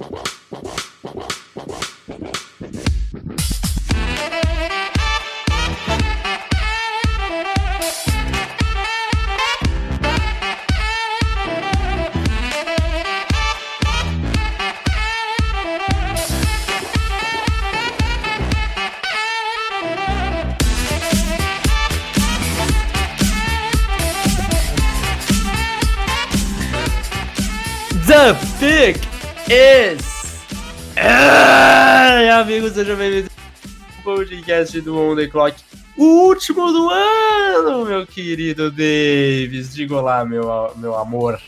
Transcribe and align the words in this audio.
The 0.00 0.39
Ai, 32.40 32.44
amigos, 32.44 32.72
sejam 32.72 32.96
bem-vindos 32.96 33.30
ao 33.98 34.02
podcast 34.02 34.80
do 34.80 34.98
On 34.98 35.14
The 35.14 35.26
Clock. 35.26 35.62
O 35.94 36.28
último 36.28 36.72
do 36.72 36.88
ano, 36.88 37.84
meu 37.84 38.06
querido 38.06 38.70
Davis. 38.70 39.74
Diga 39.74 39.96
olá, 39.96 40.24
meu, 40.24 40.72
meu 40.76 40.96
amor. 40.96 41.38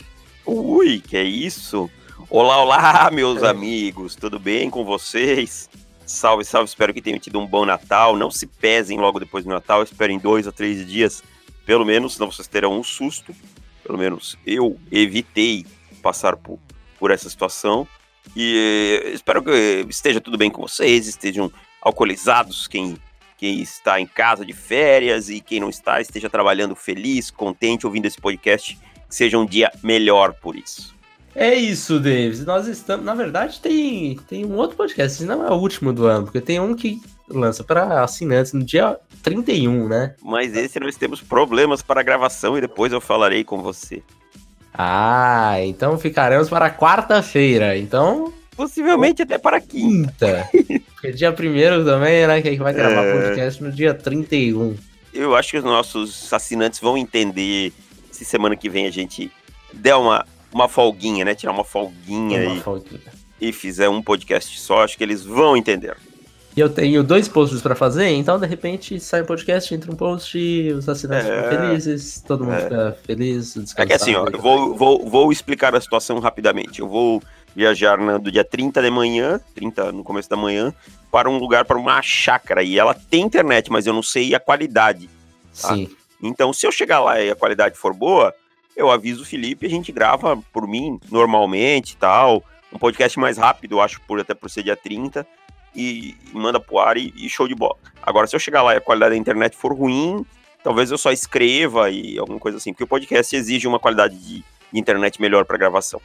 Ui, 0.45 0.99
que 0.99 1.17
é 1.17 1.23
isso? 1.23 1.89
Olá, 2.29 2.61
olá, 2.61 3.09
meus 3.11 3.41
amigos. 3.41 4.13
Tudo 4.13 4.37
bem 4.39 4.69
com 4.69 4.85
vocês? 4.85 5.67
Salve, 6.05 6.45
salve. 6.45 6.69
Espero 6.69 6.93
que 6.93 7.01
tenham 7.01 7.17
tido 7.17 7.39
um 7.39 7.47
bom 7.47 7.65
Natal. 7.65 8.15
Não 8.15 8.29
se 8.29 8.45
pesem 8.45 8.99
logo 8.99 9.19
depois 9.19 9.43
do 9.43 9.49
Natal. 9.49 9.81
Esperem 9.81 10.19
dois 10.19 10.47
a 10.47 10.51
três 10.51 10.87
dias, 10.87 11.23
pelo 11.65 11.83
menos, 11.83 12.13
senão 12.13 12.31
vocês 12.31 12.47
terão 12.47 12.77
um 12.77 12.83
susto. 12.83 13.33
Pelo 13.83 13.97
menos 13.97 14.37
eu 14.45 14.79
evitei 14.91 15.65
passar 16.03 16.37
por, 16.37 16.59
por 16.99 17.09
essa 17.09 17.27
situação. 17.27 17.87
E 18.35 19.01
eh, 19.03 19.09
espero 19.11 19.43
que 19.43 19.85
esteja 19.89 20.21
tudo 20.21 20.37
bem 20.37 20.49
com 20.49 20.61
vocês, 20.61 21.07
estejam 21.07 21.51
alcoolizados, 21.81 22.67
quem, 22.67 22.97
quem 23.37 23.61
está 23.61 23.99
em 23.99 24.07
casa 24.07 24.45
de 24.45 24.53
férias 24.53 25.29
e 25.29 25.39
quem 25.39 25.59
não 25.59 25.69
está, 25.69 25.99
esteja 26.01 26.29
trabalhando 26.29 26.75
feliz, 26.75 27.29
contente, 27.29 27.85
ouvindo 27.85 28.05
esse 28.05 28.19
podcast, 28.19 28.75
que 29.07 29.15
seja 29.15 29.37
um 29.37 29.45
dia 29.45 29.71
melhor 29.83 30.33
por 30.33 30.55
isso. 30.55 30.93
É 31.35 31.53
isso, 31.53 31.99
Davis. 31.99 32.45
Nós 32.45 32.67
estamos. 32.67 33.03
Na 33.03 33.15
verdade, 33.15 33.59
tem, 33.59 34.19
tem 34.27 34.45
um 34.45 34.55
outro 34.55 34.77
podcast. 34.77 35.17
Esse 35.17 35.25
não 35.25 35.45
é 35.45 35.51
o 35.51 35.55
último 35.55 35.91
do 35.91 36.05
ano, 36.05 36.25
porque 36.25 36.39
tem 36.39 36.59
um 36.59 36.75
que 36.75 37.01
lança 37.27 37.63
para 37.63 38.03
assinantes 38.03 38.53
no 38.53 38.63
dia 38.63 38.99
31, 39.23 39.87
né? 39.87 40.15
Mas 40.21 40.55
esse 40.55 40.79
nós 40.79 40.95
temos 40.95 41.21
problemas 41.21 41.81
para 41.81 42.03
gravação 42.03 42.57
e 42.57 42.61
depois 42.61 42.93
eu 42.93 43.01
falarei 43.01 43.43
com 43.43 43.61
você. 43.61 44.03
Ah, 44.73 45.55
então 45.61 45.97
ficaremos 45.97 46.49
para 46.49 46.69
quarta-feira. 46.69 47.77
Então. 47.77 48.33
Possivelmente 48.55 49.21
até 49.21 49.37
para 49.37 49.59
quinta. 49.59 50.47
Porque 50.93 51.11
dia 51.11 51.31
primeiro 51.31 51.83
também, 51.83 52.25
né? 52.27 52.41
Que 52.41 52.47
a 52.49 52.51
gente 52.51 52.61
vai 52.61 52.73
gravar 52.73 53.03
é... 53.03 53.13
podcast 53.13 53.63
no 53.63 53.71
dia 53.71 53.93
31. 53.93 54.75
Eu 55.13 55.35
acho 55.35 55.51
que 55.51 55.57
os 55.57 55.63
nossos 55.63 56.31
assinantes 56.33 56.79
vão 56.79 56.97
entender 56.97 57.71
se 58.11 58.25
semana 58.25 58.55
que 58.55 58.69
vem 58.69 58.87
a 58.87 58.91
gente 58.91 59.31
der 59.71 59.95
uma, 59.95 60.25
uma 60.51 60.67
folguinha, 60.67 61.25
né? 61.25 61.35
Tirar 61.35 61.51
uma 61.51 61.63
folguinha, 61.63 62.47
uma 62.47 62.55
e, 62.55 62.61
folguinha. 62.61 63.01
e 63.41 63.51
fizer 63.51 63.89
um 63.89 64.01
podcast 64.01 64.59
só. 64.59 64.83
Acho 64.83 64.97
que 64.97 65.03
eles 65.03 65.23
vão 65.23 65.57
entender. 65.57 65.95
E 66.55 66.59
eu 66.59 66.69
tenho 66.69 67.03
dois 67.03 67.27
posts 67.27 67.61
para 67.61 67.73
fazer, 67.73 68.09
então 68.09 68.37
de 68.37 68.45
repente 68.45 68.99
sai 68.99 69.23
um 69.23 69.25
podcast, 69.25 69.73
entra 69.73 69.91
um 69.91 69.95
post, 69.95 70.37
os 70.77 70.87
assinantes 70.87 71.27
é, 71.27 71.35
ficam 71.35 71.49
felizes, 71.49 72.23
todo 72.25 72.43
mundo 72.43 72.53
é. 72.55 72.61
fica 72.61 72.97
feliz. 73.03 73.57
É 73.75 73.85
que 73.87 73.93
assim, 73.93 74.13
ó, 74.13 74.27
eu 74.27 74.39
vou, 74.39 74.75
vou, 74.75 75.09
vou 75.09 75.31
explicar 75.31 75.75
a 75.75 75.81
situação 75.81 76.19
rapidamente. 76.19 76.79
Eu 76.79 76.87
vou 76.87 77.23
viajar 77.55 77.97
no 77.97 78.31
dia 78.31 78.43
30 78.43 78.83
de 78.83 78.91
manhã, 78.91 79.39
30 79.55 79.91
no 79.91 80.03
começo 80.03 80.29
da 80.29 80.35
manhã, 80.35 80.71
para 81.11 81.27
um 81.27 81.37
lugar, 81.37 81.65
para 81.65 81.77
uma 81.77 81.99
chácara. 82.03 82.61
E 82.61 82.77
ela 82.77 82.93
tem 82.93 83.23
internet, 83.23 83.71
mas 83.71 83.87
eu 83.87 83.93
não 83.93 84.03
sei 84.03 84.35
a 84.35 84.39
qualidade. 84.39 85.09
Tá? 85.59 85.73
Sim. 85.73 85.89
Então, 86.21 86.53
se 86.53 86.67
eu 86.67 86.71
chegar 86.71 86.99
lá 86.99 87.19
e 87.19 87.31
a 87.31 87.35
qualidade 87.35 87.75
for 87.75 87.93
boa, 87.93 88.33
eu 88.77 88.91
aviso 88.91 89.23
o 89.23 89.25
Felipe, 89.25 89.65
a 89.65 89.69
gente 89.69 89.91
grava 89.91 90.37
por 90.53 90.67
mim 90.67 90.99
normalmente 91.11 91.91
e 91.91 91.97
tal. 91.97 92.43
Um 92.71 92.77
podcast 92.77 93.19
mais 93.19 93.37
rápido, 93.37 93.73
eu 93.75 93.81
acho, 93.81 93.99
por 94.01 94.19
até 94.19 94.33
por 94.33 94.49
ser 94.49 94.63
dia 94.63 94.75
30 94.75 95.25
e, 95.75 96.15
manda 96.33 96.59
pro 96.59 96.79
ar 96.79 96.97
e, 96.97 97.13
e, 97.15 97.29
show 97.29 97.47
de 97.47 97.55
bola. 97.55 97.75
Agora, 98.01 98.27
se 98.27 98.35
eu 98.35 98.39
chegar 98.39 98.61
lá 98.61 98.73
e 98.73 98.77
a 98.77 98.81
qualidade 98.81 99.11
da 99.11 99.17
internet 99.17 99.55
for 99.55 99.73
ruim, 99.73 100.25
talvez 100.63 100.91
eu 100.91 100.97
só 100.97 101.11
escreva 101.11 101.89
e 101.89 102.17
alguma 102.17 102.39
coisa 102.39 102.57
assim, 102.57 102.71
porque 102.71 102.83
o 102.83 102.87
podcast 102.87 103.35
exige 103.35 103.67
uma 103.67 103.79
qualidade 103.79 104.15
de, 104.17 104.43
de 104.71 104.79
internet 104.79 105.21
melhor 105.21 105.45
para 105.45 105.57
gravação. 105.57 106.01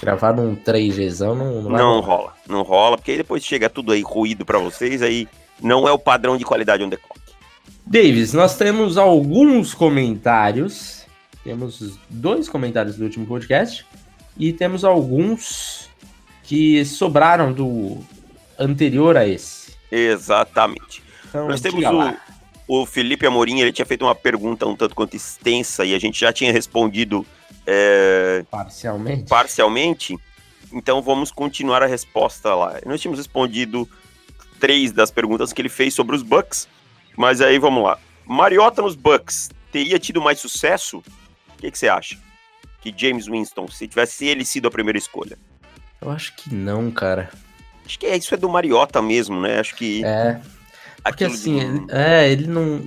Gravar 0.00 0.32
num 0.32 0.56
3Gzão 0.56 1.34
não, 1.34 1.62
não, 1.62 1.70
não 1.70 2.00
rola. 2.00 2.34
Não 2.48 2.62
rola, 2.62 2.96
porque 2.96 3.12
aí 3.12 3.16
depois 3.16 3.44
chega 3.44 3.68
tudo 3.68 3.92
aí 3.92 4.02
ruído 4.02 4.44
para 4.44 4.58
vocês, 4.58 5.02
aí 5.02 5.28
não 5.60 5.86
é 5.88 5.92
o 5.92 5.98
padrão 5.98 6.36
de 6.36 6.44
qualidade 6.44 6.82
on 6.82 6.90
the 6.90 6.96
clock. 6.96 7.20
Davis, 7.86 8.32
nós 8.32 8.56
temos 8.56 8.96
alguns 8.96 9.74
comentários. 9.74 11.04
Temos 11.42 11.98
dois 12.08 12.48
comentários 12.48 12.96
do 12.96 13.04
último 13.04 13.26
podcast 13.26 13.84
e 14.38 14.52
temos 14.52 14.84
alguns 14.84 15.90
que 16.42 16.84
sobraram 16.84 17.52
do 17.52 17.98
anterior 18.58 19.16
a 19.16 19.26
esse. 19.26 19.74
Exatamente. 19.90 21.02
Então, 21.28 21.48
Nós 21.48 21.60
temos 21.60 21.84
o, 21.84 22.82
o, 22.82 22.86
Felipe 22.86 23.26
Amorim, 23.26 23.60
ele 23.60 23.72
tinha 23.72 23.86
feito 23.86 24.04
uma 24.04 24.14
pergunta 24.14 24.66
um 24.66 24.76
tanto 24.76 24.94
quanto 24.94 25.16
extensa 25.16 25.84
e 25.84 25.94
a 25.94 25.98
gente 25.98 26.18
já 26.18 26.32
tinha 26.32 26.52
respondido 26.52 27.26
é, 27.66 28.44
parcialmente. 28.50 29.28
parcialmente. 29.28 30.16
Então 30.72 31.00
vamos 31.00 31.30
continuar 31.30 31.82
a 31.82 31.86
resposta 31.86 32.54
lá. 32.54 32.80
Nós 32.84 33.00
tínhamos 33.00 33.18
respondido 33.18 33.88
três 34.58 34.92
das 34.92 35.10
perguntas 35.10 35.52
que 35.52 35.60
ele 35.60 35.68
fez 35.68 35.94
sobre 35.94 36.16
os 36.16 36.22
Bucks, 36.22 36.68
mas 37.16 37.40
aí 37.40 37.58
vamos 37.58 37.84
lá. 37.84 37.98
Mariota 38.26 38.82
nos 38.82 38.94
Bucks 38.94 39.50
teria 39.70 39.98
tido 39.98 40.20
mais 40.20 40.40
sucesso? 40.40 40.98
O 40.98 41.58
que, 41.58 41.70
que 41.70 41.78
você 41.78 41.88
acha? 41.88 42.18
Que 42.80 42.94
James 42.96 43.26
Winston, 43.26 43.68
se 43.68 43.86
tivesse 43.86 44.26
ele 44.26 44.44
sido 44.44 44.68
a 44.68 44.70
primeira 44.70 44.98
escolha? 44.98 45.38
Eu 46.00 46.10
acho 46.10 46.34
que 46.36 46.54
não, 46.54 46.90
cara. 46.90 47.30
Acho 47.84 47.98
que 47.98 48.06
é, 48.06 48.16
isso 48.16 48.34
é 48.34 48.38
do 48.38 48.48
Mariota 48.48 49.02
mesmo, 49.02 49.40
né? 49.40 49.60
Acho 49.60 49.74
que. 49.76 50.04
É. 50.04 50.40
Porque 51.02 51.24
assim, 51.24 51.58
de... 51.58 51.64
ele, 51.64 51.86
é, 51.90 52.30
ele 52.30 52.46
não. 52.46 52.82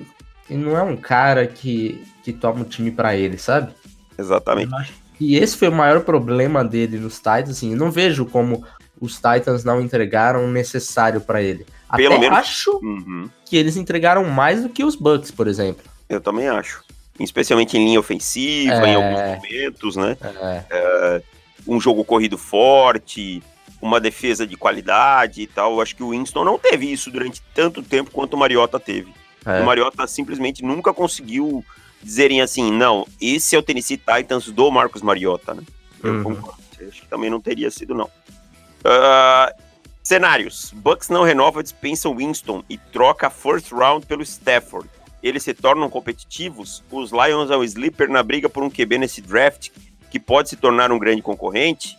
Ele 0.49 0.63
não 0.63 0.77
é 0.77 0.81
um 0.81 0.95
cara 0.95 1.45
que, 1.45 2.01
que 2.23 2.31
toma 2.31 2.61
o 2.61 2.65
time 2.65 2.89
para 2.89 3.15
ele, 3.15 3.37
sabe? 3.37 3.73
Exatamente. 4.17 4.71
E 5.19 5.35
esse 5.35 5.57
foi 5.57 5.67
o 5.67 5.73
maior 5.73 6.01
problema 6.01 6.63
dele 6.63 6.97
nos 6.97 7.17
Titans, 7.17 7.49
assim, 7.49 7.71
eu 7.71 7.77
não 7.77 7.91
vejo 7.91 8.25
como 8.25 8.63
os 8.99 9.15
Titans 9.15 9.63
não 9.63 9.81
entregaram 9.81 10.45
o 10.45 10.51
necessário 10.51 11.21
para 11.21 11.41
ele. 11.41 11.65
Pelo 11.95 12.15
Até 12.15 12.21
menos... 12.21 12.37
acho 12.37 12.79
uhum. 12.83 13.29
que 13.45 13.55
eles 13.55 13.77
entregaram 13.77 14.23
mais 14.25 14.63
do 14.63 14.69
que 14.69 14.83
os 14.83 14.95
Bucks, 14.95 15.31
por 15.31 15.47
exemplo. 15.47 15.83
Eu 16.09 16.19
também 16.19 16.47
acho. 16.47 16.83
Especialmente 17.19 17.77
em 17.77 17.85
linha 17.85 17.99
ofensiva, 17.99 18.87
é... 18.87 18.91
em 18.91 18.95
alguns 18.95 19.35
momentos, 19.35 19.95
né? 19.95 20.17
É... 20.21 20.63
É... 20.69 21.21
um 21.67 21.79
jogo 21.79 22.03
corrido 22.03 22.37
forte, 22.37 23.41
uma 23.81 23.99
defesa 23.99 24.45
de 24.45 24.55
qualidade 24.55 25.41
e 25.41 25.47
tal. 25.47 25.73
Eu 25.73 25.81
acho 25.81 25.95
que 25.95 26.03
o 26.03 26.09
Winston 26.09 26.43
não 26.43 26.57
teve 26.57 26.91
isso 26.91 27.11
durante 27.11 27.41
tanto 27.53 27.81
tempo 27.81 28.11
quanto 28.11 28.33
o 28.33 28.37
Mariota 28.37 28.79
teve. 28.79 29.13
É. 29.45 29.61
O 29.61 29.65
Mariota 29.65 30.05
simplesmente 30.07 30.63
nunca 30.63 30.93
conseguiu 30.93 31.63
dizerem 32.01 32.41
assim, 32.41 32.71
não, 32.71 33.07
esse 33.19 33.55
é 33.55 33.59
o 33.59 33.63
Tennessee 33.63 33.97
Titans 33.97 34.51
do 34.51 34.71
Marcos 34.71 35.01
Mariota, 35.01 35.53
né? 35.53 35.63
Eu 36.03 36.13
uhum. 36.13 36.23
concordo. 36.23 36.57
Acho 36.87 37.01
que 37.01 37.07
também 37.07 37.29
não 37.29 37.41
teria 37.41 37.71
sido, 37.71 37.95
não. 37.95 38.05
Uh, 38.05 39.63
cenários. 40.03 40.71
Bucks 40.75 41.09
não 41.09 41.23
renova, 41.23 41.63
dispensa 41.63 42.07
o 42.07 42.15
Winston 42.15 42.63
e 42.69 42.77
troca 42.77 43.27
a 43.27 43.29
first 43.29 43.71
round 43.71 44.05
pelo 44.05 44.21
Stafford. 44.21 44.87
Eles 45.23 45.43
se 45.43 45.53
tornam 45.53 45.89
competitivos. 45.89 46.83
Os 46.91 47.11
Lions 47.11 47.49
é 47.49 47.57
o 47.57 47.63
sleeper 47.63 48.09
na 48.09 48.21
briga 48.21 48.47
por 48.47 48.63
um 48.63 48.69
QB 48.69 48.99
nesse 48.99 49.21
draft, 49.21 49.69
que 50.11 50.19
pode 50.19 50.49
se 50.49 50.55
tornar 50.55 50.91
um 50.91 50.99
grande 50.99 51.21
concorrente. 51.21 51.97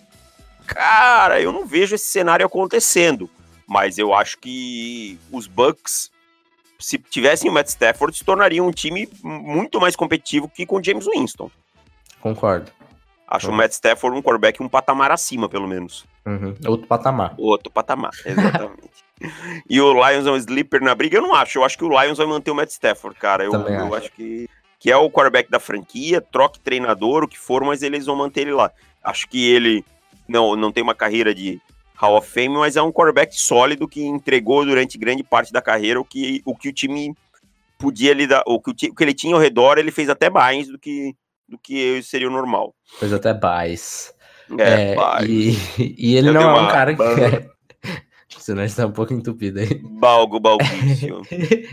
Cara, 0.69 1.41
eu 1.41 1.51
não 1.51 1.67
vejo 1.67 1.95
esse 1.95 2.07
cenário 2.07 2.45
acontecendo. 2.45 3.29
Mas 3.67 3.99
eu 3.99 4.15
acho 4.15 4.39
que 4.39 5.19
os 5.33 5.47
Bucks, 5.47 6.11
se 6.79 6.99
tivessem 6.99 7.51
o 7.51 7.55
Matt 7.55 7.69
Stafford, 7.69 8.17
se 8.17 8.25
tornariam 8.25 8.67
um 8.67 8.71
time 8.71 9.09
muito 9.23 9.81
mais 9.81 9.97
competitivo 9.97 10.49
que 10.49 10.65
com 10.65 10.77
o 10.77 10.85
James 10.85 11.07
Winston. 11.07 11.51
Concordo. 12.21 12.71
Acho 13.27 13.51
o 13.51 13.53
Matt 13.53 13.73
Stafford 13.73 14.17
um 14.17 14.23
quarterback 14.23 14.63
um 14.63 14.69
patamar 14.69 15.11
acima, 15.11 15.49
pelo 15.51 15.69
menos. 15.69 16.07
Uhum. 16.25 16.55
Outro 16.67 16.87
patamar. 16.87 17.35
Outro 17.37 17.71
patamar, 17.71 18.13
exatamente. 18.25 18.89
e 19.69 19.81
o 19.81 19.93
Lions 19.93 20.27
é 20.27 20.31
um 20.31 20.37
sleeper 20.37 20.83
na 20.83 20.95
briga? 20.95 21.19
Eu 21.19 21.23
não 21.23 21.35
acho. 21.35 21.59
Eu 21.59 21.65
acho 21.65 21.77
que 21.77 21.85
o 21.85 21.89
Lions 21.89 22.17
vai 22.17 22.27
manter 22.27 22.51
o 22.51 22.55
Matt 22.55 22.71
Stafford, 22.71 23.19
cara. 23.19 23.45
Eu, 23.45 23.53
eu 23.53 23.87
acho. 23.87 23.95
acho 23.97 24.13
que, 24.13 24.49
que 24.79 24.91
é 24.91 24.97
o 24.97 25.11
quarterback 25.11 25.51
da 25.51 25.61
franquia, 25.61 26.23
troque 26.23 26.59
treinador, 26.59 27.25
o 27.25 27.29
que 27.29 27.39
for, 27.39 27.63
mas 27.65 27.83
eles 27.83 28.07
vão 28.07 28.17
manter 28.17 28.43
ele 28.43 28.53
lá. 28.53 28.71
Acho 29.05 29.29
que 29.29 29.51
ele 29.51 29.85
não, 30.29 30.55
não 30.55 30.71
tem 30.71 30.83
uma 30.83 30.95
carreira 30.95 31.35
de 31.35 31.61
Hall 31.97 32.17
of 32.17 32.31
Fame, 32.31 32.57
mas 32.57 32.77
é 32.77 32.83
um 32.83 32.93
quarterback 32.93 33.35
sólido 33.35 33.89
que 33.89 34.05
entregou 34.05 34.65
durante 34.65 34.99
grande 34.99 35.25
parte 35.25 35.53
da 35.53 35.61
carreira 35.61 36.01
o 36.01 36.05
que 36.05 36.43
o, 36.45 36.55
que 36.55 36.69
o 36.69 36.73
time 36.73 37.15
podia 37.79 38.13
lidar, 38.13 38.43
o 38.47 38.61
que, 38.61 38.71
o, 38.71 38.93
o 38.93 38.95
que 38.95 39.05
ele 39.05 39.15
tinha 39.15 39.35
ao 39.35 39.41
redor, 39.41 39.79
ele 39.79 39.91
fez 39.91 40.09
até 40.09 40.29
mais 40.29 40.69
do 40.69 40.79
que, 40.79 41.15
do 41.49 41.59
que 41.59 42.03
seria 42.03 42.29
o 42.29 42.33
normal. 42.33 42.75
Fez 42.99 43.13
até 43.13 43.33
mais. 43.33 44.13
É, 44.59 44.95
é 44.95 45.25
e, 45.25 45.57
e, 45.99 46.17
ele 46.17 46.29
eu 46.29 46.35
não 46.35 46.57
é 46.57 46.61
um 46.61 46.69
cara 46.69 46.95
que. 46.95 48.39
Senão 48.39 48.63
está 48.65 48.87
um 48.87 48.93
pouco 48.93 49.13
entupido 49.13 49.61
aí. 49.61 49.81
Balgo, 49.83 50.41
balguício. 50.41 51.23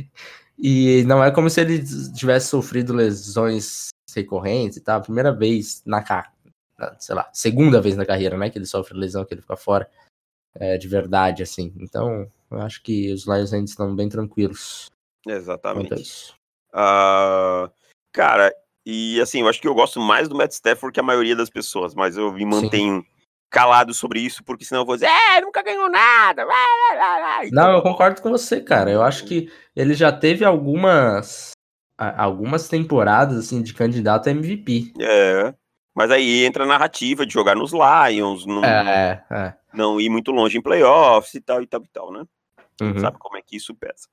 e 0.57 1.03
não 1.05 1.23
é 1.23 1.31
como 1.31 1.49
se 1.49 1.61
ele 1.61 1.83
tivesse 2.13 2.47
sofrido 2.47 2.93
lesões 2.93 3.89
recorrentes 4.15 4.77
e 4.77 4.81
tal. 4.81 5.01
Primeira 5.01 5.31
vez 5.31 5.81
na 5.85 6.01
sei 7.00 7.16
lá, 7.16 7.30
segunda 7.33 7.81
vez 7.81 7.95
na 7.95 8.06
carreira, 8.06 8.38
né? 8.38 8.50
Que 8.50 8.57
ele 8.57 8.66
sofre 8.66 8.98
lesão, 8.98 9.25
que 9.25 9.33
ele 9.33 9.42
fica 9.42 9.56
fora 9.56 9.89
é, 10.56 10.77
de 10.77 10.88
verdade, 10.88 11.44
assim. 11.44 11.74
Então, 11.77 12.30
eu 12.50 12.62
acho 12.62 12.81
que 12.81 13.12
os 13.12 13.25
Lions 13.25 13.54
ainda 13.54 13.69
estão 13.69 13.95
bem 13.95 14.10
tranquilos. 14.10 14.89
Exatamente. 15.27 16.33
Uh, 16.74 17.69
cara, 18.12 18.54
e 18.86 19.19
assim, 19.19 19.42
eu 19.42 19.48
acho 19.48 19.60
que 19.60 19.68
eu 19.68 19.74
gosto 19.74 20.00
mais 20.00 20.27
do 20.27 20.36
Matt 20.36 20.51
Stafford 20.51 20.94
que 20.94 21.00
a 21.00 21.04
maioria 21.04 21.36
das 21.36 21.50
pessoas, 21.50 21.95
mas 21.95 22.18
eu 22.18 22.31
me 22.31 22.45
mantenho 22.45 23.01
Sim. 23.01 23.07
calado 23.50 23.94
sobre 23.94 24.19
isso, 24.19 24.44
porque 24.44 24.63
senão 24.63 24.81
eu 24.81 24.86
vou 24.86 24.95
dizer, 24.95 25.07
é, 25.07 25.42
nunca 25.42 25.63
ganhou 25.63 25.89
nada. 25.89 26.45
Não, 27.51 27.72
eu 27.72 27.81
concordo 27.81 28.22
com 28.22 28.30
você, 28.30 28.62
cara. 28.62 28.92
Eu 28.92 29.01
acho 29.01 29.25
que 29.25 29.51
ele 29.75 29.94
já 29.94 30.12
teve 30.12 30.45
algumas 30.45 31.51
algumas 31.98 32.68
temporadas 32.68 33.38
assim 33.38 33.62
de 33.62 33.74
candidato 33.74 34.27
a 34.27 34.31
MVP. 34.31 34.94
É. 35.00 35.54
Mas 35.95 36.12
aí 36.12 36.44
entra 36.44 36.65
a 36.65 36.68
narrativa 36.68 37.25
de 37.25 37.33
jogar 37.33 37.56
nos 37.56 37.71
Lions, 37.71 38.45
não, 38.45 38.63
é, 38.63 39.24
é. 39.31 39.53
não 39.74 40.00
ir 40.00 40.09
muito 40.09 40.30
longe 40.31 40.57
em 40.57 40.62
playoffs 40.62 41.33
e 41.33 41.42
tal 41.42 41.62
e 41.62 41.68
tal 41.68 41.81
e 41.81 41.88
tal, 41.88 42.12
né? 42.12 42.25
Uhum. 42.81 43.00
Sabe 43.00 43.18
como 43.18 43.38
é 43.38 43.42
que 43.42 43.56
isso 43.56 43.74
pesa. 43.74 44.09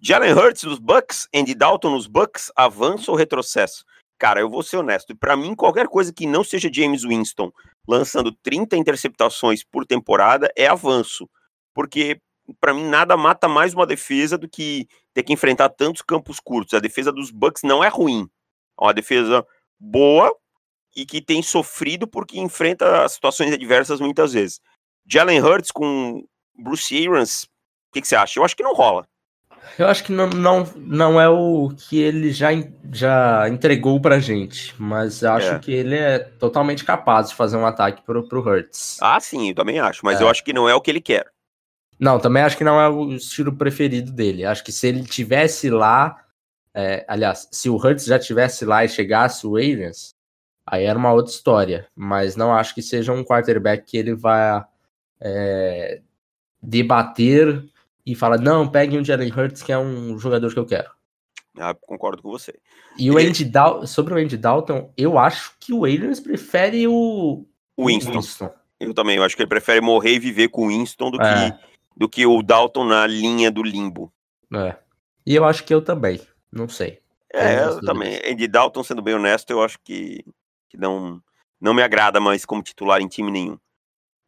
Jalen 0.00 0.32
Hurts 0.32 0.64
nos 0.64 0.78
Bucks, 0.80 1.28
Andy 1.32 1.54
Dalton 1.54 1.90
nos 1.90 2.08
Bucks, 2.08 2.50
avanço 2.56 3.12
ou 3.12 3.16
retrocesso? 3.16 3.84
Cara, 4.18 4.40
eu 4.40 4.50
vou 4.50 4.62
ser 4.62 4.78
honesto. 4.78 5.16
Para 5.16 5.36
mim, 5.36 5.54
qualquer 5.54 5.86
coisa 5.86 6.12
que 6.12 6.26
não 6.26 6.42
seja 6.42 6.70
James 6.72 7.04
Winston 7.04 7.52
lançando 7.86 8.32
30 8.42 8.76
interceptações 8.76 9.62
por 9.62 9.86
temporada 9.86 10.50
é 10.56 10.66
avanço. 10.66 11.28
Porque, 11.72 12.20
para 12.60 12.74
mim, 12.74 12.84
nada 12.88 13.16
mata 13.16 13.48
mais 13.48 13.72
uma 13.72 13.86
defesa 13.86 14.36
do 14.36 14.48
que 14.48 14.88
ter 15.14 15.22
que 15.22 15.32
enfrentar 15.32 15.68
tantos 15.70 16.02
campos 16.02 16.40
curtos. 16.40 16.74
A 16.74 16.80
defesa 16.80 17.12
dos 17.12 17.30
Bucks 17.30 17.62
não 17.62 17.84
é 17.84 17.88
ruim. 17.88 18.28
É 18.80 18.84
uma 18.84 18.94
defesa 18.94 19.46
boa 19.78 20.34
e 20.94 21.06
que 21.06 21.20
tem 21.20 21.42
sofrido 21.42 22.06
porque 22.06 22.38
enfrenta 22.38 23.08
situações 23.08 23.52
adversas 23.52 24.00
muitas 24.00 24.32
vezes. 24.32 24.60
Jalen 25.06 25.40
Hurts 25.40 25.70
com 25.70 26.24
Bruce 26.58 26.94
Arians, 26.94 27.44
o 27.44 27.92
que, 27.92 28.00
que 28.00 28.08
você 28.08 28.16
acha? 28.16 28.38
Eu 28.38 28.44
acho 28.44 28.56
que 28.56 28.62
não 28.62 28.74
rola. 28.74 29.06
Eu 29.78 29.86
acho 29.86 30.04
que 30.04 30.12
não, 30.12 30.28
não, 30.28 30.64
não 30.76 31.20
é 31.20 31.28
o 31.28 31.70
que 31.70 32.00
ele 32.00 32.32
já, 32.32 32.48
já 32.92 33.48
entregou 33.48 34.00
pra 34.00 34.18
gente, 34.18 34.74
mas 34.78 35.22
eu 35.22 35.32
acho 35.32 35.52
é. 35.52 35.58
que 35.58 35.72
ele 35.72 35.96
é 35.96 36.18
totalmente 36.18 36.84
capaz 36.84 37.28
de 37.28 37.34
fazer 37.34 37.56
um 37.56 37.66
ataque 37.66 38.02
pro, 38.02 38.26
pro 38.26 38.40
Hurts. 38.40 38.98
Ah, 39.00 39.20
sim, 39.20 39.50
eu 39.50 39.54
também 39.54 39.78
acho, 39.78 40.00
mas 40.04 40.20
é. 40.20 40.24
eu 40.24 40.28
acho 40.28 40.42
que 40.44 40.52
não 40.52 40.68
é 40.68 40.74
o 40.74 40.80
que 40.80 40.90
ele 40.90 41.00
quer. 41.00 41.26
Não, 41.98 42.18
também 42.18 42.42
acho 42.42 42.56
que 42.56 42.64
não 42.64 42.80
é 42.80 42.88
o 42.88 43.12
estilo 43.12 43.54
preferido 43.54 44.10
dele. 44.10 44.44
Acho 44.44 44.64
que 44.64 44.72
se 44.72 44.88
ele 44.88 45.04
tivesse 45.04 45.68
lá, 45.68 46.16
é, 46.74 47.04
aliás, 47.06 47.46
se 47.52 47.68
o 47.68 47.76
Hurts 47.76 48.06
já 48.06 48.18
tivesse 48.18 48.64
lá 48.64 48.84
e 48.84 48.88
chegasse 48.88 49.46
o 49.46 49.52
Williams, 49.52 50.14
aí 50.70 50.84
era 50.84 50.98
uma 50.98 51.12
outra 51.12 51.32
história. 51.32 51.86
Mas 51.94 52.36
não 52.36 52.54
acho 52.54 52.74
que 52.74 52.82
seja 52.82 53.12
um 53.12 53.24
quarterback 53.24 53.84
que 53.84 53.96
ele 53.96 54.14
vai 54.14 54.64
é, 55.20 56.00
debater 56.62 57.64
e 58.06 58.14
fala: 58.14 58.38
não, 58.38 58.68
pegue 58.68 58.96
um 58.96 59.04
Jalen 59.04 59.32
Hurts, 59.32 59.62
que 59.62 59.72
é 59.72 59.78
um 59.78 60.18
jogador 60.18 60.52
que 60.52 60.58
eu 60.58 60.66
quero. 60.66 60.90
Ah, 61.58 61.74
concordo 61.74 62.22
com 62.22 62.30
você. 62.30 62.54
E 62.96 63.10
o 63.10 63.18
Andy 63.18 63.44
Dalton, 63.44 63.86
sobre 63.86 64.14
o 64.14 64.16
Andy 64.16 64.36
Dalton, 64.36 64.92
eu 64.96 65.18
acho 65.18 65.54
que 65.58 65.72
o 65.72 65.80
Williams 65.80 66.20
prefere 66.20 66.86
o, 66.86 67.44
o 67.76 67.86
Winston. 67.86 68.12
Winston. 68.12 68.50
Eu 68.78 68.94
também, 68.94 69.16
eu 69.16 69.24
acho 69.24 69.36
que 69.36 69.42
ele 69.42 69.48
prefere 69.48 69.80
morrer 69.80 70.14
e 70.14 70.18
viver 70.18 70.48
com 70.48 70.66
o 70.66 70.68
Winston 70.68 71.10
do, 71.10 71.20
é. 71.20 71.50
que, 71.50 71.58
do 71.96 72.08
que 72.08 72.24
o 72.24 72.42
Dalton 72.42 72.84
na 72.84 73.06
linha 73.06 73.50
do 73.50 73.62
limbo. 73.62 74.12
É. 74.54 74.76
E 75.26 75.34
eu 75.34 75.44
acho 75.44 75.64
que 75.64 75.74
eu 75.74 75.82
também, 75.82 76.20
não 76.50 76.68
sei. 76.68 77.00
É, 77.32 77.62
eu, 77.62 77.80
também. 77.80 78.20
Andy 78.26 78.48
Dalton, 78.48 78.82
sendo 78.82 79.02
bem 79.02 79.14
honesto, 79.14 79.50
eu 79.50 79.62
acho 79.62 79.78
que, 79.84 80.24
que 80.70 80.78
não, 80.78 81.20
não 81.60 81.74
me 81.74 81.82
agrada 81.82 82.20
mais 82.20 82.46
como 82.46 82.62
titular 82.62 83.02
em 83.02 83.08
time 83.08 83.30
nenhum. 83.30 83.58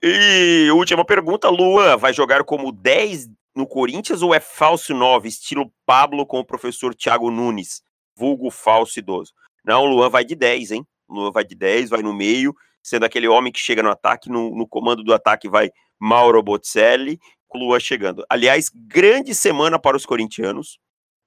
E 0.02 0.68
última 0.72 1.04
pergunta, 1.04 1.48
Luan, 1.48 1.96
vai 1.96 2.12
jogar 2.12 2.42
como 2.42 2.72
10 2.72 3.28
no 3.54 3.66
Corinthians 3.66 4.20
ou 4.20 4.34
é 4.34 4.40
falso 4.40 4.92
9, 4.92 5.28
estilo 5.28 5.72
Pablo 5.86 6.26
com 6.26 6.40
o 6.40 6.44
professor 6.44 6.94
Thiago 6.94 7.30
Nunes, 7.30 7.82
vulgo 8.16 8.50
falso 8.50 8.98
idoso? 8.98 9.32
Não, 9.64 9.86
Luan 9.86 10.10
vai 10.10 10.24
de 10.24 10.34
10, 10.34 10.72
hein? 10.72 10.86
Luan 11.08 11.30
vai 11.30 11.44
de 11.44 11.54
10, 11.54 11.90
vai 11.90 12.02
no 12.02 12.12
meio, 12.12 12.52
sendo 12.82 13.04
aquele 13.04 13.28
homem 13.28 13.52
que 13.52 13.60
chega 13.60 13.82
no 13.82 13.90
ataque, 13.90 14.28
no, 14.28 14.50
no 14.56 14.66
comando 14.66 15.04
do 15.04 15.14
ataque 15.14 15.48
vai 15.48 15.70
Mauro 16.00 16.42
Bocelli, 16.42 17.20
com 17.46 17.58
Luan 17.58 17.78
chegando. 17.78 18.24
Aliás, 18.28 18.70
grande 18.74 19.34
semana 19.36 19.78
para 19.78 19.96
os 19.96 20.04
corintianos, 20.04 20.78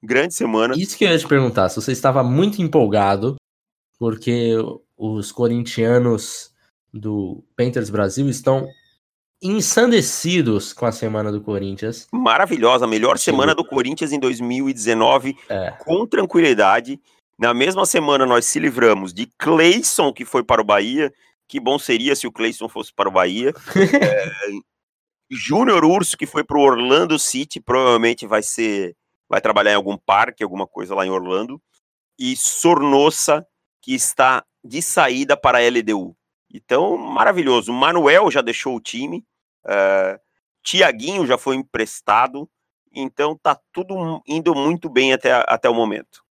grande 0.04 0.34
semana. 0.34 0.74
Isso 0.76 0.98
que 0.98 1.06
eu 1.06 1.12
ia 1.12 1.18
te 1.18 1.28
perguntar, 1.28 1.70
se 1.70 1.78
você 1.78 1.94
estava 1.94 2.22
muito 2.24 2.62
empolgado, 2.62 3.38
porque 3.98 4.54
os 4.98 5.32
corintianos 5.32 6.54
do 6.94 7.44
Panthers 7.56 7.90
Brasil 7.90 8.30
estão 8.30 8.68
ensandecidos 9.42 10.74
com 10.74 10.86
a 10.86 10.92
semana 10.92 11.32
do 11.32 11.42
Corinthians. 11.42 12.08
Maravilhosa, 12.12 12.88
melhor 12.88 13.18
semana 13.18 13.54
do 13.54 13.66
Corinthians 13.66 14.12
em 14.12 14.20
2019, 14.20 15.38
é. 15.50 15.72
com 15.80 16.08
tranquilidade. 16.08 17.00
Na 17.38 17.54
mesma 17.54 17.86
semana 17.86 18.26
nós 18.26 18.46
se 18.46 18.60
livramos 18.60 19.14
de 19.14 19.28
Cleison, 19.38 20.14
que 20.14 20.24
foi 20.24 20.44
para 20.44 20.62
o 20.62 20.66
Bahia. 20.66 21.14
Que 21.48 21.60
bom 21.60 21.78
seria 21.78 22.16
se 22.16 22.26
o 22.26 22.32
Cleison 22.32 22.68
fosse 22.70 22.94
para 22.94 23.10
o 23.10 23.12
Bahia. 23.12 23.54
é, 23.76 24.32
Júnior 25.30 25.84
Urso, 25.84 26.18
que 26.18 26.26
foi 26.26 26.44
para 26.44 26.58
o 26.58 26.62
Orlando 26.62 27.20
City, 27.20 27.60
provavelmente 27.60 28.26
vai 28.26 28.42
ser. 28.42 28.96
Vai 29.28 29.42
trabalhar 29.42 29.72
em 29.72 29.76
algum 29.76 29.98
parque, 29.98 30.44
alguma 30.44 30.68
coisa 30.68 30.96
lá 30.96 31.06
em 31.06 31.10
Orlando. 31.10 31.62
E 32.18 32.36
Sornossa, 32.38 33.46
que 33.86 33.94
está 33.94 34.44
de 34.64 34.82
saída 34.82 35.38
para 35.38 35.60
a 35.60 35.62
LDU. 35.62 36.18
Então, 36.52 36.98
maravilhoso. 36.98 37.72
O 37.72 37.76
Manuel 37.76 38.32
já 38.32 38.42
deixou 38.42 38.76
o 38.76 38.82
time. 38.82 39.24
Uh, 39.64 40.20
Tiaguinho 40.64 41.28
já 41.28 41.38
foi 41.38 41.56
emprestado. 41.56 42.50
Então 42.92 43.38
tá 43.38 43.60
tudo 43.72 44.24
indo 44.26 44.56
muito 44.56 44.90
bem 44.90 45.14
até, 45.14 45.32
até 45.48 45.70
o 45.70 45.74
momento. 45.76 46.24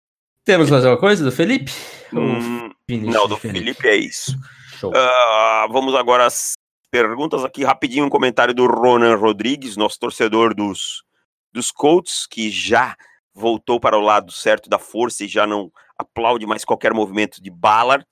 Temos 0.45 0.69
mais 0.69 0.85
alguma 0.85 1.01
coisa 1.01 1.23
do 1.23 1.31
Felipe? 1.31 1.71
Hum, 2.13 2.71
não, 2.89 3.29
do 3.29 3.37
Felipe? 3.37 3.75
Felipe 3.75 3.89
é 3.89 3.97
isso. 3.97 4.37
Uh, 4.83 5.73
vamos 5.73 5.95
agora 5.95 6.27
às 6.27 6.55
perguntas 6.91 7.45
aqui 7.45 7.63
rapidinho. 7.63 8.07
Um 8.07 8.11
comentário 8.11 8.53
do 8.53 8.67
Ronan 8.67 9.15
Rodrigues, 9.15 9.77
nosso 9.77 10.01
torcedor 10.01 10.55
dos, 10.55 11.05
dos 11.53 11.71
Colts, 11.71 12.27
que 12.27 12.51
já 12.51 12.97
voltou 13.33 13.79
para 13.79 13.97
o 13.97 14.01
lado 14.01 14.33
certo 14.33 14.69
da 14.69 14.79
força 14.79 15.25
e 15.25 15.29
já 15.29 15.47
não 15.47 15.71
aplaude 15.99 16.47
mais 16.47 16.65
qualquer 16.65 16.93
movimento 16.93 17.43
de 17.43 17.51
Ballard 17.51 18.07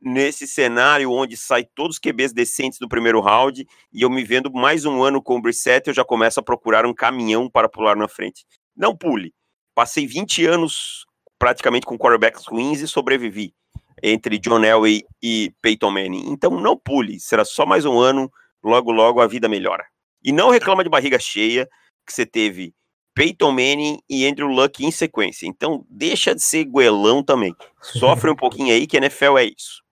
nesse 0.00 0.46
cenário 0.46 1.12
onde 1.12 1.36
sai 1.36 1.64
todos 1.64 1.96
os 1.96 2.00
QBs 2.00 2.32
decentes 2.32 2.78
do 2.78 2.88
primeiro 2.88 3.20
round 3.20 3.66
e 3.92 4.02
eu 4.02 4.08
me 4.08 4.24
vendo 4.24 4.50
mais 4.50 4.84
um 4.84 5.02
ano 5.02 5.22
com 5.22 5.36
o 5.36 5.42
Brissett, 5.42 5.88
eu 5.88 5.94
já 5.94 6.04
começo 6.04 6.40
a 6.40 6.42
procurar 6.42 6.86
um 6.86 6.94
caminhão 6.94 7.50
para 7.50 7.68
pular 7.68 7.94
na 7.94 8.08
frente. 8.08 8.46
Não 8.74 8.96
pule. 8.96 9.34
Passei 9.74 10.06
20 10.06 10.46
anos 10.46 11.04
praticamente 11.38 11.86
com 11.86 11.98
quarterbacks 11.98 12.46
ruins 12.46 12.80
e 12.80 12.88
sobrevivi 12.88 13.54
entre 14.02 14.38
John 14.38 14.64
Elway 14.64 15.02
e 15.22 15.52
Peyton 15.60 15.90
Manning. 15.90 16.30
Então 16.30 16.50
não 16.58 16.76
pule, 16.76 17.20
será 17.20 17.44
só 17.44 17.66
mais 17.66 17.84
um 17.84 17.98
ano, 17.98 18.30
logo 18.62 18.90
logo 18.90 19.20
a 19.20 19.26
vida 19.26 19.48
melhora. 19.48 19.84
E 20.22 20.32
não 20.32 20.50
reclama 20.50 20.82
de 20.82 20.90
barriga 20.90 21.18
cheia, 21.18 21.68
que 22.06 22.12
você 22.12 22.24
teve 22.24 22.74
Peyton 23.14 23.50
Manning 23.50 24.00
e 24.08 24.26
Andrew 24.26 24.48
Luck 24.48 24.84
em 24.84 24.90
sequência. 24.90 25.46
Então 25.46 25.84
deixa 25.88 26.34
de 26.34 26.42
ser 26.42 26.64
goelão 26.64 27.22
também. 27.22 27.54
Sofre 27.80 28.30
um 28.30 28.36
pouquinho 28.36 28.72
aí 28.72 28.86
que 28.86 28.96
a 28.96 29.00
NFL 29.00 29.38
é 29.38 29.44
isso. 29.44 29.82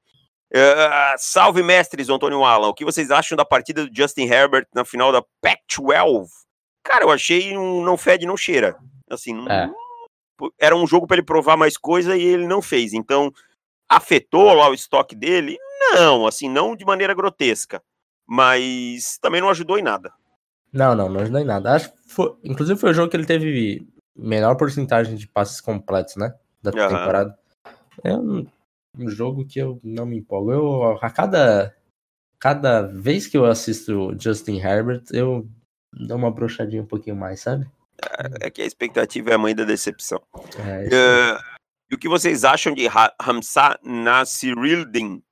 Uh, 0.50 1.14
salve, 1.18 1.62
mestres, 1.62 2.08
Antônio 2.08 2.42
Alan. 2.42 2.68
O 2.68 2.74
que 2.74 2.84
vocês 2.84 3.10
acham 3.10 3.36
da 3.36 3.44
partida 3.44 3.86
do 3.86 3.94
Justin 3.94 4.22
Herbert 4.22 4.66
na 4.74 4.84
final 4.84 5.12
da 5.12 5.22
Pac-12? 5.42 6.26
Cara, 6.82 7.04
eu 7.04 7.10
achei 7.10 7.56
um 7.56 7.82
não 7.84 7.98
fede, 7.98 8.26
não 8.26 8.36
cheira. 8.36 8.76
Assim, 9.10 9.46
é. 9.48 9.68
era 10.58 10.74
um 10.74 10.86
jogo 10.86 11.06
para 11.06 11.16
ele 11.16 11.26
provar 11.26 11.56
mais 11.56 11.76
coisa 11.76 12.16
e 12.16 12.22
ele 12.22 12.46
não 12.46 12.62
fez. 12.62 12.94
Então, 12.94 13.30
afetou 13.88 14.54
lá 14.54 14.70
o 14.70 14.74
estoque 14.74 15.14
dele? 15.14 15.58
Não, 15.92 16.26
assim, 16.26 16.48
não 16.48 16.74
de 16.74 16.84
maneira 16.84 17.14
grotesca. 17.14 17.82
Mas 18.26 19.18
também 19.20 19.40
não 19.40 19.50
ajudou 19.50 19.78
em 19.78 19.82
nada. 19.82 20.12
Não, 20.72 20.94
não, 20.94 21.08
não 21.08 21.20
ajudou 21.20 21.40
em 21.40 21.44
nada. 21.44 21.74
Acho 21.74 21.92
foi, 22.06 22.36
inclusive 22.44 22.78
foi 22.78 22.90
o 22.90 22.94
jogo 22.94 23.10
que 23.10 23.16
ele 23.16 23.26
teve 23.26 23.86
menor 24.16 24.56
porcentagem 24.56 25.16
de 25.16 25.26
passes 25.26 25.60
completos, 25.60 26.16
né? 26.16 26.34
Da 26.62 26.70
uhum. 26.70 26.88
temporada. 26.88 27.38
Eu 28.04 28.46
um 28.98 29.08
jogo 29.08 29.46
que 29.46 29.60
eu 29.60 29.80
não 29.82 30.04
me 30.04 30.18
empolgo. 30.18 30.52
Eu, 30.52 30.98
a 31.00 31.10
cada, 31.10 31.74
cada 32.38 32.82
vez 32.82 33.26
que 33.26 33.36
eu 33.36 33.44
assisto 33.44 34.14
Justin 34.18 34.58
Herbert, 34.58 35.04
eu 35.12 35.48
dou 35.92 36.16
uma 36.16 36.30
brochadinha 36.30 36.82
um 36.82 36.86
pouquinho 36.86 37.16
mais, 37.16 37.40
sabe? 37.40 37.70
É, 38.02 38.46
é 38.46 38.50
que 38.50 38.62
a 38.62 38.66
expectativa 38.66 39.30
é 39.30 39.34
a 39.34 39.38
mãe 39.38 39.54
da 39.54 39.64
decepção. 39.64 40.20
É, 40.58 40.86
uh, 40.86 41.58
e 41.90 41.94
o 41.94 41.98
que 41.98 42.08
vocês 42.08 42.44
acham 42.44 42.74
de 42.74 42.88
Hamza 43.20 43.78
Nasiruddin? 43.82 45.22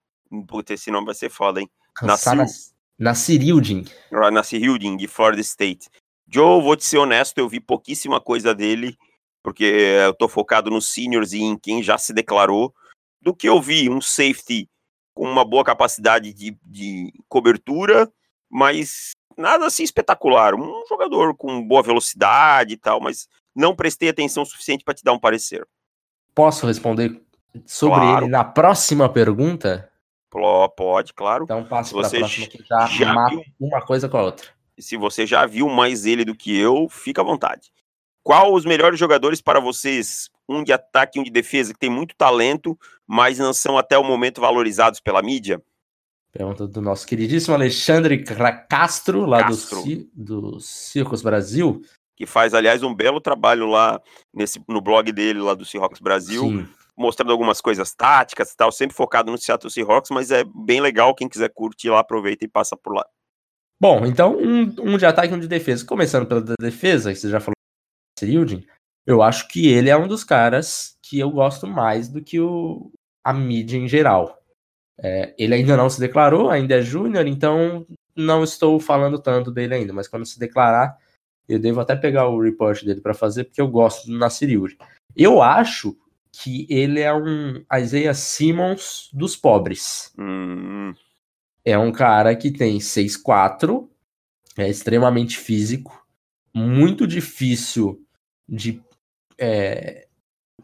Puta, 0.46 0.74
esse 0.74 0.90
nome 0.90 1.06
vai 1.06 1.14
ser 1.14 1.30
foda, 1.30 1.60
hein? 1.60 1.70
Nasir 2.02 2.44
Hilding. 3.40 3.84
Nasir 4.30 4.62
Hilding, 4.62 4.96
de 4.96 5.06
Florida 5.06 5.42
State. 5.42 5.88
Joe, 6.28 6.62
vou 6.62 6.76
te 6.76 6.84
ser 6.84 6.98
honesto, 6.98 7.38
eu 7.38 7.48
vi 7.48 7.60
pouquíssima 7.60 8.20
coisa 8.20 8.54
dele, 8.54 8.96
porque 9.42 9.64
eu 9.64 10.14
tô 10.14 10.28
focado 10.28 10.70
nos 10.70 10.92
seniors 10.92 11.32
e 11.32 11.40
em 11.40 11.58
quem 11.58 11.82
já 11.82 11.98
se 11.98 12.12
declarou. 12.12 12.74
Do 13.20 13.34
que 13.34 13.48
eu 13.48 13.60
vi, 13.60 13.88
um 13.88 14.00
safety 14.00 14.68
com 15.14 15.24
uma 15.24 15.44
boa 15.44 15.64
capacidade 15.64 16.32
de, 16.32 16.56
de 16.62 17.12
cobertura, 17.28 18.10
mas 18.50 19.12
nada 19.36 19.66
assim 19.66 19.82
espetacular. 19.82 20.54
Um 20.54 20.84
jogador 20.88 21.34
com 21.36 21.62
boa 21.62 21.82
velocidade 21.82 22.74
e 22.74 22.76
tal, 22.76 23.00
mas 23.00 23.28
não 23.54 23.74
prestei 23.74 24.08
atenção 24.08 24.44
suficiente 24.44 24.84
para 24.84 24.94
te 24.94 25.04
dar 25.04 25.12
um 25.12 25.18
parecer. 25.18 25.66
Posso 26.34 26.66
responder 26.66 27.20
sobre 27.64 28.00
claro. 28.00 28.24
ele 28.24 28.30
na 28.30 28.44
próxima 28.44 29.08
pergunta? 29.08 29.90
Pode, 30.30 31.14
claro. 31.14 31.44
Então 31.44 31.64
passo 31.64 31.94
para 31.94 32.06
a 32.06 32.10
próxima 32.10 32.46
que 32.46 32.64
já, 32.64 32.86
já 32.86 33.28
viu... 33.28 33.42
uma 33.58 33.80
coisa 33.80 34.08
com 34.08 34.16
a 34.16 34.22
outra. 34.22 34.48
Se 34.78 34.96
você 34.96 35.26
já 35.26 35.46
viu 35.46 35.68
mais 35.68 36.04
ele 36.04 36.24
do 36.24 36.34
que 36.34 36.54
eu, 36.56 36.88
fica 36.90 37.22
à 37.22 37.24
vontade. 37.24 37.70
Qual 38.22 38.52
os 38.52 38.64
melhores 38.64 38.98
jogadores 38.98 39.40
para 39.40 39.60
vocês? 39.60 40.28
Um 40.48 40.62
de 40.62 40.72
ataque 40.72 41.18
e 41.18 41.20
um 41.20 41.24
de 41.24 41.30
defesa, 41.30 41.72
que 41.72 41.78
tem 41.78 41.88
muito 41.88 42.14
talento, 42.16 42.78
mas 43.06 43.38
não 43.38 43.54
são 43.54 43.78
até 43.78 43.96
o 43.96 44.04
momento 44.04 44.40
valorizados 44.40 45.00
pela 45.00 45.22
mídia? 45.22 45.62
Pergunta 46.32 46.66
do 46.66 46.82
nosso 46.82 47.06
queridíssimo 47.06 47.54
Alexandre 47.54 48.22
Castro, 48.68 49.24
lá 49.24 49.44
Castro. 49.44 49.82
Do, 50.12 50.40
do 50.40 50.60
Circos 50.60 51.22
Brasil. 51.22 51.80
Que 52.14 52.26
faz, 52.26 52.52
aliás, 52.52 52.82
um 52.82 52.94
belo 52.94 53.20
trabalho 53.20 53.66
lá 53.66 54.00
nesse, 54.34 54.60
no 54.68 54.80
blog 54.80 55.12
dele, 55.12 55.38
lá 55.38 55.54
do 55.54 55.64
Seahawks 55.64 56.00
Brasil. 56.00 56.42
Sim 56.42 56.68
mostrando 56.96 57.32
algumas 57.32 57.60
coisas 57.60 57.94
táticas 57.94 58.52
e 58.52 58.56
tal, 58.56 58.72
sempre 58.72 58.96
focado 58.96 59.30
no 59.30 59.38
Seattle 59.38 59.70
Seahawks, 59.70 60.10
mas 60.10 60.30
é 60.30 60.44
bem 60.44 60.80
legal, 60.80 61.14
quem 61.14 61.28
quiser 61.28 61.50
curtir 61.52 61.90
lá, 61.90 62.00
aproveita 62.00 62.44
e 62.44 62.48
passa 62.48 62.76
por 62.76 62.94
lá. 62.94 63.06
Bom, 63.80 64.06
então 64.06 64.36
um, 64.36 64.74
um 64.80 64.96
de 64.96 65.04
ataque 65.04 65.32
e 65.32 65.36
um 65.36 65.40
de 65.40 65.48
defesa. 65.48 65.84
Começando 65.84 66.26
pela 66.26 66.42
defesa, 66.58 67.12
que 67.12 67.18
você 67.18 67.28
já 67.28 67.40
falou, 67.40 67.54
Yildin, 68.22 68.66
eu 69.06 69.22
acho 69.22 69.46
que 69.48 69.68
ele 69.68 69.90
é 69.90 69.96
um 69.96 70.08
dos 70.08 70.24
caras 70.24 70.96
que 71.02 71.18
eu 71.18 71.30
gosto 71.30 71.66
mais 71.66 72.08
do 72.08 72.22
que 72.22 72.40
o, 72.40 72.90
a 73.22 73.32
mídia 73.32 73.76
em 73.76 73.86
geral. 73.86 74.42
É, 74.98 75.34
ele 75.38 75.54
ainda 75.54 75.76
não 75.76 75.90
se 75.90 76.00
declarou, 76.00 76.48
ainda 76.48 76.76
é 76.76 76.82
júnior, 76.82 77.26
então 77.26 77.86
não 78.16 78.42
estou 78.42 78.80
falando 78.80 79.20
tanto 79.20 79.50
dele 79.50 79.74
ainda, 79.74 79.92
mas 79.92 80.08
quando 80.08 80.24
se 80.24 80.38
declarar, 80.38 80.96
eu 81.46 81.58
devo 81.58 81.80
até 81.80 81.94
pegar 81.94 82.28
o 82.28 82.40
report 82.40 82.82
dele 82.82 83.02
para 83.02 83.12
fazer, 83.12 83.44
porque 83.44 83.60
eu 83.60 83.68
gosto 83.68 84.06
do 84.06 84.18
Nasir 84.18 84.48
Yildin. 84.48 84.78
Eu 85.14 85.42
acho 85.42 85.96
que 86.42 86.66
ele 86.68 87.00
é 87.00 87.14
um 87.14 87.64
Isaiah 87.74 88.14
Simmons 88.14 89.08
dos 89.12 89.34
pobres. 89.34 90.12
Hum. 90.18 90.92
É 91.64 91.78
um 91.78 91.90
cara 91.90 92.36
que 92.36 92.50
tem 92.50 92.78
6'4, 92.78 93.88
é 94.56 94.68
extremamente 94.68 95.38
físico, 95.38 96.06
muito 96.54 97.06
difícil 97.06 98.00
de 98.48 98.82
é, 99.38 100.06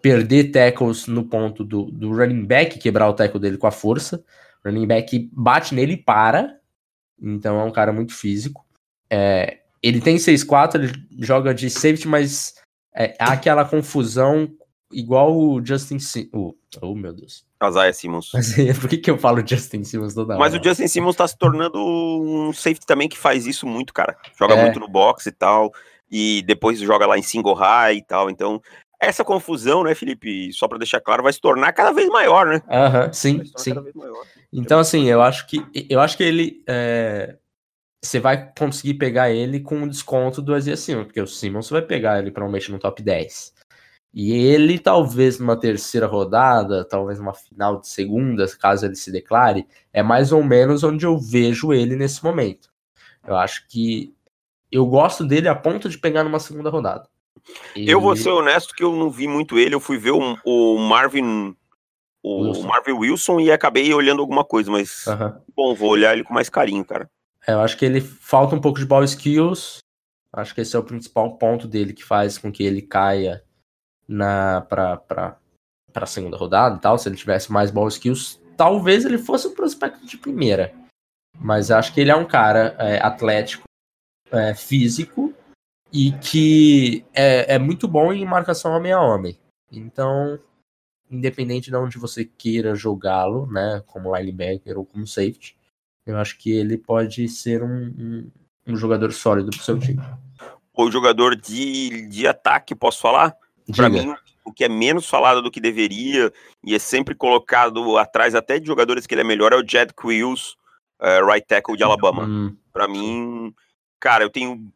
perder 0.01 0.51
tackles 0.51 1.07
no 1.07 1.25
ponto 1.25 1.65
do, 1.65 1.91
do 1.91 2.15
running 2.15 2.45
back, 2.45 2.79
quebrar 2.79 3.09
o 3.09 3.15
tackle 3.15 3.41
dele 3.41 3.59
com 3.59 3.67
a 3.67 3.73
força. 3.73 4.23
O 4.65 4.69
running 4.69 4.87
back 4.87 5.31
bate 5.33 5.75
nele 5.75 5.95
e 5.95 5.97
para. 5.97 6.61
Então 7.21 7.61
é 7.61 7.65
um 7.65 7.73
cara 7.73 7.93
muito 7.93 8.15
físico. 8.15 8.65
É, 9.11 9.61
ele 9.83 10.01
tem 10.01 10.17
6'4, 10.17 10.75
ele 10.77 10.93
joga 11.19 11.53
de 11.53 11.69
safety, 11.69 12.07
mas 12.07 12.55
é, 12.95 13.17
há 13.19 13.33
aquela 13.33 13.65
confusão 13.65 14.49
igual 14.93 15.37
o 15.37 15.65
Justin 15.65 15.99
Simmons. 15.99 16.31
Oh, 16.33 16.55
oh, 16.81 16.95
meu 16.95 17.13
Deus. 17.13 17.45
Isaiah 17.63 17.93
Simmons. 17.93 18.31
Mas 18.35 18.55
por 18.79 18.89
que, 18.89 18.99
que 18.99 19.11
eu 19.11 19.19
falo 19.19 19.47
Justin 19.47 19.85
Simmons 19.85 20.15
toda 20.15 20.35
hora? 20.35 20.41
Mas 20.41 20.55
o 20.55 20.63
Justin 20.63 20.89
Simmons 20.89 21.17
tá 21.17 21.27
se 21.27 21.37
tornando 21.37 21.79
um 21.79 22.53
safety 22.53 22.87
também 22.87 23.09
que 23.09 23.19
faz 23.19 23.47
isso 23.47 23.67
muito, 23.67 23.93
cara. 23.93 24.17
Joga 24.39 24.55
é. 24.55 24.63
muito 24.63 24.81
no 24.81 24.89
box 24.89 25.27
e 25.27 25.33
tal. 25.33 25.73
E 26.11 26.43
depois 26.47 26.79
joga 26.79 27.07
lá 27.07 27.17
em 27.17 27.23
single 27.23 27.55
high 27.55 27.97
e 27.97 28.03
tal. 28.03 28.29
Então, 28.29 28.61
essa 29.03 29.25
confusão, 29.25 29.83
né, 29.83 29.95
Felipe? 29.95 30.53
Só 30.53 30.69
para 30.69 30.79
deixar 30.79 31.01
claro, 31.01 31.25
vai 31.25 31.33
se 31.33 31.41
tornar 31.41 31.73
cada 31.73 31.93
vez 31.93 32.09
maior, 32.09 32.47
né? 32.47 32.63
Uh 32.69 33.09
-huh, 33.09 33.13
sim, 33.13 33.43
sim. 33.57 33.73
Então, 34.53 34.79
assim, 34.79 35.07
eu 35.09 35.21
acho 35.21 35.47
que 35.49 35.65
eu 35.91 36.01
acho 36.01 36.17
que 36.17 36.23
ele. 36.23 36.63
É... 36.69 37.37
Você 38.05 38.19
vai 38.19 38.53
conseguir 38.59 38.95
pegar 38.95 39.31
ele 39.31 39.61
com 39.61 39.77
um 39.77 39.89
desconto 39.89 40.43
do 40.43 40.57
Isaiah 40.57 40.77
Simmons, 40.77 41.07
porque 41.07 41.21
o 41.21 41.27
Simmons 41.27 41.71
vai 41.71 41.83
pegar 41.83 42.19
ele 42.19 42.33
provavelmente 42.33 42.71
no 42.71 42.79
top 42.79 43.01
10. 43.01 43.55
E 44.15 44.33
ele, 44.33 44.79
talvez 44.79 45.39
numa 45.39 45.57
terceira 45.57 46.07
rodada, 46.07 46.85
talvez 46.85 47.19
numa 47.19 47.33
final 47.33 47.81
de 47.81 47.89
segunda, 47.89 48.47
caso 48.59 48.85
ele 48.85 48.95
se 48.95 49.11
declare, 49.11 49.67
é 49.93 50.03
mais 50.03 50.33
ou 50.33 50.45
menos 50.45 50.85
onde 50.85 51.07
eu 51.07 51.19
vejo 51.19 51.73
ele 51.73 51.97
nesse 51.97 52.23
momento. 52.23 52.71
Eu 53.27 53.37
acho 53.37 53.67
que 53.69 54.15
eu 54.71 54.85
gosto 54.87 55.25
dele 55.25 55.49
a 55.49 55.55
ponto 55.55 55.89
de 55.89 55.97
pegar 55.97 56.25
numa 56.25 56.39
segunda 56.39 56.69
rodada. 56.69 57.09
E... 57.75 57.91
Eu 57.91 58.01
vou 58.01 58.15
ser 58.15 58.29
honesto 58.29 58.75
que 58.75 58.85
eu 58.85 58.95
não 58.95 59.11
vi 59.11 59.27
muito 59.27 59.59
ele, 59.59 59.75
eu 59.75 59.81
fui 59.81 59.97
ver 59.97 60.13
o, 60.13 60.37
o 60.45 60.79
Marvin 60.79 61.57
o 62.23 62.43
Wilson. 62.43 62.67
Marvin 62.67 62.93
Wilson 62.93 63.41
e 63.41 63.51
acabei 63.51 63.93
olhando 63.93 64.21
alguma 64.21 64.45
coisa, 64.45 64.71
mas 64.71 65.05
bom, 65.57 65.75
vou 65.75 65.91
olhar 65.91 66.13
ele 66.13 66.23
com 66.23 66.35
mais 66.35 66.49
carinho, 66.49 66.85
cara. 66.85 67.11
É, 67.47 67.53
eu 67.53 67.61
acho 67.61 67.77
que 67.77 67.85
ele 67.85 68.01
falta 68.01 68.55
um 68.55 68.61
pouco 68.61 68.79
de 68.79 68.87
ball 68.87 69.03
skills. 69.03 69.79
Acho 70.33 70.55
que 70.55 70.61
esse 70.61 70.77
é 70.77 70.79
o 70.79 70.85
principal 70.85 71.37
ponto 71.37 71.67
dele 71.67 71.93
que 71.93 72.05
faz 72.05 72.39
com 72.39 72.53
que 72.53 72.63
ele 72.63 72.81
caia 72.81 73.43
na 74.13 74.61
para 74.61 75.39
a 75.95 76.07
segunda 76.07 76.37
rodada 76.37 76.77
e 76.77 76.81
tal, 76.81 76.99
se 76.99 77.09
ele 77.09 77.17
tivesse 77.17 77.51
mais 77.51 77.71
ball 77.71 77.89
skills, 77.89 78.41
talvez 78.57 79.05
ele 79.05 79.19
fosse 79.19 79.49
um 79.49 79.55
prospecto 79.55 80.07
de 80.07 80.19
primeira. 80.19 80.73
Mas 81.39 81.71
acho 81.71 81.93
que 81.95 82.01
ele 82.01 82.11
é 82.11 82.17
um 82.17 82.27
cara 82.27 82.77
é, 82.79 82.99
atlético, 83.01 83.65
é, 84.31 84.55
físico 84.55 85.35
e 85.93 86.13
que 86.13 87.05
é, 87.13 87.55
é 87.55 87.59
muito 87.59 87.89
bom 87.89 88.13
em 88.13 88.25
marcação 88.25 88.73
homem 88.73 88.93
a 88.93 89.01
homem. 89.01 89.39
Então, 89.71 90.39
independente 91.11 91.71
de 91.71 91.77
onde 91.77 91.99
você 91.99 92.25
queira 92.25 92.75
jogá-lo, 92.75 93.47
né, 93.47 93.83
como 93.87 94.15
linebacker 94.15 94.79
ou 94.79 94.85
como 94.85 95.07
safety, 95.07 95.57
eu 96.07 96.17
acho 96.19 96.37
que 96.39 96.53
ele 96.53 96.77
pode 96.77 97.29
ser 97.29 97.63
um, 97.63 97.87
um, 97.99 98.31
um 98.67 98.77
jogador 98.77 99.13
sólido 99.13 99.51
para 99.51 99.61
o 99.61 99.63
seu 99.63 99.79
time. 99.79 100.03
O 100.75 100.91
jogador 100.91 101.37
de, 101.37 102.07
de 102.09 102.27
ataque, 102.27 102.75
posso 102.75 103.01
falar? 103.01 103.37
Para 103.75 103.89
mim, 103.89 104.15
o 104.45 104.53
que 104.53 104.65
é 104.65 104.69
menos 104.69 105.09
falado 105.09 105.41
do 105.41 105.51
que 105.51 105.61
deveria 105.61 106.33
e 106.65 106.75
é 106.75 106.79
sempre 106.79 107.15
colocado 107.15 107.97
atrás 107.97 108.35
até 108.35 108.59
de 108.59 108.67
jogadores 108.67 109.07
que 109.07 109.15
ele 109.15 109.21
é 109.21 109.25
melhor 109.25 109.53
é 109.53 109.57
o 109.57 109.67
Jed 109.67 109.93
Quills, 109.95 110.57
uh, 111.01 111.25
right 111.25 111.47
tackle 111.47 111.77
de 111.77 111.83
Alabama. 111.83 112.25
Hum. 112.25 112.57
Para 112.73 112.89
mim, 112.89 113.55
cara, 114.01 114.25
eu 114.25 114.31
tenho 114.31 114.71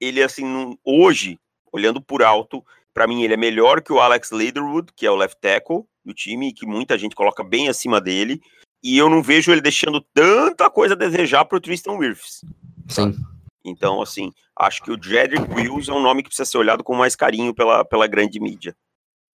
ele 0.00 0.22
assim 0.22 0.76
hoje, 0.84 1.38
olhando 1.72 2.00
por 2.00 2.22
alto, 2.22 2.64
para 2.92 3.06
mim 3.06 3.22
ele 3.22 3.34
é 3.34 3.36
melhor 3.36 3.80
que 3.82 3.92
o 3.92 4.00
Alex 4.00 4.30
Leatherwood, 4.30 4.92
que 4.94 5.06
é 5.06 5.10
o 5.10 5.16
left 5.16 5.38
tackle 5.40 5.84
do 6.04 6.12
time, 6.12 6.52
que 6.52 6.66
muita 6.66 6.98
gente 6.98 7.14
coloca 7.14 7.44
bem 7.44 7.68
acima 7.68 8.00
dele, 8.00 8.40
e 8.82 8.98
eu 8.98 9.08
não 9.08 9.22
vejo 9.22 9.52
ele 9.52 9.60
deixando 9.60 10.00
tanta 10.12 10.68
coisa 10.68 10.94
a 10.94 10.96
desejar 10.96 11.44
pro 11.44 11.60
Tristan 11.60 11.92
Wirfs. 11.92 12.44
Sim. 12.88 13.14
Então, 13.64 14.02
assim, 14.02 14.32
acho 14.56 14.82
que 14.82 14.90
o 14.90 15.00
Jedrick 15.00 15.52
Wills 15.54 15.88
é 15.88 15.94
um 15.94 16.02
nome 16.02 16.22
que 16.22 16.28
precisa 16.28 16.50
ser 16.50 16.58
olhado 16.58 16.82
com 16.82 16.94
mais 16.94 17.14
carinho 17.14 17.54
pela, 17.54 17.84
pela 17.84 18.06
grande 18.06 18.40
mídia. 18.40 18.74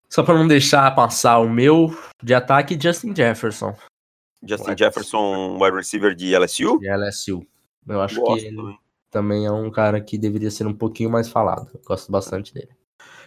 Só 0.08 0.22
para 0.22 0.34
não 0.34 0.46
deixar 0.46 0.94
passar 0.94 1.38
o 1.38 1.48
meu 1.48 1.96
de 2.22 2.34
ataque, 2.34 2.78
Justin 2.80 3.14
Jefferson. 3.14 3.74
Justin 4.46 4.70
wide 4.70 4.84
Jefferson, 4.84 5.58
wide 5.60 5.76
receiver 5.76 6.14
de 6.14 6.36
LSU? 6.36 6.78
De 6.78 6.88
LSU. 6.88 7.46
Eu 7.86 8.00
acho 8.00 8.20
Gosto 8.20 8.40
que 8.40 8.46
ele 8.46 8.56
também. 8.56 8.78
também 9.10 9.46
é 9.46 9.50
um 9.50 9.70
cara 9.70 10.00
que 10.00 10.18
deveria 10.18 10.50
ser 10.50 10.66
um 10.66 10.74
pouquinho 10.74 11.10
mais 11.10 11.28
falado. 11.28 11.70
Eu 11.74 11.80
gosto 11.84 12.10
bastante 12.10 12.52
dele. 12.52 12.70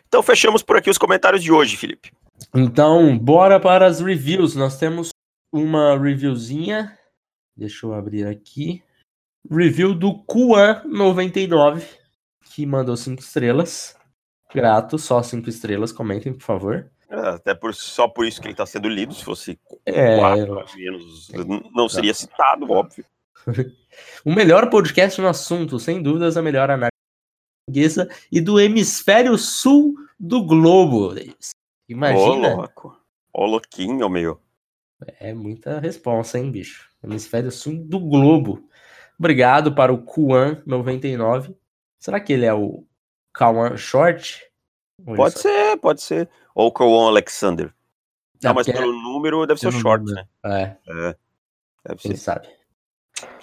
Então 0.07 0.23
fechamos 0.23 0.63
por 0.63 0.77
aqui 0.77 0.89
os 0.89 0.97
comentários 0.97 1.43
de 1.43 1.51
hoje, 1.51 1.77
Felipe. 1.77 2.11
Então, 2.53 3.17
bora 3.17 3.59
para 3.59 3.85
as 3.85 3.99
reviews. 3.99 4.55
Nós 4.55 4.77
temos 4.77 5.09
uma 5.51 5.97
reviewzinha. 5.97 6.97
Deixa 7.55 7.85
eu 7.85 7.93
abrir 7.93 8.25
aqui. 8.25 8.81
Review 9.49 9.95
do 9.95 10.23
Kuan99, 10.25 11.83
que 12.53 12.65
mandou 12.65 12.95
5 12.95 13.21
estrelas. 13.21 13.97
Grato, 14.53 14.97
só 14.97 15.23
5 15.23 15.49
estrelas. 15.49 15.91
Comentem, 15.91 16.33
por 16.33 16.43
favor. 16.43 16.91
É, 17.09 17.29
até 17.29 17.55
por, 17.55 17.73
só 17.73 18.07
por 18.07 18.25
isso 18.25 18.39
que 18.39 18.47
ele 18.47 18.53
está 18.53 18.65
sendo 18.65 18.87
lido. 18.87 19.13
Se 19.13 19.23
fosse 19.23 19.59
é, 19.85 20.17
quatro, 20.17 20.63
menos, 20.75 21.29
não 21.73 21.89
seria 21.89 22.13
citado, 22.13 22.71
óbvio. 22.71 23.03
o 24.23 24.31
melhor 24.31 24.69
podcast 24.69 25.19
no 25.19 25.27
assunto, 25.27 25.79
sem 25.79 26.01
dúvidas, 26.01 26.37
a 26.37 26.41
melhor 26.41 26.69
análise 26.69 26.89
portuguesa 27.69 28.09
e 28.31 28.41
do 28.41 28.59
hemisfério 28.59 29.37
sul 29.37 29.95
do 30.19 30.43
globo. 30.43 31.15
Imagina. 31.87 32.53
Ô, 32.53 32.55
louco. 32.57 32.99
Ô, 33.33 33.45
louquinho, 33.45 34.09
meu. 34.09 34.39
É 35.19 35.33
muita 35.33 35.79
responsa, 35.79 36.37
hein, 36.37 36.51
bicho? 36.51 36.89
Hemisfério 37.03 37.51
sul 37.51 37.83
do 37.85 37.99
globo. 37.99 38.68
Obrigado 39.19 39.75
para 39.75 39.93
o 39.93 39.97
Kuan99. 39.97 41.53
Será 41.99 42.21
que 42.21 42.31
ele 42.31 42.45
é 42.45 42.53
o 42.53 42.87
Kawan 43.33 43.75
Short? 43.75 44.41
Pode 45.03 45.39
ser, 45.39 45.77
pode 45.77 46.01
ser. 46.01 46.29
Ou 46.55 46.67
o 46.67 46.71
Kawan 46.71 47.09
Alexander. 47.09 47.73
Não, 48.41 48.53
mas 48.53 48.65
pelo 48.65 48.93
é... 48.93 49.03
número 49.03 49.45
deve 49.45 49.59
ser 49.59 49.67
o 49.67 49.71
Short, 49.73 50.05
número. 50.05 50.25
né? 50.43 50.77
É. 50.87 51.09
é. 51.09 51.15
Deve 51.85 52.01
Quem 52.01 52.15
ser. 52.15 52.17
sabe. 52.17 52.47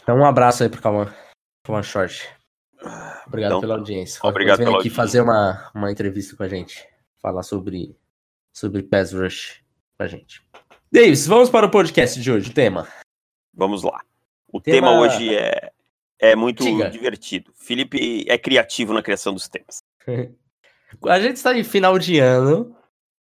Então, 0.02 0.16
um 0.16 0.25
abraço 0.25 0.62
aí 0.62 0.71
pro 0.71 0.80
Calma, 0.80 1.14
Calma 1.62 1.83
Short. 1.83 2.26
Obrigado 3.26 3.52
então, 3.52 3.61
pela 3.61 3.75
audiência. 3.75 4.21
Obrigado 4.23 4.59
pela 4.59 4.71
aqui 4.71 4.76
audiência. 4.76 4.97
fazer 4.97 5.21
uma, 5.21 5.71
uma 5.75 5.90
entrevista 5.92 6.35
com 6.37 6.42
a 6.42 6.49
gente. 6.49 6.88
Falar 7.21 7.42
sobre, 7.42 7.99
sobre 8.52 8.83
Pass 8.83 9.12
Rush 9.12 9.62
com 9.99 10.04
a 10.04 10.06
gente. 10.06 10.42
Davis, 10.90 11.26
vamos 11.26 11.50
para 11.50 11.66
o 11.66 11.71
podcast 11.71 12.21
de 12.21 12.30
hoje. 12.30 12.50
O 12.50 12.54
tema. 12.54 12.88
Vamos 13.52 13.83
lá. 13.83 14.00
O 14.56 14.60
tema, 14.60 14.88
tema 14.88 15.00
hoje 15.00 15.34
é, 15.34 15.70
é 16.18 16.34
muito 16.34 16.64
Diga. 16.64 16.88
divertido. 16.88 17.52
Felipe 17.54 18.25
é 18.26 18.38
criativo 18.38 18.94
na 18.94 19.02
criação 19.02 19.34
dos 19.34 19.48
temas. 19.48 19.82
a 21.06 21.20
gente 21.20 21.36
está 21.36 21.56
em 21.56 21.62
final 21.62 21.98
de 21.98 22.18
ano. 22.18 22.75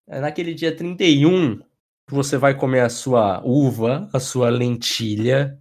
É 0.08 0.20
naquele 0.20 0.56
dia 0.56 0.76
31, 0.76 1.62
você 2.08 2.36
vai 2.36 2.56
comer 2.56 2.80
a 2.80 2.90
sua 2.90 3.44
uva, 3.46 4.10
a 4.12 4.20
sua 4.20 4.50
lentilha, 4.50 5.60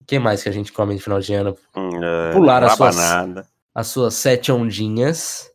o 0.00 0.04
que 0.04 0.18
mais 0.18 0.42
que 0.42 0.48
a 0.48 0.52
gente 0.52 0.72
come 0.72 0.94
no 0.94 1.00
final 1.00 1.20
de 1.20 1.32
ano? 1.32 1.56
Uh, 1.76 2.32
Pular 2.32 2.64
as 2.64 2.76
suas, 2.76 2.96
as 3.72 3.86
suas 3.86 4.14
sete 4.14 4.50
ondinhas 4.50 5.48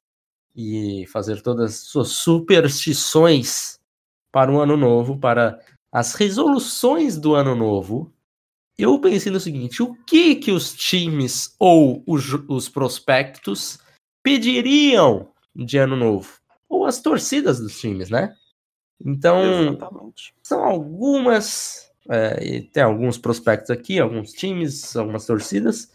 e 0.55 1.05
fazer 1.07 1.41
todas 1.41 1.71
as 1.71 1.79
suas 1.79 2.09
superstições 2.09 3.77
para 4.31 4.49
o 4.49 4.61
ano 4.61 4.77
novo, 4.77 5.17
para 5.17 5.59
as 5.91 6.13
resoluções 6.13 7.17
do 7.17 7.35
ano 7.35 7.53
novo. 7.55 8.13
Eu 8.79 8.97
pensei 8.99 9.31
no 9.31 9.39
seguinte: 9.39 9.83
o 9.83 9.93
que 10.05 10.35
que 10.35 10.51
os 10.51 10.73
times 10.73 11.53
ou 11.59 12.01
os, 12.07 12.33
os 12.47 12.69
prospectos 12.69 13.77
pediriam 14.23 15.31
de 15.53 15.77
ano 15.77 15.97
novo? 15.97 16.39
Ou 16.69 16.85
as 16.85 17.01
torcidas 17.01 17.59
dos 17.59 17.79
times, 17.79 18.09
né? 18.09 18.33
Então, 19.05 19.73
Exatamente. 19.73 20.33
são 20.41 20.63
algumas 20.63 21.89
é, 22.09 22.61
tem 22.73 22.83
alguns 22.83 23.17
prospectos 23.17 23.69
aqui, 23.69 23.99
alguns 23.99 24.31
times, 24.31 24.95
algumas 24.95 25.25
torcidas. 25.25 25.93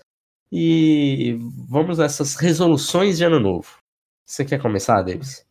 E 0.52 1.36
vamos 1.68 1.98
nessas 1.98 2.36
resoluções 2.36 3.16
de 3.18 3.24
ano 3.24 3.40
novo. 3.40 3.78
Você 4.26 4.44
quer 4.44 4.60
começar, 4.60 5.02
Davis? 5.02 5.44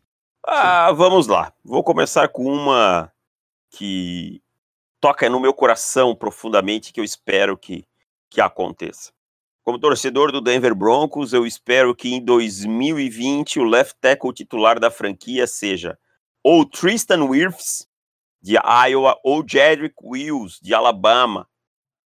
Ah, 0.45 0.91
vamos 0.91 1.27
lá. 1.27 1.53
Vou 1.63 1.83
começar 1.83 2.27
com 2.27 2.45
uma 2.45 3.11
que 3.71 4.42
toca 5.03 5.29
no 5.29 5.37
meu 5.37 5.53
coração 5.53 6.15
profundamente, 6.15 6.93
que 6.93 6.99
eu 7.01 7.03
espero 7.03 7.57
que, 7.57 7.85
que 8.29 8.39
aconteça. 8.39 9.11
Como 9.61 9.77
torcedor 9.77 10.31
do 10.31 10.39
Denver 10.39 10.73
Broncos, 10.73 11.33
eu 11.33 11.45
espero 11.45 11.93
que 11.93 12.13
em 12.13 12.23
2020 12.23 13.59
o 13.59 13.65
left 13.65 13.97
tackle 13.99 14.31
titular 14.31 14.79
da 14.79 14.89
franquia 14.89 15.45
seja 15.45 15.99
ou 16.41 16.63
Tristan 16.63 17.25
Wirfs, 17.25 17.85
de 18.41 18.55
Iowa, 18.55 19.19
ou 19.25 19.43
Jedrick 19.45 19.95
Wills, 20.01 20.57
de 20.61 20.73
Alabama. 20.73 21.49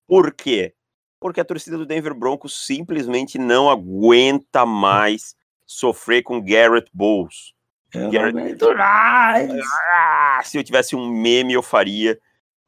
Por 0.08 0.34
quê? 0.34 0.74
Porque 1.20 1.42
a 1.42 1.46
torcida 1.46 1.78
do 1.78 1.86
Denver 1.86 2.14
Broncos 2.14 2.66
simplesmente 2.66 3.38
não 3.38 3.70
aguenta 3.70 4.66
mais 4.66 5.36
sofrer 5.66 6.24
com 6.24 6.42
Garrett 6.42 6.90
Bowles. 6.94 7.54
Eu 7.94 8.10
Garrett... 8.10 8.38
ah, 8.80 10.42
se 10.46 10.58
eu 10.58 10.64
tivesse 10.64 10.96
um 10.96 11.10
meme, 11.10 11.52
eu 11.52 11.62
faria. 11.62 12.18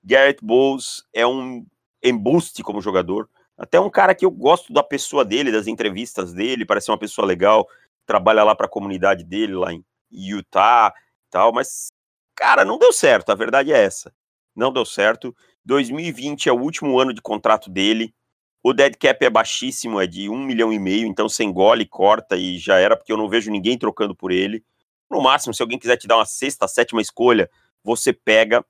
Garrett 0.08 0.44
Bowles 0.44 1.04
é 1.14 1.28
um 1.28 1.66
embuste 2.04 2.64
como 2.64 2.82
jogador. 2.82 3.30
Até 3.58 3.80
um 3.80 3.90
cara 3.90 4.16
que 4.16 4.26
eu 4.26 4.32
gosto 4.32 4.72
da 4.72 4.84
pessoa 4.84 5.26
dele, 5.26 5.52
das 5.52 5.68
entrevistas 5.68 6.34
dele, 6.34 6.66
parece 6.66 6.90
uma 6.90 6.98
pessoa 6.98 7.28
legal, 7.28 7.68
trabalha 8.06 8.44
lá 8.44 8.56
para 8.56 8.68
a 8.68 8.70
comunidade 8.70 9.24
dele, 9.24 9.54
lá 9.54 9.74
em 9.74 9.84
Utah 10.12 10.94
tal, 11.30 11.52
mas 11.52 11.90
Cara, 12.38 12.64
não 12.64 12.78
deu 12.78 12.94
certo, 12.94 13.32
a 13.32 13.36
verdade 13.36 13.74
é 13.74 13.84
essa. 13.84 14.14
Não 14.56 14.72
deu 14.72 14.86
certo. 14.86 15.36
2020 15.66 16.48
é 16.48 16.52
o 16.52 16.62
último 16.62 17.00
ano 17.00 17.12
de 17.12 17.20
contrato 17.20 17.68
dele. 17.68 18.14
O 18.62 18.74
dead 18.74 18.96
cap 18.96 19.26
é 19.26 19.30
baixíssimo, 19.30 20.00
é 20.00 20.06
de 20.06 20.30
um 20.30 20.38
milhão 20.38 20.72
e 20.72 20.78
meio, 20.78 21.08
então 21.08 21.28
você 21.28 21.44
engole, 21.44 21.84
corta 21.88 22.38
e 22.38 22.60
já 22.60 22.78
era, 22.78 22.96
porque 22.96 23.12
eu 23.12 23.18
não 23.18 23.28
vejo 23.28 23.50
ninguém 23.50 23.76
trocando 23.76 24.16
por 24.16 24.32
ele. 24.32 24.64
No 25.10 25.20
máximo, 25.20 25.52
se 25.52 25.64
alguém 25.64 25.80
quiser 25.80 25.98
te 25.98 26.08
dar 26.08 26.18
uma 26.18 26.28
sexta, 26.28 26.68
sétima 26.68 27.02
escolha, 27.02 27.50
você 27.84 28.14
pega, 28.14 28.64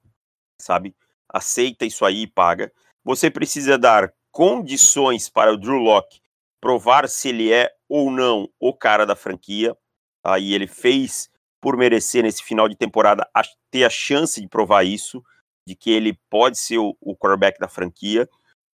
sabe? 0.61 0.95
Aceita 1.29 1.85
isso 1.85 2.05
aí 2.05 2.23
e 2.23 2.27
paga. 2.27 2.71
Você 3.03 3.29
precisa 3.29 3.77
dar 3.77 4.13
condições 4.31 5.29
para 5.29 5.51
o 5.51 5.57
Drew 5.57 5.77
Locke 5.77 6.19
provar 6.59 7.07
se 7.07 7.29
ele 7.29 7.51
é 7.51 7.71
ou 7.87 8.11
não 8.11 8.49
o 8.59 8.73
cara 8.73 9.05
da 9.05 9.15
franquia. 9.15 9.75
Aí 10.23 10.53
ele 10.53 10.67
fez 10.67 11.29
por 11.61 11.77
merecer 11.77 12.23
nesse 12.23 12.43
final 12.43 12.67
de 12.67 12.75
temporada 12.75 13.27
a, 13.33 13.41
ter 13.71 13.83
a 13.83 13.89
chance 13.89 14.39
de 14.39 14.47
provar 14.47 14.83
isso, 14.83 15.23
de 15.67 15.75
que 15.75 15.91
ele 15.91 16.19
pode 16.29 16.57
ser 16.57 16.77
o, 16.77 16.95
o 17.01 17.15
quarterback 17.15 17.59
da 17.59 17.67
franquia. 17.67 18.27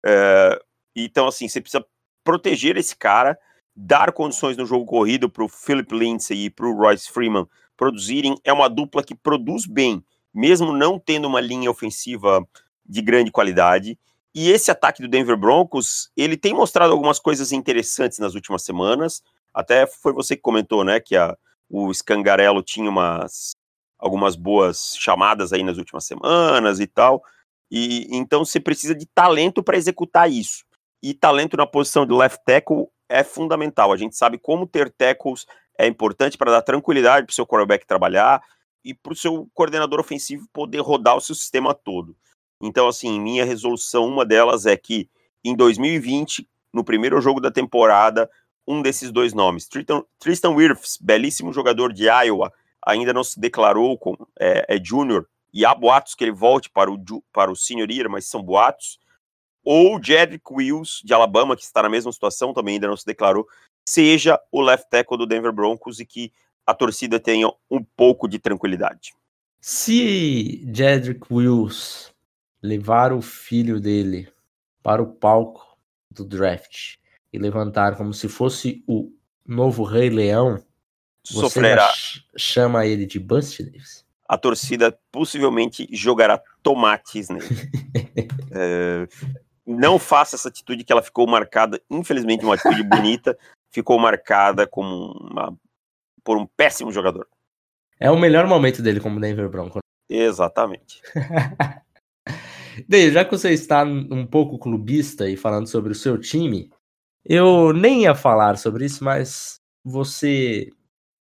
É, 0.04 0.60
então, 0.94 1.26
assim, 1.28 1.48
você 1.48 1.60
precisa 1.60 1.84
proteger 2.24 2.76
esse 2.76 2.96
cara, 2.96 3.38
dar 3.74 4.12
condições 4.12 4.56
no 4.56 4.66
jogo 4.66 4.84
corrido 4.84 5.28
para 5.28 5.44
o 5.44 5.48
Philip 5.48 5.94
Lindsay 5.94 6.46
e 6.46 6.50
para 6.50 6.66
o 6.66 6.76
Royce 6.76 7.10
Freeman 7.10 7.46
produzirem. 7.76 8.36
É 8.44 8.52
uma 8.52 8.68
dupla 8.68 9.02
que 9.02 9.14
produz 9.14 9.66
bem, 9.66 10.04
mesmo 10.32 10.72
não 10.72 10.98
tendo 10.98 11.26
uma 11.26 11.40
linha 11.40 11.70
ofensiva 11.70 12.46
de 12.86 13.02
grande 13.02 13.30
qualidade. 13.30 13.98
E 14.34 14.50
esse 14.50 14.70
ataque 14.70 15.02
do 15.02 15.08
Denver 15.08 15.36
Broncos, 15.36 16.10
ele 16.16 16.36
tem 16.36 16.54
mostrado 16.54 16.92
algumas 16.92 17.18
coisas 17.18 17.52
interessantes 17.52 18.18
nas 18.18 18.34
últimas 18.34 18.62
semanas. 18.62 19.22
Até 19.52 19.86
foi 19.86 20.12
você 20.12 20.36
que 20.36 20.42
comentou, 20.42 20.84
né, 20.84 21.00
que 21.00 21.16
a, 21.16 21.36
o 21.68 21.92
Scangarello 21.92 22.62
tinha 22.62 22.88
umas 22.88 23.52
algumas 23.98 24.34
boas 24.34 24.96
chamadas 24.98 25.52
aí 25.52 25.62
nas 25.62 25.76
últimas 25.76 26.06
semanas 26.06 26.80
e 26.80 26.86
tal. 26.86 27.22
E 27.70 28.08
então 28.10 28.44
você 28.44 28.58
precisa 28.58 28.94
de 28.94 29.06
talento 29.06 29.62
para 29.62 29.76
executar 29.76 30.30
isso. 30.30 30.64
E 31.02 31.12
talento 31.14 31.56
na 31.56 31.66
posição 31.66 32.06
de 32.06 32.12
left 32.12 32.40
tackle 32.44 32.86
é 33.08 33.22
fundamental. 33.22 33.92
A 33.92 33.96
gente 33.96 34.16
sabe 34.16 34.38
como 34.38 34.66
ter 34.66 34.90
tackles 34.90 35.46
é 35.78 35.86
importante 35.86 36.36
para 36.36 36.50
dar 36.50 36.62
tranquilidade 36.62 37.26
para 37.26 37.32
o 37.32 37.34
seu 37.34 37.46
quarterback 37.46 37.86
trabalhar 37.86 38.42
e 38.84 38.94
para 38.94 39.12
o 39.12 39.16
seu 39.16 39.48
coordenador 39.54 40.00
ofensivo 40.00 40.46
poder 40.52 40.80
rodar 40.80 41.16
o 41.16 41.20
seu 41.20 41.34
sistema 41.34 41.74
todo. 41.74 42.16
Então, 42.60 42.88
assim, 42.88 43.18
minha 43.20 43.44
resolução, 43.44 44.06
uma 44.06 44.24
delas 44.24 44.66
é 44.66 44.76
que 44.76 45.08
em 45.44 45.54
2020, 45.54 46.48
no 46.72 46.84
primeiro 46.84 47.20
jogo 47.20 47.40
da 47.40 47.50
temporada, 47.50 48.30
um 48.66 48.82
desses 48.82 49.10
dois 49.10 49.32
nomes. 49.32 49.66
Tristan, 49.66 50.04
Tristan 50.18 50.50
Wirfs, 50.50 50.98
belíssimo 51.00 51.52
jogador 51.52 51.92
de 51.92 52.04
Iowa, 52.04 52.52
ainda 52.84 53.12
não 53.12 53.24
se 53.24 53.40
declarou 53.40 53.96
com 53.98 54.14
é, 54.38 54.76
é 54.76 54.82
júnior, 54.82 55.26
e 55.52 55.64
há 55.64 55.74
boatos 55.74 56.14
que 56.14 56.24
ele 56.24 56.32
volte 56.32 56.70
para 56.70 56.90
o, 56.90 56.98
para 57.32 57.50
o 57.50 57.56
senior 57.56 57.90
year, 57.90 58.08
mas 58.08 58.26
são 58.26 58.42
boatos. 58.42 58.98
Ou 59.64 60.02
Jedrick 60.02 60.44
Wills, 60.50 61.02
de 61.04 61.12
Alabama, 61.12 61.56
que 61.56 61.64
está 61.64 61.82
na 61.82 61.88
mesma 61.88 62.12
situação, 62.12 62.54
também 62.54 62.74
ainda 62.74 62.86
não 62.86 62.96
se 62.96 63.04
declarou, 63.04 63.46
seja 63.84 64.40
o 64.50 64.60
left 64.60 64.88
tackle 64.88 65.18
do 65.18 65.26
Denver 65.26 65.52
Broncos 65.52 66.00
e 66.00 66.06
que 66.06 66.32
a 66.70 66.74
torcida 66.74 67.18
tenha 67.18 67.50
um 67.68 67.82
pouco 67.82 68.28
de 68.28 68.38
tranquilidade. 68.38 69.12
Se 69.60 70.64
Jedrick 70.72 71.26
Wills 71.30 72.12
levar 72.62 73.12
o 73.12 73.20
filho 73.20 73.80
dele 73.80 74.28
para 74.80 75.02
o 75.02 75.06
palco 75.06 75.76
do 76.10 76.24
draft 76.24 76.96
e 77.32 77.38
levantar 77.38 77.96
como 77.96 78.14
se 78.14 78.28
fosse 78.28 78.84
o 78.86 79.12
novo 79.44 79.82
Rei 79.82 80.10
Leão, 80.10 80.62
você 81.26 81.40
Sofrerá. 81.40 81.90
chama 82.36 82.86
ele 82.86 83.04
de 83.04 83.18
Bust, 83.18 83.62
Davis? 83.62 84.04
A 84.28 84.38
torcida 84.38 84.96
possivelmente 85.10 85.88
jogará 85.90 86.40
tomates 86.62 87.28
nele. 87.28 87.46
é, 88.54 89.08
não 89.66 89.98
faça 89.98 90.36
essa 90.36 90.48
atitude 90.48 90.84
que 90.84 90.92
ela 90.92 91.02
ficou 91.02 91.26
marcada, 91.26 91.82
infelizmente, 91.90 92.44
uma 92.44 92.54
atitude 92.54 92.84
bonita, 92.84 93.36
ficou 93.70 93.98
marcada 93.98 94.68
como 94.68 95.12
uma, 95.12 95.56
por 96.30 96.38
um 96.38 96.46
péssimo 96.46 96.92
jogador. 96.92 97.26
É 97.98 98.08
o 98.08 98.16
melhor 98.16 98.46
momento 98.46 98.80
dele 98.80 99.00
como 99.00 99.18
Denver 99.18 99.48
Bronco. 99.48 99.80
Exatamente. 100.08 101.02
Daí, 102.88 103.10
já 103.10 103.24
que 103.24 103.32
você 103.32 103.50
está 103.50 103.82
um 103.82 104.24
pouco 104.24 104.56
clubista 104.56 105.28
e 105.28 105.36
falando 105.36 105.66
sobre 105.66 105.90
o 105.90 105.94
seu 105.96 106.16
time, 106.16 106.70
eu 107.24 107.72
nem 107.72 108.02
ia 108.02 108.14
falar 108.14 108.58
sobre 108.58 108.84
isso, 108.84 109.02
mas 109.02 109.56
você 109.82 110.70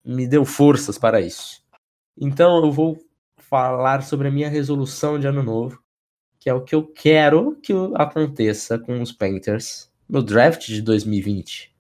me 0.05 0.25
deu 0.25 0.45
forças 0.45 0.97
para 0.97 1.21
isso. 1.21 1.65
Então 2.17 2.65
eu 2.65 2.71
vou 2.71 2.97
falar 3.39 4.05
sobre 4.05 4.29
a 4.29 4.31
minha 4.31 4.49
resolução 4.49 5.19
de 5.19 5.27
ano 5.27 5.43
novo, 5.43 5.83
que 6.39 6.49
é 6.49 6.55
o 6.55 6.63
que 6.63 6.77
eu 6.77 6.87
quero 6.87 7.57
que 7.61 7.73
aconteça 7.97 8.79
com 8.79 9.03
os 9.03 9.11
Panthers 9.11 9.91
no 10.09 10.23
draft 10.23 10.69
de 10.69 10.81
2020. 10.81 11.72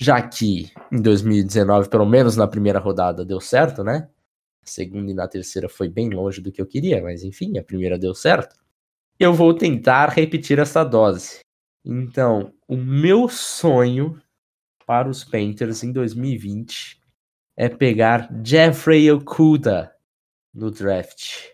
Já 0.00 0.22
que 0.22 0.72
em 0.90 1.02
2019, 1.02 1.90
pelo 1.90 2.06
menos 2.06 2.34
na 2.34 2.48
primeira 2.48 2.78
rodada, 2.78 3.22
deu 3.22 3.38
certo, 3.38 3.84
né? 3.84 4.08
A 4.62 4.66
segunda 4.66 5.10
e 5.10 5.14
na 5.14 5.28
terceira 5.28 5.68
foi 5.68 5.90
bem 5.90 6.08
longe 6.08 6.40
do 6.40 6.50
que 6.50 6.60
eu 6.60 6.66
queria, 6.66 7.02
mas 7.02 7.22
enfim, 7.22 7.58
a 7.58 7.62
primeira 7.62 7.98
deu 7.98 8.14
certo. 8.14 8.56
Eu 9.18 9.34
vou 9.34 9.52
tentar 9.52 10.08
repetir 10.08 10.58
essa 10.58 10.82
dose. 10.82 11.40
Então, 11.84 12.54
o 12.66 12.78
meu 12.78 13.28
sonho 13.28 14.18
para 14.86 15.06
os 15.06 15.22
Panthers 15.22 15.84
em 15.84 15.92
2020 15.92 16.98
é 17.54 17.68
pegar 17.68 18.30
Jeffrey 18.42 19.12
Okuda 19.12 19.94
no 20.54 20.70
draft. 20.70 21.50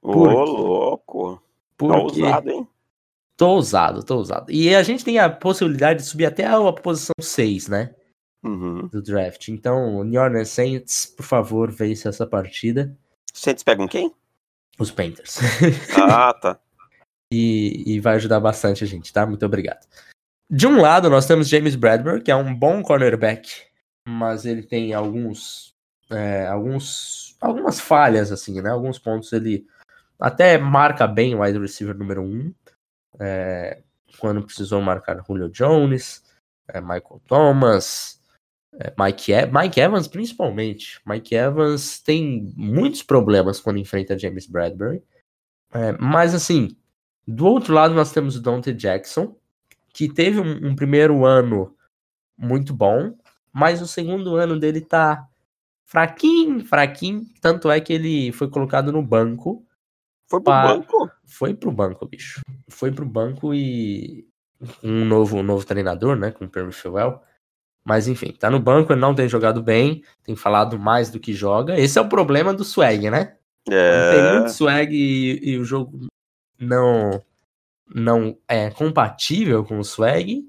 Ô, 0.00 0.24
louco. 0.24 1.42
Por 1.76 1.92
tá 1.92 1.98
ousado, 1.98 2.50
hein? 2.50 2.66
Tô 3.42 3.48
ousado, 3.48 4.04
tô 4.04 4.18
ousado. 4.18 4.52
E 4.52 4.72
a 4.72 4.84
gente 4.84 5.04
tem 5.04 5.18
a 5.18 5.28
possibilidade 5.28 5.98
de 5.98 6.06
subir 6.06 6.26
até 6.26 6.46
a 6.46 6.72
posição 6.72 7.12
6, 7.20 7.66
né? 7.66 7.92
Uhum. 8.40 8.86
Do 8.86 9.02
draft. 9.02 9.48
Então, 9.48 10.04
New 10.04 10.22
Orleans 10.22 10.48
Saints, 10.48 11.06
por 11.06 11.24
favor, 11.24 11.68
vence 11.68 12.06
essa 12.06 12.24
partida. 12.24 12.96
Saints 13.34 13.64
pegam 13.64 13.88
quem? 13.88 14.14
Os 14.78 14.92
Panthers. 14.92 15.40
Ah, 16.00 16.32
tá. 16.32 16.60
e, 17.34 17.82
e 17.84 17.98
vai 17.98 18.14
ajudar 18.14 18.38
bastante 18.38 18.84
a 18.84 18.86
gente, 18.86 19.12
tá? 19.12 19.26
Muito 19.26 19.44
obrigado. 19.44 19.88
De 20.48 20.68
um 20.68 20.80
lado, 20.80 21.10
nós 21.10 21.26
temos 21.26 21.48
James 21.48 21.74
Bradbury, 21.74 22.22
que 22.22 22.30
é 22.30 22.36
um 22.36 22.54
bom 22.54 22.80
cornerback, 22.80 23.50
mas 24.06 24.46
ele 24.46 24.62
tem 24.62 24.94
alguns, 24.94 25.74
é, 26.08 26.46
alguns, 26.46 27.36
algumas 27.40 27.80
falhas, 27.80 28.30
assim, 28.30 28.60
né? 28.60 28.70
Alguns 28.70 29.00
pontos 29.00 29.32
ele 29.32 29.66
até 30.20 30.56
marca 30.58 31.08
bem 31.08 31.34
o 31.34 31.42
wide 31.42 31.58
receiver 31.58 31.98
número 31.98 32.22
1, 32.22 32.24
um, 32.24 32.54
é, 33.20 33.82
quando 34.18 34.42
precisou 34.42 34.80
marcar 34.80 35.22
Julio 35.26 35.48
Jones, 35.48 36.22
é, 36.68 36.80
Michael 36.80 37.20
Thomas, 37.26 38.20
é, 38.74 38.92
Mike, 38.98 39.32
e 39.32 39.46
Mike 39.46 39.80
Evans 39.80 40.08
principalmente. 40.08 41.00
Mike 41.06 41.34
Evans 41.34 42.00
tem 42.00 42.52
muitos 42.56 43.02
problemas 43.02 43.60
quando 43.60 43.78
enfrenta 43.78 44.18
James 44.18 44.46
Bradbury. 44.46 45.02
É, 45.72 45.92
mas 45.92 46.34
assim, 46.34 46.76
do 47.26 47.46
outro 47.46 47.74
lado 47.74 47.94
nós 47.94 48.12
temos 48.12 48.36
o 48.36 48.42
Dante 48.42 48.72
Jackson, 48.72 49.36
que 49.92 50.08
teve 50.08 50.40
um, 50.40 50.68
um, 50.68 50.74
primeiro 50.74 51.24
ano 51.24 51.76
muito 52.36 52.74
bom, 52.74 53.14
mas 53.52 53.82
o 53.82 53.86
segundo 53.86 54.36
ano 54.36 54.58
dele 54.58 54.80
tá 54.80 55.28
fraquinho, 55.84 56.64
fraquinho. 56.64 57.26
Tanto 57.40 57.70
é 57.70 57.80
que 57.80 57.92
ele 57.92 58.32
foi 58.32 58.48
colocado 58.48 58.90
no 58.90 59.02
banco. 59.02 59.64
Foi 60.28 60.40
pro 60.40 60.52
para... 60.52 60.74
banco? 60.74 61.10
Foi 61.24 61.54
pro 61.54 61.72
banco, 61.72 62.06
bicho. 62.06 62.40
Foi 62.68 62.90
pro 62.90 63.06
banco 63.06 63.54
e 63.54 64.26
um 64.82 65.04
novo, 65.04 65.38
um 65.38 65.42
novo 65.42 65.64
treinador, 65.64 66.16
né, 66.16 66.30
com 66.30 66.44
o 66.44 66.48
Perry 66.48 66.72
Fewell. 66.72 67.20
Mas 67.84 68.06
enfim, 68.06 68.32
tá 68.32 68.48
no 68.48 68.60
banco, 68.60 68.92
ele 68.92 69.00
não 69.00 69.14
tem 69.14 69.28
jogado 69.28 69.60
bem, 69.62 70.04
tem 70.22 70.36
falado 70.36 70.78
mais 70.78 71.10
do 71.10 71.18
que 71.18 71.32
joga. 71.32 71.78
Esse 71.78 71.98
é 71.98 72.02
o 72.02 72.08
problema 72.08 72.54
do 72.54 72.64
swag, 72.64 73.10
né? 73.10 73.36
É... 73.68 74.14
Tem 74.14 74.32
muito 74.32 74.52
swag 74.52 74.94
e, 74.94 75.50
e, 75.50 75.58
o 75.58 75.64
jogo 75.64 76.06
não 76.58 77.22
não 77.94 78.36
é 78.48 78.70
compatível 78.70 79.64
com 79.64 79.78
o 79.78 79.84
swag. 79.84 80.44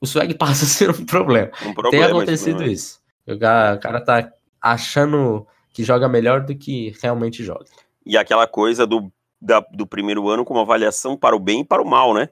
O 0.00 0.06
swag 0.06 0.32
passa 0.38 0.64
a 0.64 0.68
ser 0.68 0.90
um 0.90 1.04
problema. 1.04 1.50
Um 1.64 1.74
problema 1.74 1.90
tem 1.90 2.16
acontecido 2.16 2.64
isso. 2.64 3.00
O 3.26 3.38
cara, 3.38 3.76
o 3.76 3.80
cara 3.80 4.00
tá 4.00 4.32
achando 4.60 5.46
que 5.72 5.84
joga 5.84 6.08
melhor 6.08 6.44
do 6.44 6.56
que 6.56 6.96
realmente 7.02 7.44
joga. 7.44 7.66
E 8.04 8.16
aquela 8.16 8.46
coisa 8.46 8.86
do, 8.86 9.12
da, 9.40 9.60
do 9.60 9.86
primeiro 9.86 10.28
ano 10.28 10.44
com 10.44 10.54
uma 10.54 10.62
avaliação 10.62 11.16
para 11.16 11.36
o 11.36 11.38
bem 11.38 11.60
e 11.60 11.64
para 11.64 11.82
o 11.82 11.88
mal, 11.88 12.14
né? 12.14 12.28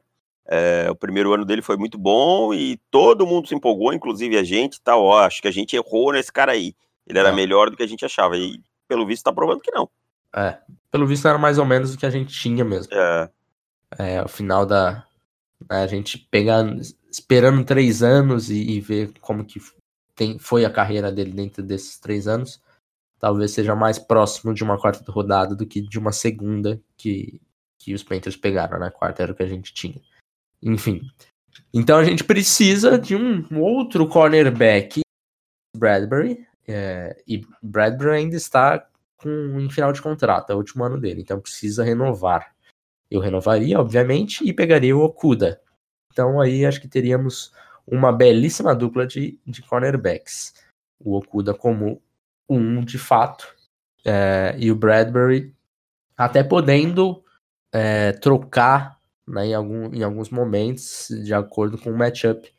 É, 0.48 0.88
o 0.90 0.94
primeiro 0.94 1.32
ano 1.32 1.44
dele 1.44 1.60
foi 1.60 1.76
muito 1.76 1.98
bom 1.98 2.54
e 2.54 2.78
todo 2.90 3.26
mundo 3.26 3.48
se 3.48 3.54
empolgou, 3.54 3.92
inclusive 3.92 4.38
a 4.38 4.44
gente, 4.44 4.80
tá, 4.80 4.96
ó, 4.96 5.18
acho 5.18 5.42
que 5.42 5.48
a 5.48 5.52
gente 5.52 5.74
errou 5.74 6.12
nesse 6.12 6.32
cara 6.32 6.52
aí. 6.52 6.74
Ele 7.06 7.18
era 7.18 7.30
é. 7.30 7.32
melhor 7.32 7.70
do 7.70 7.76
que 7.76 7.82
a 7.82 7.86
gente 7.86 8.04
achava. 8.04 8.36
E 8.36 8.60
pelo 8.86 9.06
visto 9.06 9.24
tá 9.24 9.32
provando 9.32 9.60
que 9.60 9.70
não. 9.70 9.88
É, 10.34 10.58
pelo 10.90 11.06
visto 11.06 11.26
era 11.26 11.38
mais 11.38 11.58
ou 11.58 11.64
menos 11.64 11.94
o 11.94 11.98
que 11.98 12.06
a 12.06 12.10
gente 12.10 12.32
tinha 12.32 12.64
mesmo. 12.64 12.92
É. 12.94 13.30
É, 13.98 14.22
o 14.22 14.28
final 14.28 14.66
da. 14.66 15.04
Né, 15.70 15.82
a 15.82 15.86
gente 15.86 16.18
pegar, 16.30 16.64
esperando 17.10 17.64
três 17.64 18.02
anos 18.02 18.50
e, 18.50 18.72
e, 18.72 18.80
ver 18.80 19.12
como 19.20 19.44
que 19.44 19.60
tem, 20.14 20.38
foi 20.38 20.64
a 20.64 20.70
carreira 20.70 21.10
dele 21.10 21.32
dentro 21.32 21.62
desses 21.62 21.98
três 21.98 22.26
anos, 22.28 22.60
talvez 23.18 23.50
seja 23.52 23.74
mais 23.74 23.98
próximo 23.98 24.54
de 24.54 24.62
uma 24.62 24.78
quarta 24.78 25.10
rodada 25.10 25.54
do 25.54 25.66
que 25.66 25.80
de 25.80 25.98
uma 25.98 26.12
segunda 26.12 26.80
que, 26.96 27.40
que 27.78 27.94
os 27.94 28.02
Panthers 28.02 28.36
pegaram, 28.36 28.78
né? 28.78 28.90
Quarta 28.90 29.22
era 29.22 29.32
o 29.32 29.34
que 29.34 29.42
a 29.42 29.48
gente 29.48 29.72
tinha. 29.72 30.00
Enfim. 30.62 31.00
Então 31.72 31.98
a 31.98 32.04
gente 32.04 32.24
precisa 32.24 32.98
de 32.98 33.16
um 33.16 33.44
outro 33.60 34.08
cornerback, 34.08 35.00
Bradbury, 35.76 36.46
é, 36.66 37.22
e 37.26 37.42
Bradbury 37.62 38.10
ainda 38.10 38.36
está 38.36 38.88
com, 39.16 39.60
em 39.60 39.70
final 39.70 39.92
de 39.92 40.02
contrato, 40.02 40.50
é 40.50 40.54
o 40.54 40.58
último 40.58 40.84
ano 40.84 40.98
dele, 40.98 41.22
então 41.22 41.40
precisa 41.40 41.84
renovar. 41.84 42.54
Eu 43.10 43.20
renovaria, 43.20 43.78
obviamente, 43.78 44.44
e 44.44 44.52
pegaria 44.52 44.96
o 44.96 45.02
Okuda. 45.02 45.60
Então 46.12 46.40
aí 46.40 46.66
acho 46.66 46.80
que 46.80 46.88
teríamos 46.88 47.52
uma 47.86 48.12
belíssima 48.12 48.74
dupla 48.74 49.06
de, 49.06 49.38
de 49.46 49.62
cornerbacks. 49.62 50.54
O 50.98 51.16
Okuda 51.16 51.54
como 51.54 52.02
um 52.48 52.84
de 52.84 52.98
fato, 52.98 53.54
é, 54.04 54.54
e 54.58 54.70
o 54.70 54.76
Bradbury 54.76 55.54
até 56.16 56.42
podendo 56.42 57.22
é, 57.72 58.12
trocar 58.12 58.98
né, 59.26 59.46
em, 59.46 59.54
algum, 59.54 59.94
em 59.94 60.02
alguns 60.02 60.30
momentos, 60.30 61.08
de 61.24 61.34
acordo 61.34 61.76
com 61.76 61.90
o 61.90 61.98
matchup, 61.98 62.50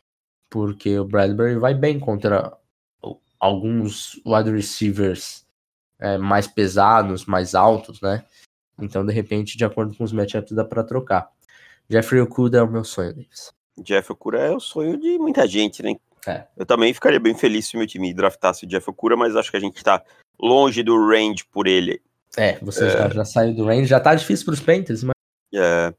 porque 0.50 1.00
o 1.00 1.06
Bradbury 1.06 1.56
vai 1.56 1.73
bem 1.73 2.00
contra 2.00 2.56
alguns 3.39 4.19
wide 4.26 4.52
receivers 4.52 5.45
é, 6.00 6.17
mais 6.17 6.47
pesados, 6.47 7.26
mais 7.26 7.56
altos, 7.56 8.02
né? 8.02 8.26
Então, 8.80 9.06
de 9.06 9.12
repente, 9.12 9.58
de 9.58 9.65
acordo 9.65 9.95
com 9.95 10.04
os 10.04 10.13
matchups, 10.13 10.52
dá 10.52 10.63
para 10.63 10.84
trocar. 10.84 11.30
Jeffrey 11.89 12.21
Okuda 12.21 12.60
é 12.60 12.62
o 12.62 12.69
meu 12.69 12.84
sonho, 12.84 13.13
Davis. 13.13 13.52
Jeff 13.80 14.12
Okura 14.12 14.39
é 14.39 14.52
o 14.52 14.60
sonho 14.60 15.00
de 15.00 15.17
muita 15.17 15.47
gente, 15.47 15.82
né? 15.82 15.95
É. 16.27 16.45
Eu 16.57 16.65
também 16.65 16.93
ficaria 16.93 17.19
bem 17.19 17.33
feliz 17.33 17.67
se 17.67 17.77
meu 17.77 17.87
time 17.87 18.13
draftasse 18.13 18.65
o 18.65 18.67
Jeff 18.67 18.89
Okura, 18.89 19.15
mas 19.15 19.35
acho 19.35 19.49
que 19.49 19.57
a 19.57 19.61
gente 19.61 19.81
tá 19.83 20.03
longe 20.39 20.83
do 20.83 21.07
range 21.07 21.45
por 21.45 21.67
ele. 21.67 22.01
É, 22.35 22.57
você 22.61 22.85
é... 22.85 22.89
Já, 22.89 23.09
já, 23.09 23.25
saiu 23.25 23.55
do 23.55 23.65
range, 23.65 23.85
já 23.85 23.99
tá 23.99 24.13
difícil 24.13 24.45
pros 24.45 24.59
Panthers, 24.59 25.03
mas... 25.03 25.13
É, 25.55 25.93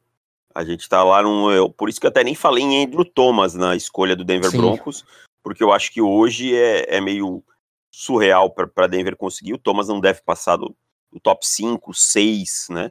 a 0.54 0.64
gente 0.64 0.88
tá 0.88 1.02
lá 1.02 1.22
num. 1.22 1.50
Eu, 1.50 1.70
por 1.70 1.88
isso 1.88 2.00
que 2.00 2.06
eu 2.06 2.10
até 2.10 2.22
nem 2.22 2.34
falei 2.34 2.62
em 2.62 2.84
Andrew 2.84 3.04
Thomas 3.04 3.54
na 3.54 3.74
escolha 3.74 4.14
do 4.14 4.24
Denver 4.24 4.50
Sim. 4.50 4.58
Broncos, 4.58 5.04
porque 5.42 5.64
eu 5.64 5.72
acho 5.72 5.90
que 5.90 6.02
hoje 6.02 6.54
é, 6.54 6.96
é 6.96 7.00
meio 7.00 7.42
surreal 7.90 8.50
para 8.50 8.86
Denver 8.86 9.16
conseguir. 9.16 9.54
O 9.54 9.58
Thomas 9.58 9.88
não 9.88 10.00
deve 10.00 10.20
passar 10.22 10.56
do, 10.56 10.76
do 11.12 11.18
top 11.20 11.46
5, 11.46 11.94
6, 11.94 12.66
né? 12.70 12.90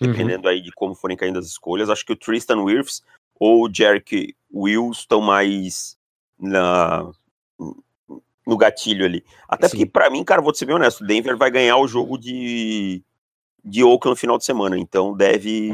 Uhum. 0.00 0.12
Dependendo 0.12 0.48
aí 0.48 0.62
de 0.62 0.72
como 0.72 0.94
forem 0.94 1.16
caindo 1.16 1.38
as 1.38 1.46
escolhas. 1.46 1.90
Acho 1.90 2.06
que 2.06 2.12
o 2.12 2.16
Tristan 2.16 2.62
Wirfs 2.62 3.02
ou 3.38 3.66
o 3.66 3.72
Jerick 3.72 4.34
Wills 4.52 5.00
estão 5.00 5.20
mais 5.20 5.97
na, 6.38 7.10
no 8.46 8.56
gatilho 8.56 9.04
ali. 9.04 9.24
Até 9.48 9.68
Sim. 9.68 9.76
porque, 9.76 9.86
para 9.90 10.10
mim, 10.10 10.24
cara, 10.24 10.40
vou 10.40 10.54
ser 10.54 10.64
bem 10.64 10.76
honesto, 10.76 11.02
o 11.02 11.06
Denver 11.06 11.36
vai 11.36 11.50
ganhar 11.50 11.76
o 11.76 11.88
jogo 11.88 12.16
de, 12.16 13.02
de 13.64 13.84
Oakland 13.84 14.14
no 14.14 14.16
final 14.16 14.38
de 14.38 14.44
semana, 14.44 14.78
então 14.78 15.16
deve 15.16 15.72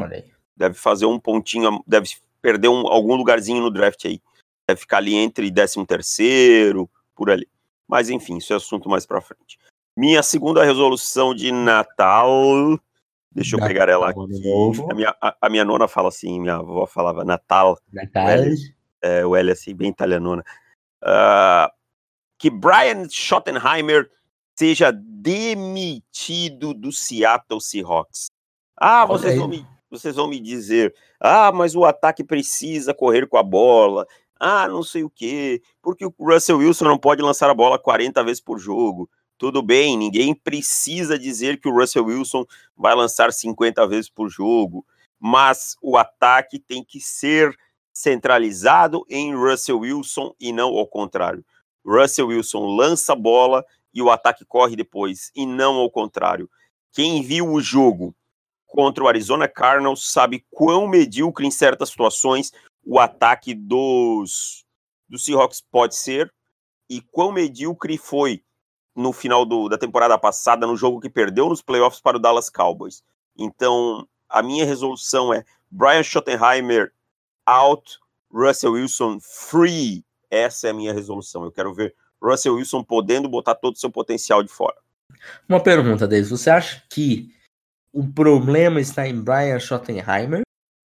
Deve 0.56 0.74
fazer 0.74 1.06
um 1.06 1.18
pontinho, 1.18 1.82
deve 1.86 2.10
perder 2.40 2.68
um, 2.68 2.86
algum 2.86 3.16
lugarzinho 3.16 3.60
no 3.60 3.70
draft 3.70 4.04
aí. 4.04 4.20
Deve 4.68 4.80
ficar 4.80 4.98
ali 4.98 5.14
entre 5.14 5.50
13 5.50 5.84
terceiro, 5.84 6.88
por 7.14 7.30
ali. 7.30 7.48
Mas 7.88 8.08
enfim, 8.08 8.38
isso 8.38 8.52
é 8.52 8.56
assunto 8.56 8.88
mais 8.88 9.04
pra 9.04 9.20
frente. 9.20 9.58
Minha 9.96 10.22
segunda 10.22 10.64
resolução 10.64 11.34
de 11.34 11.50
Natal. 11.52 12.78
Deixa 13.32 13.56
eu 13.56 13.60
Natal, 13.60 13.68
pegar 13.68 13.88
ela 13.88 14.10
aqui. 14.10 14.20
A 14.90 14.94
minha, 14.94 15.14
a, 15.20 15.36
a, 15.40 15.50
minha 15.50 15.64
nona 15.64 15.88
fala 15.88 16.08
assim, 16.08 16.40
minha 16.40 16.56
avó 16.56 16.86
falava 16.86 17.24
Natal. 17.24 17.78
Natal. 17.92 18.38
É, 19.04 19.26
o 19.26 19.36
L 19.36 19.52
assim, 19.52 19.74
bem 19.74 19.90
italianona. 19.90 20.42
Uh, 21.02 21.70
que 22.38 22.48
Brian 22.48 23.06
Schottenheimer 23.10 24.10
seja 24.58 24.90
demitido 24.90 26.72
do 26.72 26.90
Seattle 26.90 27.60
Seahawks. 27.60 28.30
Ah, 28.76 29.04
vocês 29.04 29.36
vão 29.36 29.48
me 29.48 29.66
vocês 29.90 30.16
vão 30.16 30.26
me 30.26 30.40
dizer: 30.40 30.94
ah, 31.20 31.52
mas 31.52 31.76
o 31.76 31.84
ataque 31.84 32.24
precisa 32.24 32.94
correr 32.94 33.28
com 33.28 33.36
a 33.36 33.42
bola. 33.42 34.06
Ah, 34.40 34.66
não 34.66 34.82
sei 34.82 35.04
o 35.04 35.10
quê. 35.10 35.62
Porque 35.82 36.06
o 36.06 36.14
Russell 36.18 36.58
Wilson 36.58 36.86
não 36.86 36.98
pode 36.98 37.22
lançar 37.22 37.50
a 37.50 37.54
bola 37.54 37.78
40 37.78 38.24
vezes 38.24 38.40
por 38.40 38.58
jogo. 38.58 39.08
Tudo 39.36 39.62
bem, 39.62 39.96
ninguém 39.96 40.34
precisa 40.34 41.18
dizer 41.18 41.60
que 41.60 41.68
o 41.68 41.74
Russell 41.74 42.06
Wilson 42.06 42.44
vai 42.76 42.94
lançar 42.94 43.32
50 43.32 43.86
vezes 43.86 44.08
por 44.08 44.28
jogo. 44.28 44.84
Mas 45.20 45.76
o 45.82 45.96
ataque 45.96 46.58
tem 46.58 46.82
que 46.82 47.00
ser 47.00 47.56
centralizado 47.94 49.06
em 49.08 49.34
Russell 49.34 49.78
Wilson 49.78 50.34
e 50.40 50.52
não 50.52 50.76
ao 50.76 50.86
contrário. 50.86 51.44
Russell 51.86 52.26
Wilson 52.26 52.66
lança 52.66 53.12
a 53.12 53.16
bola 53.16 53.64
e 53.94 54.02
o 54.02 54.10
ataque 54.10 54.44
corre 54.44 54.74
depois, 54.74 55.30
e 55.36 55.46
não 55.46 55.76
ao 55.76 55.88
contrário. 55.88 56.50
Quem 56.92 57.22
viu 57.22 57.52
o 57.52 57.60
jogo 57.60 58.14
contra 58.66 59.04
o 59.04 59.08
Arizona 59.08 59.46
Cardinals 59.46 60.10
sabe 60.10 60.44
quão 60.50 60.88
medíocre 60.88 61.46
em 61.46 61.50
certas 61.50 61.90
situações 61.90 62.52
o 62.84 62.98
ataque 62.98 63.54
dos, 63.54 64.64
dos 65.08 65.24
Seahawks 65.24 65.60
pode 65.60 65.94
ser 65.94 66.32
e 66.90 67.00
quão 67.00 67.30
medíocre 67.32 67.96
foi 67.96 68.42
no 68.94 69.12
final 69.12 69.44
do, 69.44 69.68
da 69.68 69.78
temporada 69.78 70.18
passada, 70.18 70.66
no 70.66 70.76
jogo 70.76 71.00
que 71.00 71.08
perdeu 71.08 71.48
nos 71.48 71.62
playoffs 71.62 72.00
para 72.00 72.16
o 72.16 72.20
Dallas 72.20 72.50
Cowboys. 72.50 73.02
Então, 73.36 74.06
a 74.28 74.42
minha 74.42 74.64
resolução 74.64 75.32
é 75.32 75.44
Brian 75.70 76.02
Schottenheimer 76.02 76.92
out, 77.46 77.98
Russell 78.32 78.72
Wilson 78.72 79.18
free. 79.20 80.04
Essa 80.30 80.68
é 80.68 80.70
a 80.70 80.74
minha 80.74 80.92
resolução. 80.92 81.44
Eu 81.44 81.52
quero 81.52 81.72
ver 81.72 81.94
Russell 82.22 82.54
Wilson 82.54 82.82
podendo 82.82 83.28
botar 83.28 83.54
todo 83.54 83.74
o 83.74 83.78
seu 83.78 83.90
potencial 83.90 84.42
de 84.42 84.50
fora. 84.50 84.76
Uma 85.48 85.62
pergunta, 85.62 86.06
Davis. 86.06 86.30
Você 86.30 86.50
acha 86.50 86.82
que 86.90 87.32
o 87.92 88.06
problema 88.06 88.80
está 88.80 89.06
em 89.06 89.20
Brian 89.20 89.60
Schottenheimer 89.60 90.42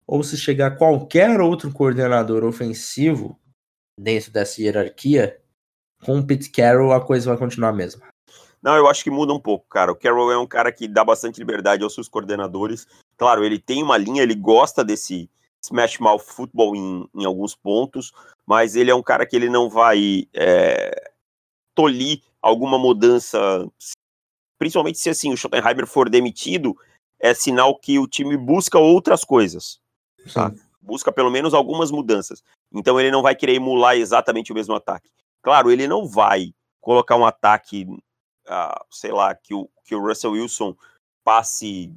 ou 0.07 0.23
se 0.23 0.37
chegar 0.37 0.77
qualquer 0.77 1.41
outro 1.41 1.73
coordenador 1.73 2.45
ofensivo 2.45 3.39
dentro 3.99 4.31
dessa 4.31 4.61
hierarquia, 4.61 5.41
com 6.05 6.19
o 6.19 6.27
Pete 6.27 6.51
Carroll 6.51 6.93
a 6.93 7.05
coisa 7.05 7.31
vai 7.31 7.39
continuar 7.39 7.71
a 7.71 7.73
mesma. 7.73 8.07
Não, 8.63 8.77
eu 8.77 8.89
acho 8.89 9.03
que 9.05 9.11
muda 9.11 9.33
um 9.33 9.41
pouco, 9.41 9.67
cara. 9.69 9.93
O 9.93 9.97
Carroll 9.97 10.33
é 10.33 10.39
um 10.39 10.47
cara 10.47 10.73
que 10.73 10.89
dá 10.89 11.05
bastante 11.05 11.39
liberdade 11.39 11.85
aos 11.85 11.95
seus 11.95 12.09
coordenadores. 12.09 12.87
Claro, 13.17 13.45
ele 13.45 13.59
tem 13.59 13.83
uma 13.83 13.97
linha, 13.97 14.23
ele 14.23 14.35
gosta 14.35 14.85
desse 14.85 15.31
smash 15.67 15.99
mouth 15.99 16.23
football 16.23 16.75
em, 16.77 17.09
em 17.15 17.25
alguns 17.25 17.55
pontos, 17.55 18.13
mas 18.47 18.77
ele 18.77 18.91
é 18.91 18.95
um 18.95 19.03
cara 19.03 19.27
que 19.27 19.35
ele 19.35 19.49
não 19.49 19.69
vai 19.69 20.29
é, 20.33 21.13
tolir 21.75 22.23
alguma 22.41 22.79
mudança, 22.79 23.39
principalmente 24.59 24.99
se 24.99 25.11
assim 25.11 25.33
o 25.33 25.37
Schottenheimer 25.37 25.87
for 25.87 26.09
demitido, 26.09 26.77
é 27.19 27.35
sinal 27.35 27.79
que 27.79 27.99
o 27.99 28.07
time 28.07 28.37
busca 28.37 28.79
outras 28.79 29.25
coisas. 29.25 29.81
Tá? 30.33 30.53
Busca 30.81 31.11
pelo 31.11 31.31
menos 31.31 31.55
algumas 31.55 31.91
mudanças. 31.91 32.43
Então 32.73 32.99
ele 33.01 33.11
não 33.11 33.23
vai 33.23 33.35
querer 33.35 33.55
emular 33.55 33.97
exatamente 33.97 34.53
o 34.53 34.55
mesmo 34.55 34.75
ataque. 34.75 35.11
Claro, 35.43 35.71
ele 35.71 35.89
não 35.89 36.07
vai 36.07 36.53
colocar 36.81 37.17
um 37.17 37.27
ataque, 37.27 37.85
uh, 37.85 38.85
sei 38.91 39.11
lá, 39.11 39.35
que 39.35 39.55
o, 39.55 39.69
que 39.85 39.95
o 39.95 40.01
Russell 40.01 40.33
Wilson 40.33 40.77
passe 41.25 41.93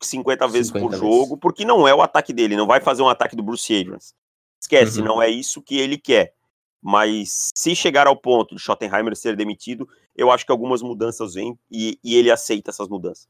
50 0.00 0.48
vezes 0.48 0.68
50 0.68 0.84
por 0.84 0.90
vezes. 0.90 1.04
jogo, 1.04 1.36
porque 1.36 1.64
não 1.64 1.86
é 1.86 1.94
o 1.94 2.02
ataque 2.02 2.32
dele, 2.32 2.56
não 2.56 2.66
vai 2.66 2.80
fazer 2.80 3.02
um 3.02 3.08
ataque 3.08 3.36
do 3.36 3.42
Bruce 3.42 3.74
Arians. 3.74 4.14
Esquece, 4.60 5.00
uhum. 5.00 5.06
não 5.06 5.22
é 5.22 5.28
isso 5.28 5.62
que 5.62 5.78
ele 5.78 5.96
quer. 5.96 6.34
Mas 6.82 7.50
se 7.54 7.74
chegar 7.74 8.06
ao 8.06 8.16
ponto 8.16 8.54
de 8.54 8.60
Schottenheimer 8.60 9.14
ser 9.14 9.36
demitido, 9.36 9.88
eu 10.16 10.30
acho 10.30 10.46
que 10.46 10.52
algumas 10.52 10.82
mudanças 10.82 11.34
vêm 11.34 11.58
e, 11.70 11.98
e 12.02 12.16
ele 12.16 12.30
aceita 12.30 12.70
essas 12.70 12.88
mudanças. 12.88 13.28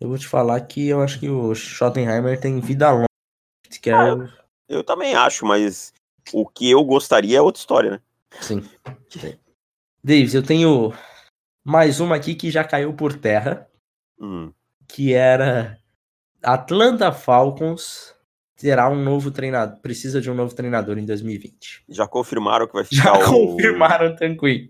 Eu 0.00 0.08
vou 0.08 0.18
te 0.18 0.28
falar 0.28 0.60
que 0.60 0.88
eu 0.88 1.00
acho 1.00 1.18
que 1.18 1.28
o 1.28 1.54
Schottenheimer 1.54 2.38
tem 2.40 2.60
vida 2.60 2.90
longa. 2.90 3.06
Que 3.80 3.90
é... 3.90 3.94
ah, 3.94 4.06
eu, 4.08 4.28
eu, 4.68 4.84
também 4.84 5.14
acho, 5.14 5.44
mas 5.44 5.92
o 6.32 6.46
que 6.46 6.70
eu 6.70 6.84
gostaria 6.84 7.38
é 7.38 7.42
outra 7.42 7.60
história, 7.60 7.90
né? 7.92 8.00
Sim. 8.40 8.62
Sim. 9.08 9.38
Davis, 10.02 10.34
eu 10.34 10.42
tenho 10.42 10.92
mais 11.64 11.98
uma 11.98 12.16
aqui 12.16 12.34
que 12.34 12.50
já 12.50 12.62
caiu 12.62 12.92
por 12.94 13.18
terra. 13.18 13.68
Hum. 14.20 14.52
Que 14.86 15.14
era 15.14 15.78
Atlanta 16.44 17.10
Falcons 17.10 18.14
terá 18.56 18.88
um 18.88 19.02
novo 19.02 19.30
treinador, 19.30 19.80
precisa 19.80 20.20
de 20.20 20.30
um 20.30 20.34
novo 20.34 20.54
treinador 20.54 20.98
em 20.98 21.04
2020. 21.04 21.84
Já 21.88 22.06
confirmaram 22.06 22.66
que 22.66 22.74
vai 22.74 22.84
ficar 22.84 23.02
Já 23.02 23.12
o... 23.14 23.24
confirmaram 23.24 24.12
o 24.12 24.16
Dan 24.16 24.36
Quinn. 24.36 24.68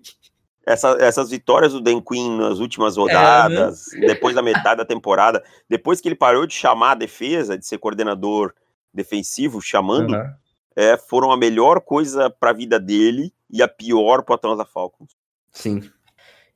Essa, 0.67 0.97
essas 0.99 1.31
vitórias 1.31 1.73
do 1.73 1.81
Dan 1.81 2.01
Quinn 2.01 2.39
nas 2.39 2.59
últimas 2.59 2.97
rodadas, 2.97 3.93
é, 3.93 3.99
né? 3.99 4.07
depois 4.07 4.35
da 4.35 4.41
metade 4.41 4.79
da 4.79 4.85
temporada, 4.85 5.45
depois 5.69 6.01
que 6.01 6.09
ele 6.09 6.15
parou 6.15 6.47
de 6.47 6.55
chamar 6.55 6.93
a 6.93 6.97
defesa, 6.97 7.59
de 7.59 7.67
ser 7.67 7.79
coordenador 7.79 8.55
defensivo, 8.93 9.61
chamando, 9.61 10.15
uhum. 10.15 10.33
é, 10.75 10.97
foram 10.97 11.31
a 11.31 11.37
melhor 11.37 11.81
coisa 11.81 12.31
para 12.31 12.51
a 12.51 12.55
vida 12.55 12.81
dele 12.81 13.33
e 13.51 13.63
a 13.63 13.69
pior 13.69 14.23
para 14.23 14.33
o 14.33 14.37
Atlanta 14.37 14.65
Falcons. 14.65 15.11
Sim. 15.53 15.83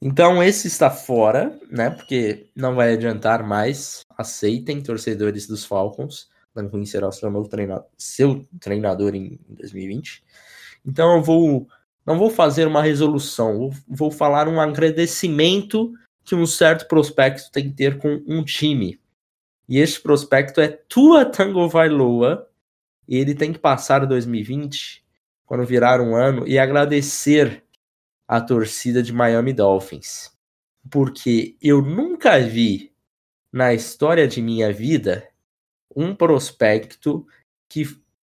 Então 0.00 0.42
esse 0.42 0.68
está 0.68 0.90
fora, 0.90 1.58
né? 1.70 1.90
Porque 1.90 2.48
não 2.54 2.74
vai 2.74 2.92
adiantar 2.92 3.42
mais. 3.42 4.02
Aceitem, 4.16 4.82
torcedores 4.82 5.46
dos 5.46 5.64
Falcons. 5.64 6.28
Dan 6.54 6.68
Quinn 6.68 6.84
será 6.84 7.08
o 7.08 7.12
seu 7.12 7.30
treinador, 7.44 7.86
seu 7.96 8.46
treinador 8.60 9.14
em 9.14 9.38
2020. 9.48 10.24
Então 10.84 11.16
eu 11.16 11.22
vou, 11.22 11.68
não 12.06 12.18
vou 12.18 12.30
fazer 12.30 12.66
uma 12.66 12.82
resolução, 12.82 13.58
vou, 13.58 13.72
vou 13.88 14.10
falar 14.10 14.48
um 14.48 14.60
agradecimento 14.60 15.92
que 16.24 16.34
um 16.34 16.46
certo 16.46 16.86
prospecto 16.86 17.50
tem 17.50 17.70
que 17.70 17.76
ter 17.76 17.98
com 17.98 18.22
um 18.26 18.44
time. 18.44 19.00
E 19.68 19.78
esse 19.78 20.00
prospecto 20.00 20.60
é 20.60 20.68
Tua 20.68 21.24
Tango 21.24 21.68
Vailoa. 21.68 22.48
E 23.06 23.16
ele 23.16 23.34
tem 23.34 23.52
que 23.52 23.58
passar 23.58 24.04
2020, 24.04 25.02
quando 25.46 25.64
virar 25.64 25.98
um 26.00 26.14
ano, 26.14 26.46
e 26.46 26.58
agradecer 26.58 27.64
a 28.28 28.42
torcida 28.42 29.02
de 29.02 29.12
Miami 29.12 29.54
Dolphins. 29.54 30.30
Porque 30.90 31.56
eu 31.62 31.80
nunca 31.80 32.38
vi 32.38 32.92
na 33.50 33.72
história 33.72 34.28
de 34.28 34.42
minha 34.42 34.70
vida 34.70 35.26
um 35.96 36.14
prospecto 36.14 37.26
que 37.66 37.84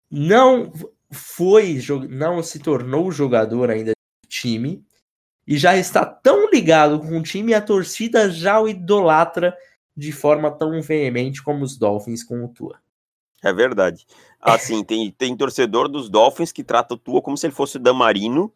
não 0.10 0.74
foi, 1.12 1.80
não 2.10 2.42
se 2.42 2.60
tornou 2.60 3.12
jogador 3.12 3.70
ainda 3.70 3.92
do 3.92 4.28
time 4.28 4.84
e 5.46 5.58
já 5.58 5.78
está 5.78 6.06
tão 6.06 6.50
ligado 6.50 7.00
com 7.00 7.20
o 7.20 7.24
time, 7.24 7.54
a 7.54 7.62
torcida 7.62 8.30
já 8.30 8.60
o 8.60 8.68
idolatra 8.68 9.56
de 9.96 10.12
forma 10.12 10.50
tão 10.50 10.82
veemente 10.82 11.44
como 11.44 11.64
os 11.64 11.78
Dolphins 11.78 12.24
com 12.24 12.44
o 12.44 12.48
Tua. 12.48 12.80
É 13.44 13.52
verdade. 13.52 14.06
Assim, 14.40 14.84
tem, 14.84 15.12
tem 15.12 15.36
torcedor 15.36 15.88
dos 15.88 16.10
Dolphins 16.10 16.52
que 16.52 16.64
trata 16.64 16.94
o 16.94 16.98
Tua 16.98 17.22
como 17.22 17.38
se 17.38 17.46
ele 17.46 17.54
fosse 17.54 17.78
o 17.78 17.80
Damarino 17.80 18.54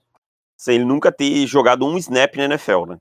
sem 0.57 0.75
ele 0.75 0.85
nunca 0.85 1.11
ter 1.11 1.45
jogado 1.47 1.85
um 1.85 1.97
snap 1.97 2.35
na 2.35 2.45
NFL, 2.45 2.85
né? 2.85 2.99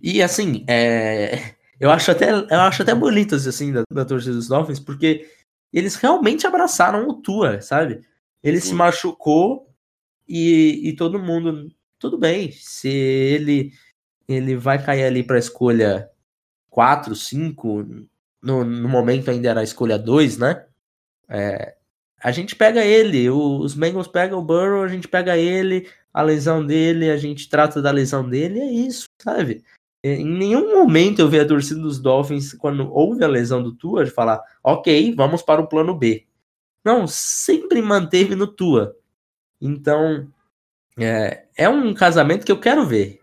E 0.00 0.22
assim, 0.22 0.64
é... 0.68 1.54
eu, 1.78 1.90
acho 1.90 2.10
até, 2.10 2.30
eu 2.30 2.60
acho 2.60 2.82
até 2.82 2.94
bonito 2.94 3.34
assim, 3.34 3.72
da, 3.72 3.82
da 3.90 4.04
torcida 4.04 4.34
dos 4.34 4.48
Dolphins, 4.48 4.80
porque 4.80 5.28
eles 5.72 5.96
realmente 5.96 6.46
abraçaram 6.46 7.08
o 7.08 7.14
Tua, 7.14 7.60
sabe? 7.60 8.00
Ele 8.42 8.60
Sim. 8.60 8.68
se 8.68 8.74
machucou 8.74 9.68
e, 10.26 10.88
e 10.88 10.96
todo 10.96 11.18
mundo. 11.18 11.68
Tudo 11.98 12.16
bem, 12.16 12.52
se 12.52 12.88
ele 12.88 13.72
ele 14.28 14.56
vai 14.56 14.82
cair 14.82 15.04
ali 15.04 15.22
para 15.22 15.36
a 15.36 15.38
escolha 15.38 16.10
4, 16.68 17.14
5, 17.16 17.86
no, 18.42 18.62
no 18.62 18.88
momento 18.88 19.30
ainda 19.30 19.48
era 19.48 19.60
a 19.60 19.64
escolha 19.64 19.98
2, 19.98 20.36
né? 20.36 20.66
É, 21.28 21.77
a 22.20 22.30
gente 22.32 22.56
pega 22.56 22.84
ele, 22.84 23.30
os 23.30 23.74
Bengals 23.74 24.08
pegam 24.08 24.38
o 24.38 24.44
Burrow, 24.44 24.82
a 24.82 24.88
gente 24.88 25.06
pega 25.06 25.36
ele, 25.36 25.88
a 26.12 26.22
lesão 26.22 26.64
dele, 26.64 27.10
a 27.10 27.16
gente 27.16 27.48
trata 27.48 27.80
da 27.80 27.90
lesão 27.90 28.28
dele, 28.28 28.60
é 28.60 28.70
isso, 28.70 29.06
sabe? 29.22 29.64
Em 30.02 30.24
nenhum 30.24 30.74
momento 30.74 31.20
eu 31.20 31.28
vi 31.28 31.38
a 31.38 31.46
torcida 31.46 31.80
dos 31.80 31.98
Dolphins, 31.98 32.54
quando 32.54 32.92
houve 32.92 33.24
a 33.24 33.28
lesão 33.28 33.62
do 33.62 33.72
Tua, 33.72 34.04
de 34.04 34.10
falar, 34.10 34.40
ok, 34.62 35.14
vamos 35.14 35.42
para 35.42 35.60
o 35.60 35.66
plano 35.66 35.94
B. 35.94 36.26
Não, 36.84 37.06
sempre 37.06 37.82
manteve 37.82 38.34
no 38.34 38.46
Tua. 38.46 38.96
Então, 39.60 40.28
é, 40.98 41.44
é 41.56 41.68
um 41.68 41.92
casamento 41.94 42.46
que 42.46 42.52
eu 42.52 42.60
quero 42.60 42.86
ver. 42.86 43.20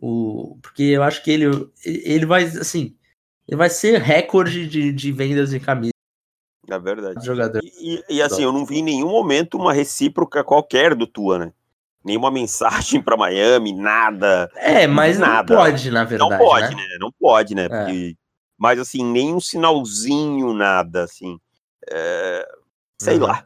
O, 0.00 0.58
porque 0.62 0.82
eu 0.82 1.02
acho 1.02 1.22
que 1.22 1.30
ele, 1.30 1.46
ele 1.84 2.26
vai, 2.26 2.44
assim, 2.44 2.96
ele 3.46 3.56
vai 3.56 3.70
ser 3.70 4.00
recorde 4.00 4.68
de, 4.68 4.92
de 4.92 5.12
vendas 5.12 5.50
de 5.50 5.60
camisa. 5.60 5.92
É 6.70 6.78
verdade. 6.78 7.24
Jogador. 7.24 7.62
E, 7.62 8.02
e, 8.08 8.16
e 8.16 8.22
assim, 8.22 8.42
eu 8.42 8.52
não 8.52 8.64
vi 8.64 8.78
em 8.78 8.82
nenhum 8.82 9.08
momento 9.08 9.56
uma 9.56 9.72
recíproca 9.72 10.44
qualquer 10.44 10.94
do 10.94 11.06
Tua, 11.06 11.38
né? 11.38 11.52
nenhuma 12.04 12.30
mensagem 12.32 13.02
para 13.02 13.16
Miami, 13.16 13.72
nada. 13.72 14.50
É, 14.56 14.86
mas 14.86 15.18
nada. 15.18 15.54
não 15.54 15.62
pode, 15.62 15.90
na 15.90 16.04
verdade. 16.04 16.30
Não 16.30 16.38
pode, 16.38 16.74
né? 16.74 16.82
né? 16.82 16.96
Não 16.98 17.12
pode, 17.12 17.54
né? 17.54 17.64
É. 17.64 17.68
Porque, 17.68 18.16
mas 18.56 18.78
assim, 18.80 19.04
nenhum 19.04 19.40
sinalzinho, 19.40 20.52
nada, 20.52 21.04
assim. 21.04 21.38
É, 21.90 22.48
sei 23.00 23.16
uhum. 23.16 23.26
lá. 23.26 23.44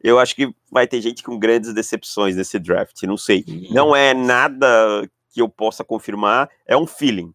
Eu 0.00 0.20
acho 0.20 0.36
que 0.36 0.54
vai 0.70 0.86
ter 0.86 1.00
gente 1.00 1.24
com 1.24 1.36
grandes 1.36 1.74
decepções 1.74 2.36
nesse 2.36 2.58
draft, 2.58 3.02
não 3.02 3.16
sei. 3.16 3.44
Uhum. 3.48 3.68
Não 3.70 3.96
é 3.96 4.14
nada 4.14 5.08
que 5.32 5.42
eu 5.42 5.48
possa 5.48 5.82
confirmar, 5.82 6.48
é 6.66 6.76
um 6.76 6.86
feeling. 6.86 7.34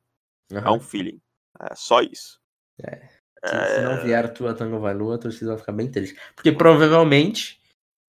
Uhum. 0.52 0.60
É 0.60 0.72
um 0.72 0.80
feeling. 0.80 1.20
É 1.60 1.76
só 1.76 2.02
isso. 2.02 2.40
É. 2.82 3.17
Se, 3.50 3.76
se 3.76 3.82
não 3.82 4.02
vier 4.04 4.34
tua 4.34 4.54
Tango 4.54 4.80
Valua, 4.80 5.16
a 5.16 5.20
torcida 5.20 5.52
vai 5.52 5.60
ficar 5.60 5.72
bem 5.72 5.90
triste. 5.90 6.20
Porque 6.36 6.52
provavelmente 6.52 7.62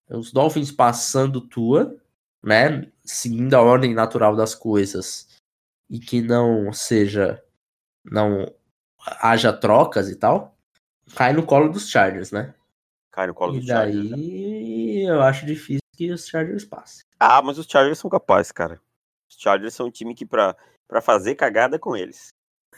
os 0.08 0.32
Dolphins 0.32 0.72
passando 0.72 1.40
tua, 1.40 1.96
né? 2.42 2.90
Seguindo 3.04 3.54
a 3.54 3.62
ordem 3.62 3.94
natural 3.94 4.36
das 4.36 4.54
coisas 4.54 5.28
e 5.88 5.98
que 5.98 6.20
não 6.20 6.72
seja. 6.72 7.42
não 8.04 8.52
haja 9.20 9.52
trocas 9.52 10.10
e 10.10 10.16
tal, 10.16 10.56
cai 11.14 11.32
no 11.32 11.46
colo 11.46 11.70
dos 11.70 11.88
Chargers, 11.88 12.30
né? 12.30 12.54
Cai 13.10 13.26
no 13.26 13.34
colo 13.34 13.54
e 13.54 13.58
dos 13.58 13.66
daí, 13.66 13.92
Chargers. 13.92 14.20
E 14.20 15.04
né? 15.04 15.10
eu 15.10 15.22
acho 15.22 15.46
difícil 15.46 15.80
que 15.96 16.10
os 16.10 16.26
Chargers 16.26 16.64
passem. 16.64 17.04
Ah, 17.18 17.40
mas 17.42 17.58
os 17.58 17.66
Chargers 17.66 17.98
são 17.98 18.10
capazes, 18.10 18.52
cara. 18.52 18.80
Os 19.28 19.36
Chargers 19.38 19.74
são 19.74 19.86
um 19.86 19.90
time 19.90 20.14
que 20.14 20.26
pra, 20.26 20.56
pra 20.86 21.00
fazer 21.00 21.34
cagada 21.34 21.76
é 21.76 21.78
com 21.78 21.96
eles. 21.96 22.28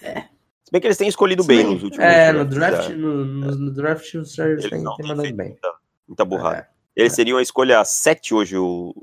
É. 0.01 0.29
Se 0.71 0.73
bem 0.73 0.81
que 0.81 0.87
eles 0.87 0.97
têm 0.97 1.09
escolhido 1.09 1.43
Sim. 1.43 1.49
bem 1.49 1.65
nos 1.65 1.83
últimos 1.83 2.07
É, 2.07 2.33
no 2.33 2.45
draft, 2.45 2.91
no, 2.91 3.25
no, 3.25 3.57
no, 3.57 3.71
draft 3.73 4.15
os 4.15 4.33
Chargers 4.33 4.71
têm, 4.71 4.85
têm 4.85 5.09
mandado 5.09 5.35
bem. 5.35 5.49
Muita, 5.49 5.75
muita 6.07 6.25
burrada. 6.25 6.59
É. 6.59 6.69
Eles 6.95 7.13
seriam 7.13 7.39
a 7.39 7.43
escolha 7.43 7.85
7 7.85 8.33
hoje, 8.33 8.57
o, 8.57 8.95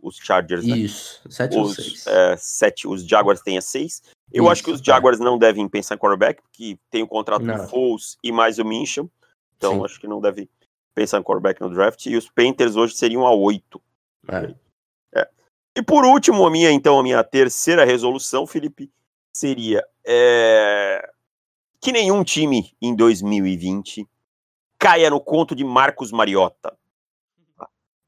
os 0.00 0.16
Chargers, 0.16 0.66
né? 0.66 0.78
Isso, 0.78 1.20
7 1.28 1.58
ou 1.58 1.66
6. 1.66 2.06
É, 2.06 2.36
7, 2.38 2.88
os 2.88 3.06
Jaguars 3.06 3.42
têm 3.42 3.58
a 3.58 3.60
6. 3.60 4.02
Eu 4.32 4.44
Isso, 4.44 4.52
acho 4.52 4.64
que 4.64 4.70
os 4.70 4.80
tá. 4.80 4.86
Jaguars 4.86 5.20
não 5.20 5.38
devem 5.38 5.68
pensar 5.68 5.96
em 5.96 5.98
quarterback, 5.98 6.40
porque 6.40 6.78
tem 6.90 7.02
o 7.02 7.06
contrato 7.06 7.44
não. 7.44 7.56
do 7.56 7.68
Foles 7.68 8.16
e 8.24 8.32
mais 8.32 8.58
o 8.58 8.64
Mincham. 8.64 9.10
Então 9.58 9.74
Sim. 9.74 9.84
acho 9.84 10.00
que 10.00 10.08
não 10.08 10.18
deve 10.18 10.48
pensar 10.94 11.18
em 11.18 11.22
quarterback 11.22 11.60
no 11.60 11.68
draft. 11.68 12.06
E 12.06 12.16
os 12.16 12.30
Panthers 12.30 12.74
hoje 12.74 12.96
seriam 12.96 13.26
a 13.26 13.34
8. 13.34 13.82
É. 14.28 14.54
É. 15.20 15.28
E 15.76 15.82
por 15.82 16.06
último, 16.06 16.46
a 16.46 16.50
minha, 16.50 16.70
então, 16.70 16.98
a 16.98 17.02
minha 17.02 17.22
terceira 17.22 17.84
resolução, 17.84 18.46
Felipe, 18.46 18.90
seria 19.32 19.84
é, 20.04 21.10
que 21.80 21.92
nenhum 21.92 22.22
time 22.22 22.74
em 22.80 22.94
2020 22.94 24.06
caia 24.78 25.10
no 25.10 25.20
conto 25.20 25.54
de 25.54 25.64
Marcos 25.64 26.12
Mariota. 26.12 26.76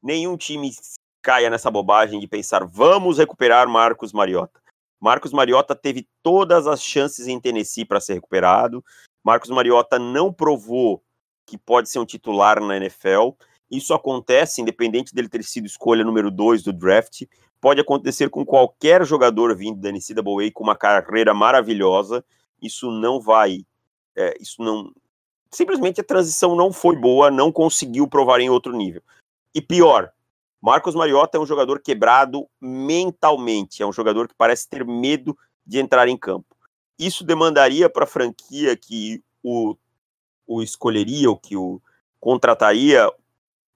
Nenhum 0.01 0.37
time 0.37 0.71
caia 1.21 1.49
nessa 1.49 1.71
bobagem 1.71 2.19
de 2.19 2.27
pensar, 2.27 2.65
vamos 2.65 3.17
recuperar 3.17 3.67
Marcos 3.67 4.13
Mariota. 4.13 4.61
Marcos 4.99 5.33
Mariota 5.33 5.75
teve 5.75 6.07
todas 6.21 6.67
as 6.67 6.81
chances 6.81 7.27
em 7.27 7.39
Tennessee 7.39 7.85
para 7.85 7.99
ser 7.99 8.13
recuperado. 8.13 8.83
Marcos 9.23 9.49
Mariota 9.49 9.97
não 9.97 10.31
provou 10.31 11.03
que 11.45 11.57
pode 11.57 11.89
ser 11.89 11.99
um 11.99 12.05
titular 12.05 12.61
na 12.61 12.77
NFL. 12.77 13.31
Isso 13.69 13.93
acontece 13.93 14.61
independente 14.61 15.13
dele 15.13 15.29
ter 15.29 15.43
sido 15.43 15.65
escolha 15.65 16.03
número 16.03 16.29
2 16.29 16.63
do 16.63 16.71
draft. 16.73 17.23
Pode 17.59 17.81
acontecer 17.81 18.29
com 18.29 18.45
qualquer 18.45 19.05
jogador 19.05 19.55
vindo 19.55 19.79
da 19.79 19.91
NCAA 19.91 20.51
com 20.53 20.63
uma 20.63 20.75
carreira 20.75 21.33
maravilhosa. 21.33 22.23
Isso 22.61 22.91
não 22.91 23.19
vai. 23.19 23.65
É, 24.15 24.35
isso 24.39 24.61
não. 24.61 24.91
Simplesmente 25.51 26.01
a 26.01 26.03
transição 26.03 26.55
não 26.55 26.71
foi 26.71 26.95
boa, 26.95 27.31
não 27.31 27.51
conseguiu 27.51 28.07
provar 28.07 28.39
em 28.39 28.49
outro 28.49 28.75
nível. 28.75 29.01
E 29.53 29.61
pior, 29.61 30.11
Marcos 30.61 30.95
Mariota 30.95 31.37
é 31.37 31.41
um 31.41 31.45
jogador 31.45 31.79
quebrado 31.79 32.47
mentalmente, 32.59 33.81
é 33.81 33.85
um 33.85 33.93
jogador 33.93 34.27
que 34.27 34.35
parece 34.35 34.67
ter 34.67 34.83
medo 34.83 35.37
de 35.65 35.79
entrar 35.79 36.07
em 36.07 36.17
campo. 36.17 36.55
Isso 36.97 37.23
demandaria 37.23 37.89
para 37.89 38.03
a 38.03 38.07
franquia 38.07 38.75
que 38.75 39.23
o, 39.43 39.75
o 40.47 40.61
escolheria, 40.61 41.29
ou 41.29 41.37
que 41.37 41.55
o 41.55 41.81
contrataria, 42.19 43.09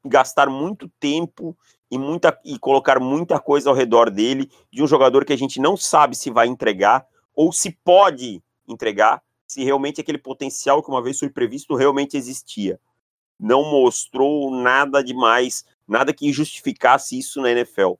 gastar 0.04 0.50
muito 0.50 0.90
tempo 1.00 1.56
e, 1.92 1.98
muita, 1.98 2.38
e 2.46 2.60
colocar 2.60 3.00
muita 3.00 3.40
coisa 3.40 3.70
ao 3.70 3.76
redor 3.76 4.10
dele, 4.10 4.50
de 4.72 4.84
um 4.84 4.88
jogador 4.88 5.26
que 5.26 5.34
a 5.34 5.38
gente 5.38 5.60
não 5.60 5.76
sabe 5.76 6.16
se 6.16 6.30
vai 6.30 6.48
entregar 6.48 7.06
ou 7.36 7.52
se 7.52 7.72
pode 7.72 8.44
entregar, 8.68 9.22
se 9.48 9.64
realmente 9.64 10.00
aquele 10.00 10.18
potencial 10.18 10.84
que 10.84 10.90
uma 10.90 11.02
vez 11.02 11.18
foi 11.18 11.30
previsto 11.30 11.76
realmente 11.76 12.18
existia. 12.18 12.80
Não 13.40 13.64
mostrou 13.64 14.52
nada 14.52 15.04
demais, 15.04 15.66
nada 15.88 16.14
que 16.14 16.32
justificasse 16.32 17.18
isso 17.18 17.42
na 17.42 17.52
NFL. 17.52 17.94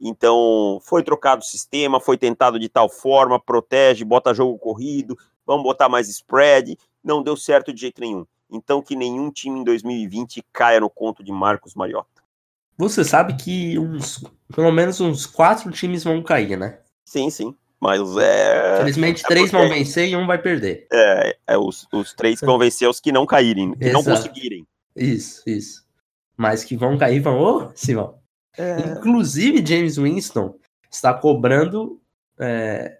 Então, 0.00 0.80
foi 0.82 1.02
trocado 1.02 1.42
o 1.42 1.46
sistema, 1.46 2.00
foi 2.00 2.16
tentado 2.16 2.58
de 2.58 2.68
tal 2.68 2.88
forma, 2.88 3.38
protege, 3.38 4.04
bota 4.04 4.34
jogo 4.34 4.58
corrido, 4.58 5.16
vamos 5.46 5.62
botar 5.62 5.88
mais 5.88 6.08
spread, 6.08 6.78
não 7.04 7.22
deu 7.22 7.36
certo 7.36 7.72
de 7.72 7.82
jeito 7.82 8.00
nenhum. 8.00 8.26
Então, 8.50 8.82
que 8.82 8.96
nenhum 8.96 9.30
time 9.30 9.60
em 9.60 9.64
2020 9.64 10.44
caia 10.52 10.80
no 10.80 10.90
conto 10.90 11.22
de 11.22 11.30
Marcos 11.30 11.74
Mariota. 11.74 12.19
Você 12.80 13.04
sabe 13.04 13.34
que 13.34 13.78
uns, 13.78 14.24
pelo 14.54 14.72
menos 14.72 15.02
uns 15.02 15.26
quatro 15.26 15.70
times 15.70 16.02
vão 16.02 16.22
cair, 16.22 16.56
né? 16.56 16.78
Sim, 17.04 17.28
sim. 17.28 17.54
Mas 17.78 18.00
é. 18.16 18.76
Infelizmente, 18.76 19.22
é 19.22 19.28
três 19.28 19.50
porque... 19.50 19.66
vão 19.66 19.76
vencer 19.76 20.08
e 20.08 20.16
um 20.16 20.26
vai 20.26 20.40
perder. 20.40 20.86
É, 20.90 21.36
é 21.46 21.58
os, 21.58 21.86
os 21.92 22.14
três 22.14 22.40
que 22.40 22.46
vão 22.46 22.58
vencer 22.58 22.88
os 22.88 22.98
que 22.98 23.12
não 23.12 23.26
caírem, 23.26 23.74
que 23.74 23.84
Exato. 23.84 24.08
não 24.08 24.16
conseguirem. 24.16 24.66
Isso, 24.96 25.42
isso. 25.46 25.84
Mas 26.38 26.64
que 26.64 26.74
vão 26.74 26.96
cair, 26.96 27.20
vão. 27.20 27.38
Ô, 27.38 27.64
oh, 27.64 27.70
Simão. 27.74 28.18
É... 28.56 28.78
Inclusive, 28.92 29.64
James 29.64 29.98
Winston 29.98 30.54
está 30.90 31.12
cobrando. 31.12 32.00
É, 32.38 32.98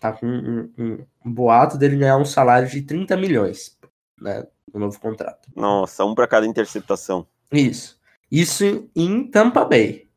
tá 0.00 0.12
com 0.12 0.26
um, 0.26 0.70
um, 0.78 1.06
um, 1.24 1.32
boato 1.32 1.78
dele 1.78 1.96
ganhar 1.96 2.18
um 2.18 2.26
salário 2.26 2.68
de 2.68 2.82
30 2.82 3.16
milhões 3.16 3.78
né, 4.20 4.46
no 4.72 4.80
novo 4.80 5.00
contrato. 5.00 5.48
Nossa, 5.56 6.04
um 6.04 6.14
para 6.14 6.28
cada 6.28 6.46
interceptação. 6.46 7.26
Isso. 7.50 7.98
Isso 8.34 8.90
em 8.96 9.30
Tampa 9.30 9.64
Bay. 9.64 10.08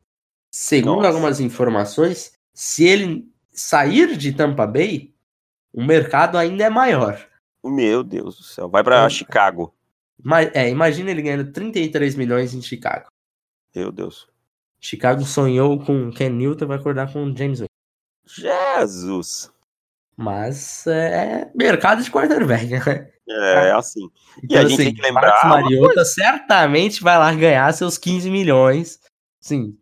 Segundo 0.50 0.96
Nossa. 0.96 1.06
algumas 1.06 1.38
informações, 1.38 2.32
se 2.52 2.84
ele 2.84 3.32
sair 3.52 4.16
de 4.16 4.32
Tampa 4.32 4.66
Bay, 4.66 5.14
o 5.72 5.84
mercado 5.84 6.36
ainda 6.36 6.64
é 6.64 6.68
maior. 6.68 7.24
Meu 7.64 8.02
Deus 8.02 8.36
do 8.38 8.42
céu. 8.42 8.68
Vai 8.68 8.82
para 8.82 8.96
então, 8.96 9.10
Chicago. 9.10 9.72
É, 10.52 10.68
imagina 10.68 11.12
ele 11.12 11.22
ganhando 11.22 11.52
33 11.52 12.16
milhões 12.16 12.54
em 12.54 12.60
Chicago. 12.60 13.06
Meu 13.72 13.92
Deus. 13.92 14.26
Chicago 14.80 15.22
sonhou 15.22 15.78
com 15.78 16.10
Ken 16.10 16.30
Newton, 16.30 16.66
vai 16.66 16.78
acordar 16.78 17.12
com 17.12 17.32
James 17.36 17.60
Wayne. 17.60 17.68
Jesus! 18.26 19.52
Mas 20.16 20.84
é 20.88 21.48
mercado 21.54 22.02
de 22.02 22.10
quarterback, 22.10 22.66
né? 22.66 23.12
É, 23.28 23.72
assim. 23.72 24.08
Então, 24.42 24.56
e 24.56 24.58
a 24.58 24.62
gente 24.62 24.74
assim, 24.74 24.84
tem 24.84 24.94
que 24.94 25.02
lembrar. 25.02 25.46
Mariota 25.46 26.04
certamente 26.04 27.02
vai 27.02 27.18
lá 27.18 27.32
ganhar 27.34 27.72
seus 27.74 27.98
15 27.98 28.30
milhões. 28.30 28.98
Sim. 29.40 29.76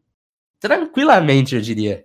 Tranquilamente, 0.61 1.55
eu 1.55 1.61
diria. 1.61 2.05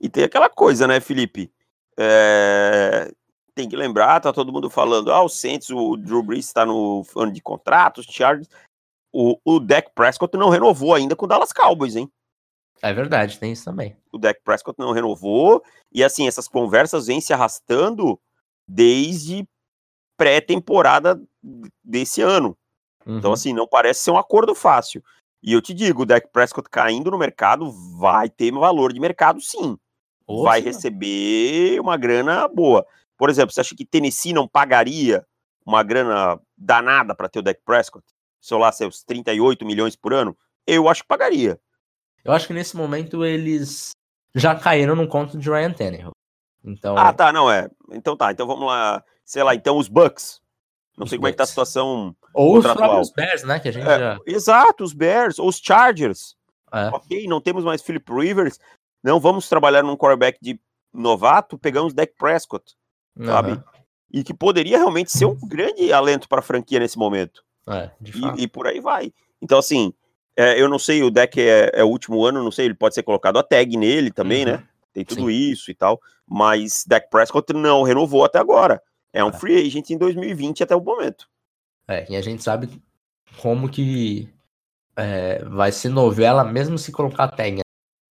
E 0.00 0.08
tem 0.08 0.24
aquela 0.24 0.48
coisa, 0.48 0.86
né, 0.86 1.00
Felipe? 1.00 1.50
É... 1.98 3.10
Tem 3.54 3.68
que 3.68 3.76
lembrar, 3.76 4.20
tá 4.20 4.32
todo 4.34 4.52
mundo 4.52 4.68
falando, 4.68 5.10
ah, 5.10 5.22
o 5.22 5.30
Saints, 5.30 5.70
o 5.70 5.96
Drew 5.96 6.22
Brees 6.22 6.44
está 6.44 6.66
no 6.66 7.02
ano 7.16 7.32
de 7.32 7.40
contrato, 7.40 7.98
os 7.98 8.06
Chargers. 8.06 8.48
O, 9.10 9.38
o 9.42 9.58
Dak 9.58 9.92
Prescott 9.94 10.36
não 10.36 10.50
renovou 10.50 10.94
ainda 10.94 11.16
com 11.16 11.24
o 11.24 11.28
Dallas 11.28 11.54
Cowboys, 11.54 11.96
hein? 11.96 12.10
É 12.82 12.92
verdade, 12.92 13.38
tem 13.38 13.52
isso 13.52 13.64
também. 13.64 13.96
O 14.12 14.18
Dak 14.18 14.38
Prescott 14.44 14.78
não 14.78 14.92
renovou. 14.92 15.62
E 15.90 16.04
assim, 16.04 16.28
essas 16.28 16.46
conversas 16.46 17.06
vêm 17.06 17.18
se 17.18 17.32
arrastando 17.32 18.20
desde 18.68 19.48
pré-temporada 20.16 21.20
desse 21.84 22.22
ano. 22.22 22.56
Então, 23.02 23.12
uhum. 23.12 23.18
Então, 23.18 23.32
assim, 23.32 23.52
não 23.52 23.66
parece 23.66 24.00
ser 24.02 24.10
um 24.10 24.18
acordo 24.18 24.54
fácil. 24.54 25.02
E 25.42 25.52
eu 25.52 25.62
te 25.62 25.72
digo, 25.72 26.02
o 26.02 26.06
Dak 26.06 26.28
Prescott 26.32 26.68
caindo 26.68 27.10
no 27.10 27.18
mercado 27.18 27.70
vai 27.98 28.28
ter 28.28 28.50
valor 28.50 28.92
de 28.92 28.98
mercado, 28.98 29.40
sim. 29.40 29.78
vai 30.26 30.60
receber 30.60 31.80
uma 31.80 31.96
grana 31.96 32.48
boa. 32.48 32.84
Por 33.16 33.30
exemplo, 33.30 33.52
você 33.52 33.60
acha 33.60 33.76
que 33.76 33.84
Tennessee 33.84 34.32
não 34.32 34.48
pagaria 34.48 35.24
uma 35.64 35.82
grana 35.82 36.40
danada 36.56 37.14
para 37.14 37.28
ter 37.28 37.38
o 37.38 37.42
Dak 37.42 37.60
Prescott? 37.64 38.04
Sei 38.40 38.56
lá, 38.58 38.72
seus 38.72 39.02
38 39.04 39.64
milhões 39.64 39.94
por 39.94 40.12
ano? 40.12 40.36
Eu 40.66 40.88
acho 40.88 41.02
que 41.02 41.08
pagaria. 41.08 41.60
Eu 42.24 42.32
acho 42.32 42.48
que 42.48 42.52
nesse 42.52 42.76
momento 42.76 43.24
eles 43.24 43.92
já 44.34 44.54
caíram 44.54 44.96
no 44.96 45.06
conto 45.06 45.38
de 45.38 45.48
Ryan 45.48 45.72
Tannehill. 45.72 46.10
Então... 46.64 46.98
Ah, 46.98 47.12
tá, 47.12 47.32
não 47.32 47.50
é. 47.50 47.70
Então 47.92 48.16
tá, 48.16 48.32
então 48.32 48.46
vamos 48.46 48.66
lá 48.66 49.02
sei 49.26 49.42
lá, 49.42 49.54
então 49.54 49.76
os 49.76 49.88
Bucks. 49.88 50.40
Não 50.96 51.04
os 51.04 51.10
sei 51.10 51.18
Bucks. 51.18 51.20
como 51.20 51.28
é 51.28 51.32
que 51.32 51.36
tá 51.36 51.44
a 51.44 51.46
situação 51.46 52.16
Ou 52.32 52.58
os 52.58 53.10
Bears, 53.10 53.42
né, 53.42 53.60
que 53.60 53.68
a 53.68 53.72
gente 53.72 53.86
é, 53.86 53.98
já... 53.98 54.18
Exato, 54.24 54.82
os 54.82 54.94
Bears, 54.94 55.38
ou 55.38 55.48
os 55.48 55.58
Chargers. 55.62 56.34
É. 56.72 56.88
Ok, 56.88 57.26
não 57.26 57.40
temos 57.40 57.64
mais 57.64 57.82
Philip 57.82 58.10
Rivers, 58.10 58.58
não 59.02 59.20
vamos 59.20 59.48
trabalhar 59.48 59.82
num 59.82 59.96
quarterback 59.96 60.38
de 60.40 60.58
novato, 60.92 61.58
pegamos 61.58 61.92
Dak 61.94 62.14
Prescott, 62.18 62.74
uhum. 63.16 63.26
sabe? 63.26 63.62
E 64.12 64.24
que 64.24 64.32
poderia 64.32 64.78
realmente 64.78 65.12
ser 65.12 65.26
um 65.26 65.36
grande 65.46 65.92
alento 65.92 66.28
para 66.28 66.40
a 66.40 66.42
franquia 66.42 66.80
nesse 66.80 66.98
momento. 66.98 67.44
É, 67.68 67.90
e, 68.00 68.44
e, 68.44 68.48
por 68.48 68.66
aí 68.66 68.80
vai. 68.80 69.12
Então, 69.42 69.58
assim, 69.58 69.92
é, 70.36 70.60
eu 70.60 70.68
não 70.68 70.78
sei, 70.78 71.02
o 71.02 71.10
deck 71.10 71.40
é, 71.40 71.70
é, 71.74 71.84
o 71.84 71.88
último 71.88 72.24
ano, 72.24 72.42
não 72.42 72.50
sei, 72.50 72.66
ele 72.66 72.74
pode 72.74 72.94
ser 72.94 73.02
colocado 73.02 73.38
a 73.38 73.42
tag 73.42 73.76
nele 73.76 74.10
também, 74.10 74.44
uhum. 74.44 74.52
né? 74.52 74.68
Tem 74.92 75.04
tudo 75.04 75.26
Sim. 75.26 75.30
isso 75.30 75.70
e 75.70 75.74
tal. 75.74 76.00
Mas 76.26 76.84
Dak 76.86 77.10
Prescott 77.10 77.52
não 77.52 77.82
renovou 77.82 78.24
até 78.24 78.38
agora. 78.38 78.82
É 79.16 79.24
um 79.24 79.32
free 79.32 79.66
agent 79.66 79.88
em 79.88 79.96
2020 79.96 80.62
até 80.62 80.76
o 80.76 80.80
momento. 80.80 81.26
É, 81.88 82.04
e 82.10 82.16
a 82.16 82.20
gente 82.20 82.42
sabe 82.42 82.68
como 83.40 83.66
que 83.66 84.28
é, 84.94 85.42
vai 85.46 85.72
ser 85.72 85.88
novela 85.88 86.44
mesmo 86.44 86.76
se 86.76 86.92
colocar 86.92 87.28
tenha. 87.28 87.62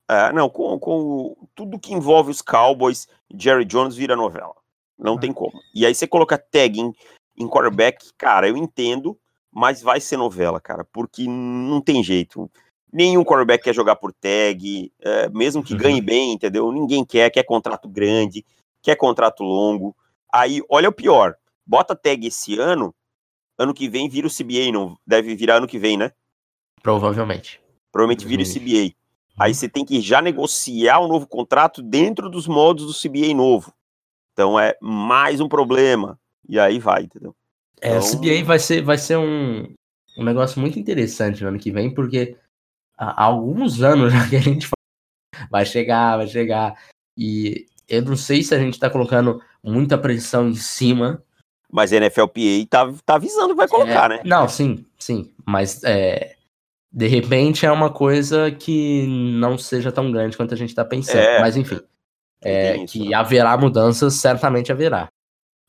É, 0.09 0.31
não, 0.31 0.49
com, 0.49 0.79
com 0.79 1.35
tudo 1.53 1.79
que 1.79 1.93
envolve 1.93 2.31
os 2.31 2.41
Cowboys, 2.41 3.07
Jerry 3.37 3.65
Jones 3.65 3.95
vira 3.95 4.15
novela. 4.15 4.55
Não 4.97 5.13
é. 5.13 5.19
tem 5.19 5.31
como. 5.31 5.53
E 5.75 5.85
aí 5.85 5.93
você 5.93 6.07
coloca 6.07 6.39
tag 6.39 6.79
em, 6.79 6.91
em 7.37 7.47
quarterback, 7.47 8.11
cara, 8.17 8.47
eu 8.47 8.57
entendo, 8.57 9.15
mas 9.51 9.83
vai 9.83 9.99
ser 9.99 10.17
novela, 10.17 10.59
cara, 10.59 10.83
porque 10.91 11.27
não 11.27 11.81
tem 11.81 12.03
jeito. 12.03 12.49
Nenhum 12.91 13.23
quarterback 13.23 13.63
quer 13.63 13.75
jogar 13.75 13.95
por 13.97 14.11
tag, 14.11 14.91
é, 15.01 15.29
mesmo 15.29 15.63
que 15.63 15.73
uhum. 15.73 15.79
ganhe 15.79 16.01
bem, 16.01 16.33
entendeu? 16.33 16.71
Ninguém 16.71 17.05
quer, 17.05 17.29
quer 17.29 17.43
contrato 17.43 17.87
grande, 17.87 18.43
quer 18.81 18.95
contrato 18.95 19.43
longo. 19.43 19.95
Aí, 20.35 20.61
olha 20.69 20.89
o 20.89 20.93
pior. 20.93 21.37
Bota 21.65 21.95
tag 21.95 22.27
esse 22.27 22.59
ano, 22.59 22.93
ano 23.57 23.73
que 23.73 23.87
vem 23.87 24.09
vira 24.09 24.27
o 24.27 24.29
CBA, 24.29 24.69
não 24.69 24.97
deve 25.07 25.33
virar 25.33 25.55
ano 25.55 25.67
que 25.67 25.79
vem, 25.79 25.95
né? 25.95 26.11
Provavelmente. 26.83 27.61
Provavelmente 27.89 28.27
vira 28.27 28.43
o 28.43 28.45
CBA. 28.45 28.93
Aí 29.39 29.55
você 29.55 29.69
tem 29.69 29.85
que 29.85 30.01
já 30.01 30.21
negociar 30.21 30.99
um 30.99 31.07
novo 31.07 31.25
contrato 31.25 31.81
dentro 31.81 32.29
dos 32.29 32.47
modos 32.47 32.85
do 32.85 33.09
CBA 33.09 33.33
novo. 33.33 33.73
Então 34.33 34.59
é 34.59 34.75
mais 34.81 35.39
um 35.39 35.47
problema. 35.47 36.19
E 36.47 36.59
aí 36.59 36.79
vai, 36.79 37.03
entendeu? 37.03 37.33
É, 37.81 37.95
então... 37.95 37.99
o 37.99 38.11
CBA 38.11 38.43
vai 38.43 38.59
ser, 38.59 38.81
vai 38.83 38.97
ser 38.97 39.17
um, 39.17 39.73
um 40.17 40.23
negócio 40.23 40.59
muito 40.59 40.77
interessante 40.77 41.41
no 41.41 41.47
ano 41.47 41.59
que 41.59 41.71
vem, 41.71 41.93
porque 41.93 42.35
há 42.97 43.23
alguns 43.23 43.81
anos 43.81 44.11
já 44.13 44.29
que 44.29 44.35
a 44.35 44.41
gente 44.41 44.67
vai 45.49 45.65
chegar, 45.65 46.17
vai 46.17 46.27
chegar. 46.27 46.77
E 47.17 47.67
eu 47.87 48.01
não 48.01 48.15
sei 48.15 48.43
se 48.43 48.53
a 48.53 48.59
gente 48.59 48.79
tá 48.79 48.89
colocando 48.89 49.41
muita 49.63 49.97
pressão 49.97 50.49
em 50.49 50.55
cima. 50.55 51.23
Mas 51.71 51.91
a 51.91 51.99
NFLPA 51.99 52.65
tá, 52.69 52.93
tá 53.05 53.15
avisando 53.15 53.49
que 53.49 53.55
vai 53.55 53.67
colocar, 53.67 54.11
é, 54.11 54.17
né? 54.17 54.21
Não, 54.25 54.47
sim, 54.47 54.85
sim. 54.97 55.33
Mas 55.45 55.83
é, 55.83 56.35
de 56.91 57.07
repente 57.07 57.65
é 57.65 57.71
uma 57.71 57.89
coisa 57.89 58.49
que 58.51 59.05
não 59.07 59.57
seja 59.57 59.91
tão 59.91 60.11
grande 60.11 60.37
quanto 60.37 60.53
a 60.53 60.57
gente 60.57 60.73
tá 60.73 60.85
pensando. 60.85 61.19
É, 61.19 61.41
mas 61.41 61.57
enfim. 61.57 61.79
É, 62.41 62.85
que 62.85 63.09
né? 63.09 63.15
haverá 63.15 63.57
mudanças, 63.57 64.13
certamente 64.15 64.71
haverá. 64.71 65.09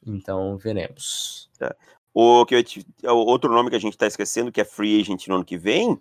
Então 0.06 0.56
veremos. 0.56 1.50
É. 1.60 1.74
O 2.14 2.46
que 2.46 2.64
eu, 3.02 3.16
outro 3.16 3.52
nome 3.52 3.70
que 3.70 3.76
a 3.76 3.80
gente 3.80 3.94
está 3.94 4.06
esquecendo, 4.06 4.52
que 4.52 4.60
é 4.60 4.64
free 4.64 5.00
agent 5.00 5.26
no 5.26 5.34
ano 5.34 5.44
que 5.44 5.58
vem, 5.58 6.00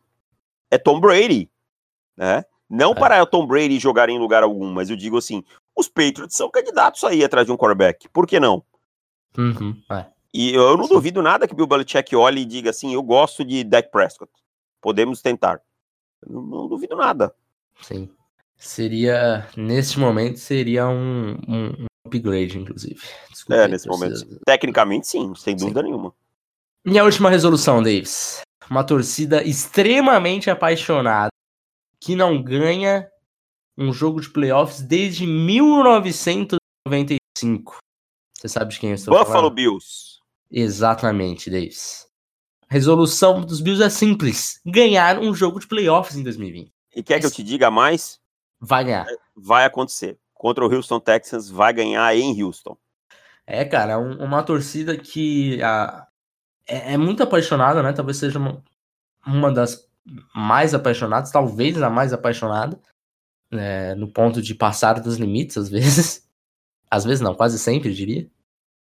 é 0.69 0.77
Tom 0.77 0.99
Brady. 0.99 1.49
Né? 2.15 2.45
Não 2.69 2.91
é. 2.91 2.95
para 2.95 3.21
o 3.21 3.25
Tom 3.25 3.45
Brady 3.45 3.79
jogar 3.79 4.09
em 4.09 4.19
lugar 4.19 4.43
algum, 4.43 4.71
mas 4.71 4.89
eu 4.89 4.95
digo 4.95 5.17
assim: 5.17 5.43
os 5.75 5.87
Patriots 5.87 6.35
são 6.35 6.49
candidatos 6.49 7.03
aí 7.03 7.23
atrás 7.23 7.45
de 7.45 7.51
um 7.51 7.57
quarterback. 7.57 8.07
Por 8.09 8.25
que 8.25 8.39
não? 8.39 8.63
Uhum, 9.37 9.81
é. 9.91 10.05
E 10.33 10.53
eu 10.53 10.75
não 10.75 10.85
Sim. 10.85 10.93
duvido 10.93 11.21
nada 11.21 11.47
que 11.47 11.55
Bill 11.55 11.67
Belichick 11.67 12.15
olhe 12.15 12.41
e 12.41 12.45
diga 12.45 12.69
assim: 12.69 12.93
eu 12.93 13.01
gosto 13.01 13.43
de 13.43 13.63
Dak 13.63 13.89
Prescott. 13.89 14.31
Podemos 14.81 15.21
tentar. 15.21 15.61
Não, 16.25 16.41
não 16.41 16.67
duvido 16.67 16.95
nada. 16.95 17.33
Sim. 17.81 18.09
Seria, 18.57 19.47
nesse 19.55 19.99
momento, 19.99 20.37
seria 20.37 20.87
um, 20.87 21.37
um, 21.47 21.85
upgrade, 22.05 22.57
inclusive. 22.57 23.01
Desculpa 23.29 23.61
é, 23.61 23.67
nesse 23.67 23.87
momento. 23.87 24.39
Tecnicamente, 24.45 25.07
sim, 25.07 25.33
sem 25.35 25.55
dúvida 25.55 25.81
sim. 25.81 25.87
nenhuma. 25.87 26.13
Minha 26.85 27.03
última 27.03 27.29
resolução, 27.29 27.81
Davis. 27.81 28.41
Uma 28.69 28.83
torcida 28.83 29.43
extremamente 29.43 30.49
apaixonada 30.49 31.29
que 31.99 32.15
não 32.15 32.41
ganha 32.41 33.09
um 33.77 33.93
jogo 33.93 34.21
de 34.21 34.29
playoffs 34.29 34.81
desde 34.81 35.27
1995. 35.27 37.77
Você 38.33 38.47
sabe 38.47 38.73
de 38.73 38.79
quem 38.79 38.89
eu 38.89 38.95
estou 38.95 39.13
Buffalo 39.13 39.27
falando? 39.27 39.51
Buffalo 39.51 39.55
Bills. 39.55 40.15
Exatamente, 40.51 41.49
Davis. 41.49 42.07
A 42.69 42.73
resolução 42.73 43.41
dos 43.41 43.59
Bills 43.61 43.83
é 43.83 43.89
simples: 43.89 44.61
ganhar 44.65 45.19
um 45.19 45.33
jogo 45.33 45.59
de 45.59 45.67
playoffs 45.67 46.15
em 46.15 46.23
2020. 46.23 46.71
E 46.95 47.03
quer 47.03 47.19
que 47.19 47.25
eu 47.25 47.31
te 47.31 47.43
diga 47.43 47.69
mais? 47.69 48.21
Vai 48.59 48.85
ganhar. 48.85 49.05
Vai 49.35 49.65
acontecer 49.65 50.17
contra 50.45 50.63
o 50.63 50.71
Houston 50.71 50.99
Texans 50.99 51.49
vai 51.49 51.73
ganhar 51.73 52.15
em 52.15 52.43
Houston. 52.43 52.77
É, 53.47 53.65
cara, 53.65 53.97
um, 53.97 54.23
uma 54.23 54.43
torcida 54.43 54.95
que 54.97 55.61
a, 55.63 56.07
é, 56.67 56.93
é, 56.93 56.97
muito 56.97 57.23
apaixonada, 57.23 57.81
né? 57.81 57.93
Talvez 57.93 58.17
seja 58.17 58.37
uma, 58.37 58.63
uma 59.25 59.51
das 59.51 59.87
mais 60.35 60.73
apaixonadas, 60.73 61.31
talvez 61.31 61.81
a 61.81 61.89
mais 61.89 62.13
apaixonada, 62.13 62.79
é, 63.51 63.95
no 63.95 64.07
ponto 64.07 64.41
de 64.41 64.53
passar 64.55 64.99
dos 64.99 65.17
limites, 65.17 65.57
às 65.57 65.69
vezes. 65.69 66.25
Às 66.89 67.03
vezes 67.03 67.19
não, 67.19 67.33
quase 67.33 67.57
sempre, 67.57 67.93
diria. 67.93 68.29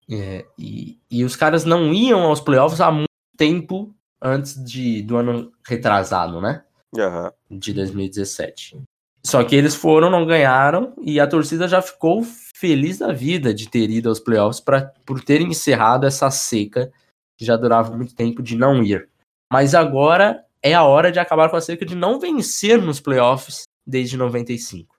É, 0.10 0.46
e, 0.58 1.00
e 1.10 1.24
os 1.24 1.36
caras 1.36 1.66
não 1.66 1.94
iam 1.94 2.22
aos 2.22 2.40
playoffs 2.40 2.80
há 2.80 2.92
muito 2.92 3.08
tempo 3.36 3.94
antes 4.22 4.64
de, 4.64 5.02
do 5.02 5.18
ano 5.18 5.52
retrasado, 5.68 6.40
né? 6.40 6.64
Uhum. 6.96 7.58
De 7.60 7.74
2017. 7.74 8.82
Só 9.26 9.44
que 9.44 9.56
eles 9.56 9.76
foram, 9.76 10.10
não 10.10 10.26
ganharam, 10.26 10.94
e 11.02 11.20
a 11.20 11.28
torcida 11.28 11.68
já 11.68 11.82
ficou 11.82 12.24
feliz 12.24 13.00
da 13.00 13.12
vida 13.12 13.54
de 13.54 13.70
ter 13.70 13.90
ido 13.90 14.08
aos 14.08 14.20
playoffs 14.20 14.62
pra, 14.62 14.94
por 15.06 15.22
terem 15.22 15.50
encerrado 15.50 16.06
essa 16.06 16.32
seca 16.32 16.92
que 17.38 17.44
já 17.44 17.58
durava 17.58 17.96
muito 17.96 18.16
tempo 18.16 18.42
de 18.42 18.56
não 18.56 18.82
ir. 18.82 19.10
Mas 19.52 19.76
agora 19.76 20.46
é 20.64 20.74
a 20.74 20.84
hora 20.84 21.12
de 21.12 21.20
acabar 21.20 21.50
com 21.50 21.58
a 21.58 21.62
seca 21.62 21.86
de 21.86 21.96
não 21.96 22.20
vencer 22.20 22.82
nos 22.82 23.00
playoffs 23.00 23.67
desde 23.88 24.18
95. 24.18 24.94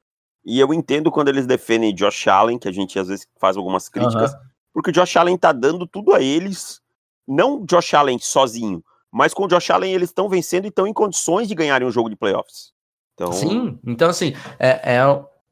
E 0.45 0.59
eu 0.59 0.73
entendo 0.73 1.11
quando 1.11 1.29
eles 1.29 1.47
defendem 1.47 1.95
Josh 1.95 2.27
Allen, 2.27 2.59
que 2.59 2.69
a 2.69 2.73
gente 2.73 2.99
às 2.99 3.09
vezes 3.09 3.29
faz 3.39 3.57
algumas 3.57 3.89
críticas, 3.89 4.33
uhum. 4.33 4.39
porque 4.73 4.91
o 4.91 4.93
Josh 4.93 5.17
Allen 5.17 5.37
tá 5.37 5.53
dando 5.53 5.87
tudo 5.87 6.15
a 6.15 6.23
eles, 6.23 6.81
não 7.27 7.65
Josh 7.67 7.93
Allen 7.93 8.19
sozinho, 8.19 8.83
mas 9.13 9.35
com 9.35 9.45
o 9.45 9.49
Josh 9.49 9.71
Allen 9.71 9.93
eles 9.93 10.09
estão 10.09 10.29
vencendo 10.29 10.65
e 10.65 10.69
estão 10.69 10.87
em 10.87 10.93
condições 10.95 11.49
de 11.49 11.55
ganharem 11.55 11.87
um 11.87 11.91
jogo 11.91 12.09
de 12.09 12.17
playoffs. 12.17 12.73
Então... 13.13 13.33
Sim, 13.33 13.79
então 13.87 14.09
assim, 14.09 14.33
é, 14.59 14.97
é 14.97 15.05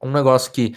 um 0.03 0.11
negócio 0.11 0.51
que 0.51 0.74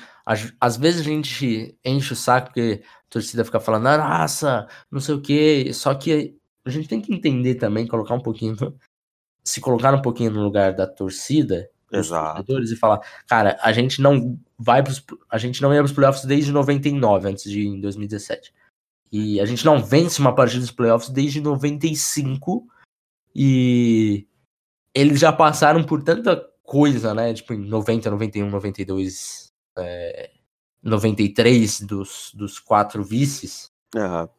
às, 0.59 0.77
vezes 0.77 1.01
a 1.01 1.03
gente 1.03 1.77
enche 1.83 2.13
o 2.13 2.15
saco 2.15 2.47
porque 2.47 2.83
a 2.83 3.09
torcida 3.09 3.45
fica 3.45 3.59
falando, 3.59 3.87
ah, 3.87 3.97
nossa, 3.97 4.67
não 4.91 4.99
sei 4.99 5.15
o 5.15 5.21
que, 5.21 5.73
só 5.73 5.95
que 5.95 6.37
a 6.65 6.69
gente 6.69 6.87
tem 6.87 7.01
que 7.01 7.13
entender 7.13 7.55
também, 7.55 7.87
colocar 7.87 8.13
um 8.13 8.21
pouquinho, 8.21 8.55
se 9.43 9.59
colocar 9.59 9.93
um 9.93 10.01
pouquinho 10.01 10.31
no 10.31 10.43
lugar 10.43 10.73
da 10.73 10.85
torcida, 10.85 11.67
Exato. 11.91 12.59
e 12.61 12.75
falar, 12.75 12.99
cara, 13.27 13.57
a 13.61 13.71
gente 13.71 14.01
não 14.01 14.39
vai 14.57 14.83
pros, 14.83 15.03
a 15.29 15.37
gente 15.37 15.61
não 15.61 15.73
ia 15.73 15.81
pros 15.81 15.93
playoffs 15.93 16.25
desde 16.25 16.51
99, 16.51 17.29
antes 17.29 17.49
de 17.49 17.67
em 17.67 17.79
2017. 17.79 18.53
E 19.11 19.39
a 19.41 19.45
gente 19.45 19.65
não 19.65 19.83
vence 19.83 20.19
uma 20.19 20.35
partida 20.35 20.61
dos 20.61 20.71
playoffs 20.71 21.09
desde 21.09 21.41
95 21.41 22.67
e 23.35 24.27
eles 24.93 25.19
já 25.19 25.31
passaram 25.31 25.83
por 25.83 26.03
tanta 26.03 26.47
coisa, 26.63 27.13
né? 27.13 27.33
Tipo, 27.33 27.53
em 27.53 27.65
90, 27.65 28.11
91, 28.11 28.49
92, 28.49 29.51
é, 29.77 30.31
93 30.83 31.81
dos, 31.81 32.31
dos 32.35 32.59
quatro 32.59 33.03
vices. 33.03 33.71
Uhum. 33.95 34.29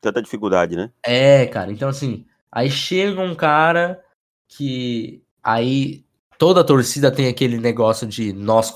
Tanta 0.00 0.22
dificuldade, 0.22 0.74
né? 0.74 0.90
É, 1.04 1.46
cara. 1.46 1.70
Então, 1.70 1.88
assim, 1.88 2.26
aí 2.50 2.70
chega 2.70 3.20
um 3.20 3.34
cara 3.34 4.02
que 4.48 5.22
aí 5.42 6.04
toda 6.40 6.62
a 6.62 6.64
torcida 6.64 7.12
tem 7.12 7.28
aquele 7.28 7.58
negócio 7.58 8.06
de 8.06 8.32
nós 8.32 8.74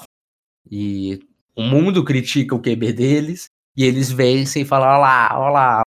e 0.71 1.27
o 1.57 1.62
mundo 1.62 2.05
critica 2.05 2.55
o 2.55 2.61
QB 2.61 2.93
deles 2.93 3.47
e 3.75 3.85
eles 3.85 4.12
vencem 4.12 4.62
e 4.62 4.65
falam, 4.67 4.87
olha 4.87 4.99
lá, 4.99 5.41
olha 5.41 5.51
lá, 5.51 5.83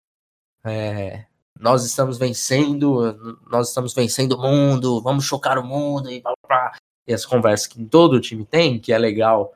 é, 0.65 1.27
nós 1.59 1.85
estamos 1.85 2.17
vencendo, 2.17 3.39
nós 3.51 3.69
estamos 3.69 3.93
vencendo 3.93 4.31
o 4.31 4.41
mundo, 4.41 4.99
vamos 5.03 5.25
chocar 5.25 5.59
o 5.59 5.63
mundo 5.63 6.09
e 6.09 6.19
blá, 6.19 6.33
blá, 6.41 6.47
blá. 6.47 6.77
E 7.07 7.13
as 7.13 7.23
conversas 7.23 7.67
que 7.67 7.85
todo 7.85 8.19
time 8.19 8.43
tem, 8.43 8.79
que 8.79 8.91
é 8.91 8.97
legal 8.97 9.53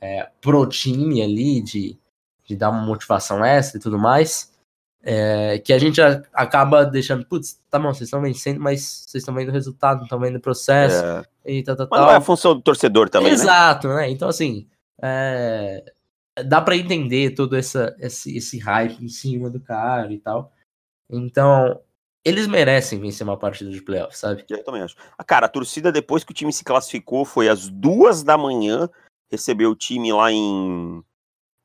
é, 0.00 0.28
pro 0.40 0.66
time 0.66 1.22
ali, 1.22 1.62
de, 1.62 1.96
de 2.46 2.56
dar 2.56 2.70
uma 2.70 2.82
motivação 2.82 3.44
extra 3.44 3.78
e 3.78 3.80
tudo 3.80 3.96
mais, 3.96 4.49
é, 5.02 5.58
que 5.58 5.72
a 5.72 5.78
gente 5.78 6.00
acaba 6.32 6.84
deixando, 6.84 7.24
putz, 7.24 7.58
tá 7.70 7.78
bom, 7.78 7.88
vocês 7.88 8.02
estão 8.08 8.20
vencendo, 8.20 8.60
mas 8.60 9.04
vocês 9.06 9.22
estão 9.22 9.34
vendo 9.34 9.48
o 9.48 9.52
resultado, 9.52 9.98
não 9.98 10.04
estão 10.04 10.20
vendo 10.20 10.36
o 10.36 10.40
processo, 10.40 11.04
é. 11.04 11.24
e 11.46 11.62
tal, 11.62 11.76
tal, 11.76 11.88
mas 11.90 12.00
não 12.00 12.10
é 12.10 12.16
a 12.16 12.20
função 12.20 12.54
do 12.54 12.60
torcedor 12.60 13.08
também, 13.08 13.28
né? 13.28 13.34
Exato, 13.34 13.88
né? 13.88 13.96
né? 13.96 14.10
Então, 14.10 14.28
assim, 14.28 14.68
é, 15.00 15.92
dá 16.44 16.60
para 16.60 16.76
entender 16.76 17.34
todo 17.34 17.56
essa, 17.56 17.96
esse, 17.98 18.36
esse 18.36 18.58
hype 18.58 19.02
em 19.02 19.08
cima 19.08 19.48
do 19.48 19.60
cara 19.60 20.12
e 20.12 20.18
tal. 20.18 20.52
Então, 21.08 21.80
eles 22.24 22.46
merecem 22.46 23.00
vencer 23.00 23.26
uma 23.26 23.36
partida 23.36 23.70
de 23.70 23.80
playoff, 23.80 24.16
sabe? 24.16 24.44
Eu 24.48 24.62
também 24.62 24.82
acho. 24.82 24.94
Ah, 25.16 25.24
cara, 25.24 25.46
a 25.46 25.48
torcida, 25.48 25.90
depois 25.90 26.22
que 26.22 26.32
o 26.32 26.34
time 26.34 26.52
se 26.52 26.62
classificou, 26.62 27.24
foi 27.24 27.48
às 27.48 27.68
duas 27.68 28.22
da 28.22 28.36
manhã, 28.36 28.88
recebeu 29.30 29.70
o 29.70 29.76
time 29.76 30.12
lá 30.12 30.30
em, 30.30 31.02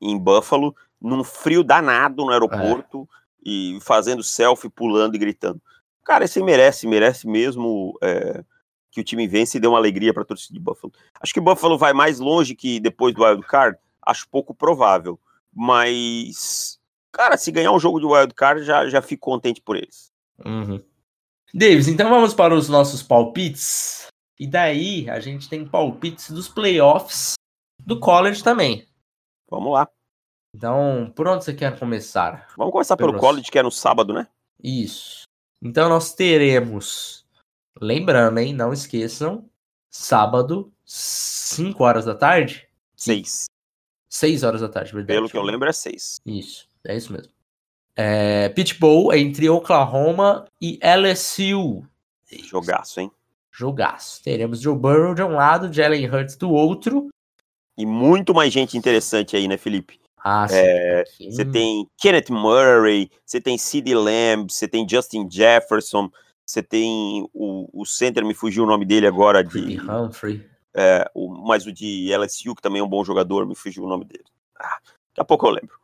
em 0.00 0.18
Buffalo, 0.18 0.74
num 1.00 1.22
frio 1.22 1.62
danado 1.62 2.24
no 2.24 2.30
aeroporto, 2.30 3.06
é. 3.12 3.25
E 3.46 3.78
fazendo 3.80 4.24
selfie, 4.24 4.68
pulando 4.68 5.14
e 5.14 5.18
gritando. 5.18 5.62
Cara, 6.04 6.24
esse 6.24 6.42
merece, 6.42 6.84
merece 6.84 7.28
mesmo 7.28 7.96
é, 8.02 8.44
que 8.90 9.00
o 9.00 9.04
time 9.04 9.28
vence 9.28 9.56
e 9.56 9.60
dê 9.60 9.68
uma 9.68 9.78
alegria 9.78 10.12
pra 10.12 10.24
torcida 10.24 10.52
de 10.52 10.60
Buffalo. 10.60 10.92
Acho 11.20 11.32
que 11.32 11.40
Buffalo 11.40 11.78
vai 11.78 11.92
mais 11.92 12.18
longe 12.18 12.56
que 12.56 12.80
depois 12.80 13.14
do 13.14 13.22
Wild 13.22 13.46
Card, 13.46 13.78
acho 14.04 14.28
pouco 14.28 14.52
provável. 14.52 15.18
Mas, 15.54 16.80
cara, 17.12 17.36
se 17.36 17.52
ganhar 17.52 17.70
um 17.70 17.78
jogo 17.78 18.00
de 18.00 18.06
Wild 18.06 18.34
Card, 18.34 18.64
já, 18.64 18.88
já 18.88 19.00
fico 19.00 19.30
contente 19.30 19.62
por 19.62 19.76
eles. 19.76 20.10
Uhum. 20.44 20.82
Davis, 21.54 21.86
então 21.86 22.10
vamos 22.10 22.34
para 22.34 22.54
os 22.54 22.68
nossos 22.68 23.00
palpites. 23.00 24.08
E 24.38 24.46
daí 24.46 25.08
a 25.08 25.20
gente 25.20 25.48
tem 25.48 25.66
palpites 25.66 26.30
dos 26.32 26.48
playoffs 26.48 27.34
do 27.80 28.00
college 28.00 28.42
também. 28.42 28.86
Vamos 29.48 29.72
lá. 29.72 29.88
Então, 30.56 31.12
por 31.14 31.28
onde 31.28 31.44
você 31.44 31.52
quer 31.52 31.78
começar? 31.78 32.48
Vamos 32.56 32.72
começar 32.72 32.96
pelo, 32.96 33.10
pelo 33.10 33.20
college, 33.20 33.50
que 33.50 33.58
é 33.58 33.62
no 33.62 33.70
sábado, 33.70 34.14
né? 34.14 34.26
Isso. 34.62 35.24
Então 35.62 35.88
nós 35.88 36.14
teremos. 36.14 37.26
Lembrando, 37.80 38.38
hein? 38.38 38.54
Não 38.54 38.72
esqueçam. 38.72 39.48
Sábado, 39.90 40.72
5 40.84 41.84
horas 41.84 42.04
da 42.04 42.14
tarde? 42.14 42.68
6. 42.96 43.46
6 44.08 44.42
horas 44.42 44.60
da 44.62 44.68
tarde, 44.68 44.92
verdade. 44.92 45.18
Pelo 45.18 45.28
que 45.28 45.36
eu 45.36 45.42
lembro, 45.42 45.68
é 45.68 45.72
6. 45.72 46.20
Isso, 46.24 46.68
é 46.86 46.96
isso 46.96 47.12
mesmo 47.12 47.36
é, 47.96 48.50
Pitbull 48.50 49.14
entre 49.14 49.48
Oklahoma 49.48 50.44
e 50.60 50.78
LSU. 50.82 51.82
Jogaço, 52.44 53.00
hein? 53.00 53.10
Jogaço. 53.50 54.22
Teremos 54.22 54.60
Joe 54.60 54.76
Burrow 54.76 55.14
de 55.14 55.22
um 55.22 55.30
lado, 55.30 55.72
Jalen 55.72 56.06
Hurts 56.06 56.36
do 56.36 56.50
outro. 56.50 57.08
E 57.78 57.86
muito 57.86 58.34
mais 58.34 58.52
gente 58.52 58.76
interessante 58.76 59.34
aí, 59.34 59.48
né, 59.48 59.56
Felipe? 59.56 59.98
Ah, 60.28 60.44
é, 60.50 61.04
Você 61.30 61.44
tem 61.44 61.88
Kenneth 61.96 62.30
Murray, 62.30 63.08
você 63.24 63.40
tem 63.40 63.56
CeeDee 63.56 63.94
Lamb, 63.94 64.52
você 64.52 64.66
tem 64.66 64.84
Justin 64.88 65.28
Jefferson, 65.30 66.10
você 66.44 66.60
tem 66.64 67.30
o, 67.32 67.68
o 67.72 67.86
center, 67.86 68.26
me 68.26 68.34
fugiu 68.34 68.64
o 68.64 68.66
nome 68.66 68.84
dele 68.84 69.06
agora, 69.06 69.44
de... 69.44 69.80
Humphrey. 69.80 70.44
É, 70.74 71.08
o, 71.14 71.28
mas 71.46 71.64
o 71.64 71.72
de 71.72 72.10
LSU, 72.12 72.56
que 72.56 72.60
também 72.60 72.80
é 72.80 72.84
um 72.84 72.88
bom 72.88 73.04
jogador, 73.04 73.46
me 73.46 73.54
fugiu 73.54 73.84
o 73.84 73.88
nome 73.88 74.04
dele. 74.04 74.24
Ah, 74.58 74.78
daqui 74.82 75.20
a 75.20 75.24
pouco 75.24 75.46
eu 75.46 75.52
lembro. 75.52 75.76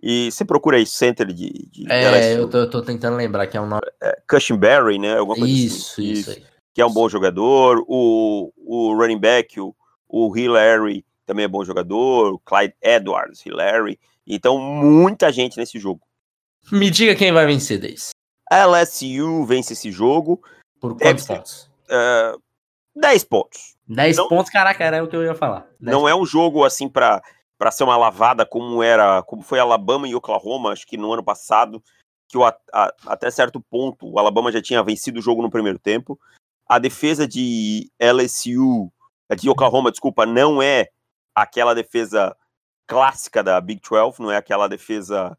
E 0.00 0.30
você 0.30 0.44
procura 0.44 0.76
aí 0.76 0.86
Center 0.86 1.26
de. 1.26 1.68
de 1.68 1.90
é, 1.90 2.38
eu 2.38 2.48
tô, 2.48 2.58
eu 2.58 2.70
tô, 2.70 2.80
tentando 2.82 3.16
lembrar 3.16 3.48
que 3.48 3.56
é 3.56 3.60
um 3.60 3.66
nome. 3.66 3.82
É, 4.00 4.16
Cushenberry, 4.30 4.96
né? 5.00 5.18
Alguma 5.18 5.36
coisa 5.36 5.52
isso, 5.52 5.94
assim. 5.94 6.12
isso, 6.12 6.30
isso. 6.30 6.42
Que 6.72 6.80
é 6.80 6.86
um 6.86 6.92
bom 6.92 7.08
jogador. 7.08 7.84
O, 7.88 8.52
o 8.56 8.94
running 8.94 9.18
back, 9.18 9.58
o, 9.60 9.74
o 10.08 10.36
Hillary, 10.36 11.04
também 11.28 11.44
é 11.44 11.48
bom 11.48 11.62
jogador. 11.62 12.32
O 12.32 12.38
Clyde 12.38 12.74
Edwards, 12.80 13.44
Hillary. 13.44 14.00
Então, 14.26 14.58
muita 14.58 15.30
gente 15.30 15.58
nesse 15.58 15.78
jogo. 15.78 16.00
Me 16.72 16.90
diga 16.90 17.14
quem 17.14 17.30
vai 17.30 17.46
vencer, 17.46 17.78
Deis. 17.78 18.10
LSU 18.50 19.44
vence 19.44 19.74
esse 19.74 19.92
jogo. 19.92 20.42
Por 20.80 20.96
quantos 20.98 21.26
Deve 21.26 21.38
pontos? 21.38 21.70
Uh, 21.84 22.42
10 22.96 23.24
pontos. 23.24 23.76
10 23.86 24.16
não, 24.16 24.28
pontos, 24.28 24.50
caraca, 24.50 24.82
era 24.82 25.04
o 25.04 25.08
que 25.08 25.16
eu 25.16 25.22
ia 25.22 25.34
falar. 25.34 25.66
Não 25.78 26.00
pontos. 26.00 26.10
é 26.10 26.14
um 26.14 26.26
jogo 26.26 26.64
assim 26.64 26.88
para 26.88 27.22
para 27.58 27.72
ser 27.72 27.82
uma 27.82 27.96
lavada 27.96 28.46
como 28.46 28.84
era, 28.84 29.20
como 29.24 29.42
foi 29.42 29.58
Alabama 29.58 30.06
e 30.06 30.14
Oklahoma, 30.14 30.70
acho 30.70 30.86
que 30.86 30.96
no 30.96 31.12
ano 31.12 31.24
passado, 31.24 31.82
que 32.28 32.38
o, 32.38 32.44
a, 32.44 32.56
até 33.04 33.28
certo 33.32 33.60
ponto 33.60 34.08
o 34.08 34.16
Alabama 34.16 34.52
já 34.52 34.62
tinha 34.62 34.80
vencido 34.80 35.18
o 35.18 35.22
jogo 35.22 35.42
no 35.42 35.50
primeiro 35.50 35.76
tempo. 35.76 36.16
A 36.68 36.78
defesa 36.78 37.26
de 37.26 37.90
LSU, 37.98 38.92
de 39.36 39.50
Oklahoma, 39.50 39.90
desculpa, 39.90 40.24
não 40.24 40.62
é 40.62 40.88
aquela 41.42 41.74
defesa 41.74 42.36
clássica 42.86 43.42
da 43.42 43.60
Big 43.60 43.80
12, 43.88 44.20
não 44.20 44.30
é 44.30 44.36
aquela 44.36 44.68
defesa 44.68 45.36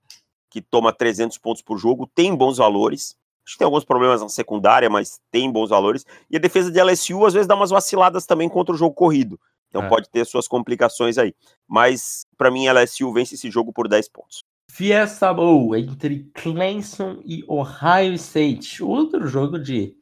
que 0.49 0.61
toma 0.61 0.93
300 0.93 1.37
pontos 1.37 1.61
por 1.61 1.77
jogo, 1.77 2.07
tem 2.07 2.35
bons 2.35 2.57
valores. 2.57 3.17
Acho 3.45 3.55
que 3.55 3.59
tem 3.59 3.65
alguns 3.65 3.83
problemas 3.83 4.21
na 4.21 4.29
secundária, 4.29 4.89
mas 4.89 5.19
tem 5.31 5.51
bons 5.51 5.69
valores. 5.69 6.05
E 6.29 6.37
a 6.37 6.39
defesa 6.39 6.71
de 6.71 6.81
LSU 6.81 7.25
às 7.25 7.33
vezes 7.33 7.47
dá 7.47 7.55
umas 7.55 7.71
vaciladas 7.71 8.25
também 8.25 8.47
contra 8.47 8.73
o 8.73 8.77
jogo 8.77 8.93
corrido. 8.93 9.39
Então 9.69 9.83
é. 9.83 9.87
pode 9.89 10.09
ter 10.09 10.25
suas 10.25 10.47
complicações 10.47 11.17
aí. 11.17 11.33
Mas 11.67 12.25
para 12.37 12.51
mim 12.51 12.67
LSU 12.69 13.11
vence 13.11 13.35
esse 13.35 13.49
jogo 13.49 13.73
por 13.73 13.87
10 13.87 14.09
pontos. 14.09 14.43
Fiesta 14.69 15.33
Bowl 15.33 15.75
entre 15.75 16.29
Clemson 16.33 17.19
e 17.25 17.43
Ohio 17.47 18.13
State. 18.13 18.83
Outro 18.83 19.27
jogo 19.27 19.57
de 19.57 19.95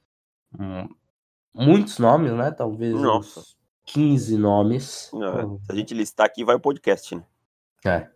hum, 0.60 0.90
muitos 1.54 2.00
nomes, 2.00 2.34
né? 2.34 2.52
Talvez 2.52 2.94
Nossa. 2.94 3.40
uns 3.40 3.57
15 3.88 4.38
nomes. 4.38 5.10
Não, 5.14 5.60
se 5.60 5.72
a 5.72 5.76
gente 5.76 5.94
listar 5.94 6.26
aqui, 6.26 6.44
vai 6.44 6.56
o 6.56 6.60
podcast, 6.60 7.16
né? 7.16 7.24
É. 7.86 8.08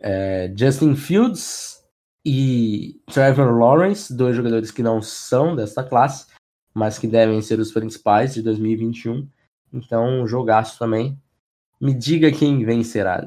é. 0.00 0.54
Justin 0.56 0.94
Fields 0.94 1.82
e 2.24 3.00
Trevor 3.12 3.58
Lawrence, 3.58 4.14
dois 4.14 4.36
jogadores 4.36 4.70
que 4.70 4.82
não 4.82 5.00
são 5.00 5.56
dessa 5.56 5.82
classe, 5.82 6.26
mas 6.74 6.98
que 6.98 7.06
devem 7.06 7.40
ser 7.40 7.58
os 7.58 7.72
principais 7.72 8.34
de 8.34 8.42
2021. 8.42 9.28
Então, 9.72 10.22
um 10.22 10.26
jogaço 10.26 10.78
também. 10.78 11.18
Me 11.80 11.92
diga 11.92 12.30
quem 12.30 12.64
vencerá. 12.64 13.26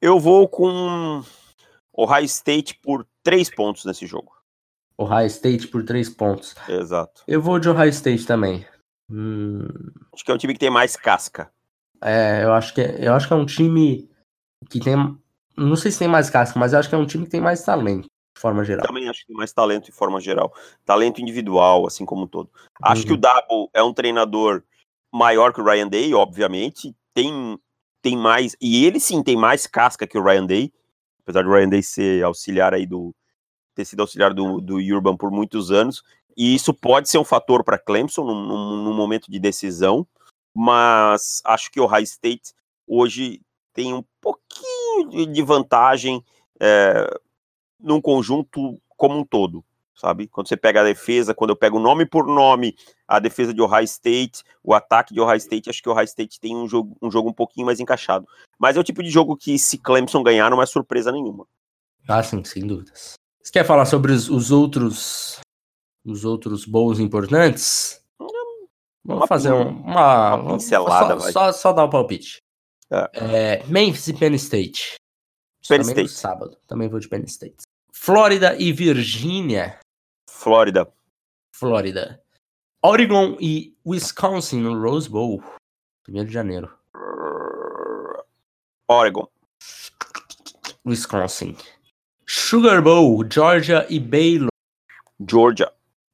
Eu 0.00 0.18
vou 0.20 0.48
com 0.48 1.22
Ohio 1.92 2.24
State 2.24 2.78
por 2.82 3.06
três 3.22 3.50
pontos 3.50 3.84
nesse 3.84 4.06
jogo. 4.06 4.32
Ohio 4.98 5.26
State 5.26 5.68
por 5.68 5.84
três 5.84 6.08
pontos. 6.08 6.54
Exato. 6.68 7.22
Eu 7.26 7.40
vou 7.40 7.58
de 7.58 7.68
Ohio 7.68 7.90
State 7.90 8.26
também. 8.26 8.66
Hum... 9.10 9.66
Acho 10.12 10.24
que 10.24 10.30
é 10.30 10.34
um 10.34 10.38
time 10.38 10.52
que 10.52 10.60
tem 10.60 10.70
mais 10.70 10.96
casca. 10.96 11.50
É, 12.02 12.44
eu 12.44 12.52
acho 12.52 12.74
que 12.74 12.80
é, 12.80 13.08
eu 13.08 13.14
acho 13.14 13.26
que 13.26 13.32
é 13.32 13.36
um 13.36 13.46
time 13.46 14.10
que 14.68 14.80
tem. 14.80 14.94
Não 15.56 15.76
sei 15.76 15.90
se 15.90 15.98
tem 15.98 16.08
mais 16.08 16.28
casca, 16.28 16.58
mas 16.58 16.72
eu 16.72 16.78
acho 16.78 16.88
que 16.88 16.94
é 16.94 16.98
um 16.98 17.06
time 17.06 17.24
que 17.24 17.30
tem 17.30 17.40
mais 17.40 17.62
talento, 17.62 18.02
de 18.02 18.40
forma 18.40 18.62
geral. 18.64 18.86
Também 18.86 19.08
acho 19.08 19.20
que 19.20 19.28
tem 19.28 19.36
mais 19.36 19.52
talento 19.52 19.86
de 19.86 19.92
forma 19.92 20.20
geral. 20.20 20.52
Talento 20.84 21.20
individual, 21.20 21.86
assim 21.86 22.04
como 22.04 22.24
um 22.24 22.26
todo. 22.26 22.50
Acho 22.82 23.02
uhum. 23.02 23.08
que 23.08 23.14
o 23.14 23.16
Dabo 23.16 23.70
é 23.72 23.82
um 23.82 23.94
treinador 23.94 24.62
maior 25.12 25.52
que 25.52 25.60
o 25.60 25.64
Ryan 25.64 25.88
Day, 25.88 26.12
obviamente. 26.12 26.94
Tem, 27.14 27.58
tem 28.02 28.16
mais. 28.16 28.54
E 28.60 28.84
ele 28.84 29.00
sim 29.00 29.22
tem 29.22 29.36
mais 29.36 29.66
casca 29.66 30.06
que 30.06 30.18
o 30.18 30.22
Ryan 30.22 30.46
Day. 30.46 30.72
Apesar 31.22 31.42
do 31.42 31.50
Ryan 31.50 31.70
Day 31.70 31.82
ser 31.82 32.22
auxiliar 32.22 32.74
aí 32.74 32.86
do. 32.86 33.14
ter 33.74 33.84
sido 33.84 34.00
auxiliar 34.00 34.34
do, 34.34 34.60
do 34.60 34.76
Urban 34.76 35.16
por 35.16 35.30
muitos 35.30 35.70
anos. 35.70 36.02
E 36.36 36.54
isso 36.54 36.74
pode 36.74 37.08
ser 37.08 37.18
um 37.18 37.24
fator 37.24 37.64
para 37.64 37.78
Clemson 37.78 38.24
num, 38.24 38.84
num, 38.84 38.94
momento 38.94 39.30
de 39.30 39.38
decisão, 39.38 40.06
mas 40.54 41.40
acho 41.44 41.70
que 41.70 41.80
o 41.80 41.86
High 41.86 42.02
State 42.02 42.52
hoje 42.86 43.40
tem 43.72 43.94
um 43.94 44.04
pouquinho 44.20 45.26
de 45.32 45.42
vantagem 45.42 46.22
é, 46.60 47.08
num 47.80 48.00
conjunto 48.00 48.78
como 48.96 49.18
um 49.18 49.24
todo, 49.24 49.64
sabe? 49.94 50.26
Quando 50.28 50.48
você 50.48 50.56
pega 50.56 50.80
a 50.80 50.84
defesa, 50.84 51.34
quando 51.34 51.50
eu 51.50 51.56
pego 51.56 51.78
nome 51.78 52.04
por 52.04 52.26
nome 52.26 52.76
a 53.08 53.18
defesa 53.18 53.54
de 53.54 53.62
Ohio 53.62 53.84
State, 53.84 54.42
o 54.62 54.74
ataque 54.74 55.14
de 55.14 55.20
Ohio 55.20 55.36
State, 55.36 55.70
acho 55.70 55.82
que 55.82 55.88
o 55.88 55.92
Ohio 55.92 56.04
State 56.04 56.38
tem 56.38 56.54
um 56.54 56.68
jogo, 56.68 56.96
um 57.00 57.10
jogo 57.10 57.30
um 57.30 57.34
pouquinho 57.34 57.66
mais 57.66 57.80
encaixado. 57.80 58.26
Mas 58.58 58.76
é 58.76 58.80
o 58.80 58.84
tipo 58.84 59.02
de 59.02 59.10
jogo 59.10 59.36
que, 59.36 59.58
se 59.58 59.78
Clemson 59.78 60.22
ganhar, 60.22 60.50
não 60.50 60.62
é 60.62 60.66
surpresa 60.66 61.12
nenhuma. 61.12 61.46
Ah, 62.08 62.22
sim, 62.22 62.42
sem 62.44 62.66
dúvidas. 62.66 63.14
Você 63.42 63.52
quer 63.52 63.64
falar 63.64 63.84
sobre 63.84 64.12
os, 64.12 64.28
os 64.28 64.50
outros 64.50 65.40
os 66.06 66.24
outros 66.24 66.64
bowls 66.64 67.00
importantes, 67.00 68.02
vamos 69.04 69.22
uma, 69.22 69.26
fazer 69.26 69.52
uma, 69.52 70.34
uma 70.34 70.52
pincelada. 70.54 71.20
Só, 71.20 71.30
só, 71.30 71.52
só, 71.52 71.72
dar 71.72 71.84
o 71.84 71.86
um 71.86 71.90
palpite. 71.90 72.38
É. 72.90 73.10
É, 73.14 73.66
Memphis 73.66 74.08
e 74.08 74.14
Penn 74.14 74.34
State. 74.34 74.94
Penn 75.68 75.78
também 75.78 76.04
State. 76.04 76.10
sábado. 76.10 76.56
Também 76.66 76.88
vou 76.88 77.00
de 77.00 77.08
Penn 77.08 77.24
State. 77.24 77.56
Flórida 77.92 78.54
e 78.56 78.72
Virgínia. 78.72 79.80
Flórida. 80.28 80.86
Flórida. 81.52 82.22
Oregon 82.82 83.36
e 83.40 83.76
Wisconsin 83.84 84.60
no 84.60 84.80
Rose 84.80 85.08
Bowl. 85.08 85.42
1 86.08 86.24
de 86.24 86.32
janeiro. 86.32 86.72
Oregon. 88.88 89.28
Wisconsin. 90.84 91.56
Sugar 92.24 92.80
Bowl, 92.80 93.24
Georgia 93.28 93.86
e 93.90 93.98
Baylor. 93.98 94.50
Georgia. 95.28 95.72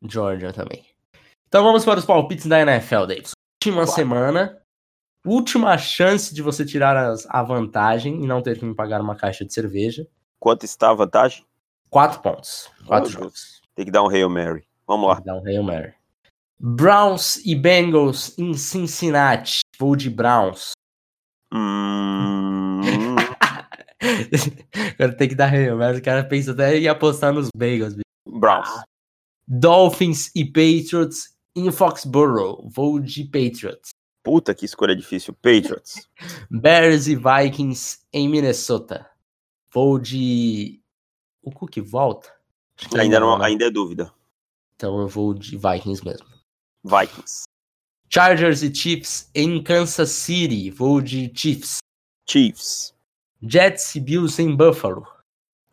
Georgia 0.09 0.53
também. 0.53 0.85
Então 1.49 1.63
vamos 1.63 1.85
para 1.85 1.99
os 1.99 2.07
palpites 2.07 2.47
da 2.47 2.61
NFL, 2.61 3.07
Davis. 3.07 3.33
Última 3.63 3.87
semana, 3.87 4.59
última 5.25 5.77
chance 5.79 6.35
de 6.35 6.43
você 6.43 6.65
tirar 6.65 6.97
as, 6.97 7.27
a 7.29 7.43
vantagem 7.43 8.23
e 8.23 8.27
não 8.27 8.43
ter 8.43 8.59
que 8.59 8.65
me 8.65 8.75
pagar 8.75 9.01
uma 9.01 9.15
caixa 9.15 9.45
de 9.45 9.53
cerveja. 9.53 10.07
Quanto 10.41 10.65
está 10.65 10.91
a 10.91 10.95
vantagem? 10.95 11.45
Quatro 11.91 12.21
pontos. 12.21 12.71
Quatro 12.87 13.11
oh, 13.11 13.13
jogos. 13.13 13.61
Tem 13.75 13.85
que 13.85 13.91
dar 13.91 14.03
um 14.03 14.09
Hail 14.09 14.29
Mary. 14.29 14.65
Vamos 14.87 15.09
lá. 15.09 15.17
Tem 15.17 15.25
que 15.25 15.31
dar 15.31 15.37
um 15.37 15.47
Hail 15.47 15.63
Mary. 15.63 15.95
Browns 16.59 17.45
e 17.45 17.55
Bengals 17.55 18.37
em 18.39 18.55
Cincinnati. 18.55 19.61
Vou 19.79 19.95
de 19.95 20.09
Browns. 20.09 20.73
Hum... 21.53 22.81
Agora 24.99 25.17
tem 25.17 25.29
que 25.29 25.35
dar 25.35 25.53
Hail 25.53 25.77
Mary. 25.77 25.99
O 25.99 26.03
cara 26.03 26.25
pensa 26.25 26.53
até 26.53 26.79
em 26.79 26.89
apostar 26.89 27.33
nos 27.33 27.49
Bengals. 27.55 27.95
Browns. 28.27 28.83
Dolphins 29.47 30.31
e 30.35 30.45
Patriots 30.45 31.37
em 31.55 31.71
Foxborough. 31.71 32.69
Vou 32.69 32.99
de 32.99 33.25
Patriots. 33.25 33.91
Puta 34.23 34.55
que 34.55 34.65
escolha 34.65 34.95
difícil. 34.95 35.35
Patriots. 35.35 36.09
Bears 36.51 37.09
e 37.09 37.17
Vikings 37.17 38.01
em 38.13 38.29
Minnesota. 38.29 39.09
Vou 39.73 39.99
de. 39.99 40.81
O 41.43 41.51
Cook 41.51 41.79
volta? 41.79 42.33
Ainda, 42.97 43.19
não, 43.19 43.39
não, 43.39 43.45
ainda 43.45 43.67
é 43.67 43.71
dúvida. 43.71 44.13
Então 44.77 45.01
eu 45.01 45.09
vou 45.09 45.35
de 45.35 45.57
Vikings 45.57 46.05
mesmo. 46.05 46.27
Vikings. 46.85 47.45
Chargers 48.09 48.63
e 48.63 48.75
Chiefs 48.75 49.31
em 49.35 49.63
Kansas 49.63 50.11
City. 50.11 50.71
Vou 50.71 51.01
de 51.01 51.33
Chiefs. 51.35 51.79
Chiefs. 52.29 52.95
Jets 53.43 53.95
e 53.95 54.01
Bills 54.01 54.41
em 54.41 54.55
Buffalo. 54.55 55.07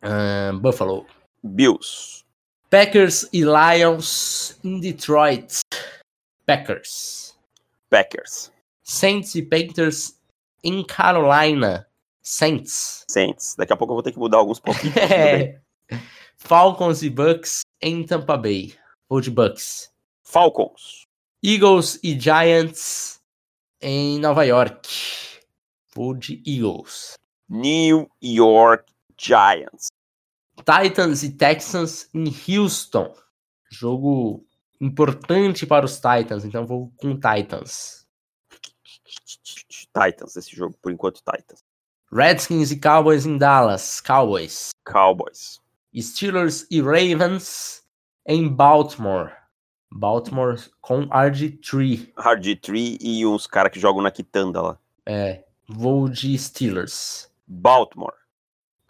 Uh, 0.02 0.58
Buffalo. 0.60 1.06
Bills. 1.44 2.24
Packers 2.70 3.28
e 3.34 3.42
Lions 3.42 4.60
em 4.64 4.80
Detroit. 4.80 5.62
Packers. 6.46 7.36
Packers. 7.90 8.52
Saints 8.84 9.34
e 9.34 9.42
Panthers 9.42 10.20
em 10.64 10.84
Carolina. 10.86 11.88
Saints. 12.22 13.06
Saints. 13.10 13.56
Daqui 13.58 13.74
a 13.74 13.76
pouco 13.76 13.94
eu 13.94 13.96
vou 13.96 14.04
ter 14.04 14.12
que 14.12 14.20
mudar 14.20 14.38
alguns 14.38 14.60
palpites. 14.60 14.96
é. 14.98 15.60
Falcons 16.38 17.02
e 17.02 17.10
Bucks 17.10 17.62
em 17.82 18.06
Tampa 18.06 18.38
Bay. 18.38 18.76
Vou 19.10 19.20
de 19.20 19.32
Bucks. 19.32 19.92
Falcons. 20.24 21.08
Eagles 21.44 22.00
e 22.04 22.20
Giants 22.20 23.20
em 23.82 24.20
Nova 24.20 24.46
York. 24.46 24.88
Vou 25.96 26.14
de 26.14 26.40
Eagles. 26.46 27.14
New 27.50 28.08
York 28.22 28.94
Giants. 29.18 29.88
Titans 30.64 31.24
e 31.24 31.32
Texans 31.32 32.10
em 32.14 32.34
Houston. 32.48 33.14
Jogo 33.72 34.46
importante 34.80 35.66
para 35.66 35.86
os 35.86 35.96
Titans, 35.96 36.46
então 36.46 36.66
vou 36.66 36.92
com 36.98 37.16
Titans. 37.16 38.08
Titans, 39.94 40.36
esse 40.36 40.56
jogo, 40.56 40.76
por 40.82 40.92
enquanto, 40.92 41.18
Titans. 41.18 41.64
Redskins 42.12 42.72
e 42.72 42.80
Cowboys 42.80 43.26
em 43.26 43.38
Dallas. 43.38 44.02
Cowboys. 44.02 44.70
Cowboys. 44.86 45.60
Steelers 45.96 46.66
e 46.70 46.82
Ravens 46.82 47.84
em 48.26 48.48
Baltimore. 48.48 49.32
Baltimore 49.92 50.56
com 50.82 51.08
RG3. 51.08 52.14
RG3 52.14 52.98
e 53.02 53.26
uns 53.26 53.48
caras 53.48 53.72
que 53.72 53.80
jogam 53.80 54.02
na 54.02 54.12
quitanda 54.12 54.62
lá. 54.62 54.80
É, 55.06 55.44
vou 55.68 56.08
de 56.08 56.38
Steelers. 56.38 57.30
Baltimore. 57.48 58.19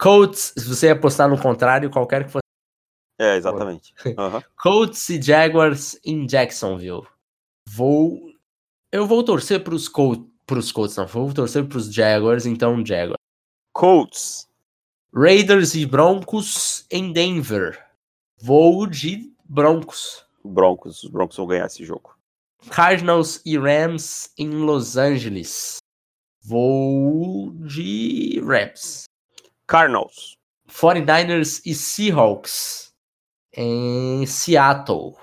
Colts, 0.00 0.54
se 0.56 0.66
você 0.66 0.88
apostar 0.88 1.28
no 1.28 1.38
contrário, 1.38 1.90
qualquer 1.90 2.24
que 2.24 2.30
fosse. 2.30 2.40
É, 3.18 3.36
exatamente. 3.36 3.92
Uhum. 4.06 4.40
Colts 4.56 5.10
e 5.10 5.20
Jaguars 5.20 6.00
em 6.02 6.26
Jacksonville. 6.26 7.06
Vou. 7.68 8.18
Eu 8.90 9.06
vou 9.06 9.22
torcer 9.22 9.62
para 9.62 9.74
os 9.74 9.88
Colts. 9.88 10.26
Pros 10.46 10.72
Colts, 10.72 10.96
não. 10.96 11.06
Vou 11.06 11.32
torcer 11.34 11.68
para 11.68 11.76
os 11.76 11.92
Jaguars, 11.92 12.46
então 12.46 12.84
Jaguars. 12.84 13.20
Colts. 13.74 14.48
Raiders 15.14 15.74
e 15.74 15.84
Broncos 15.84 16.86
em 16.90 17.12
Denver. 17.12 17.78
Vou 18.40 18.86
de 18.86 19.30
Broncos. 19.44 20.24
Broncos. 20.42 21.04
Os 21.04 21.10
Broncos 21.10 21.36
vão 21.36 21.46
ganhar 21.46 21.66
esse 21.66 21.84
jogo. 21.84 22.16
Cardinals 22.70 23.42
e 23.44 23.58
Rams 23.58 24.32
em 24.38 24.48
Los 24.48 24.96
Angeles. 24.96 25.76
Vou 26.42 27.52
de 27.52 28.40
Rams. 28.40 29.09
Cardinals. 29.70 30.36
49ers 30.68 31.62
e 31.64 31.76
Seahawks 31.76 32.92
em 33.56 34.26
Seattle. 34.26 35.14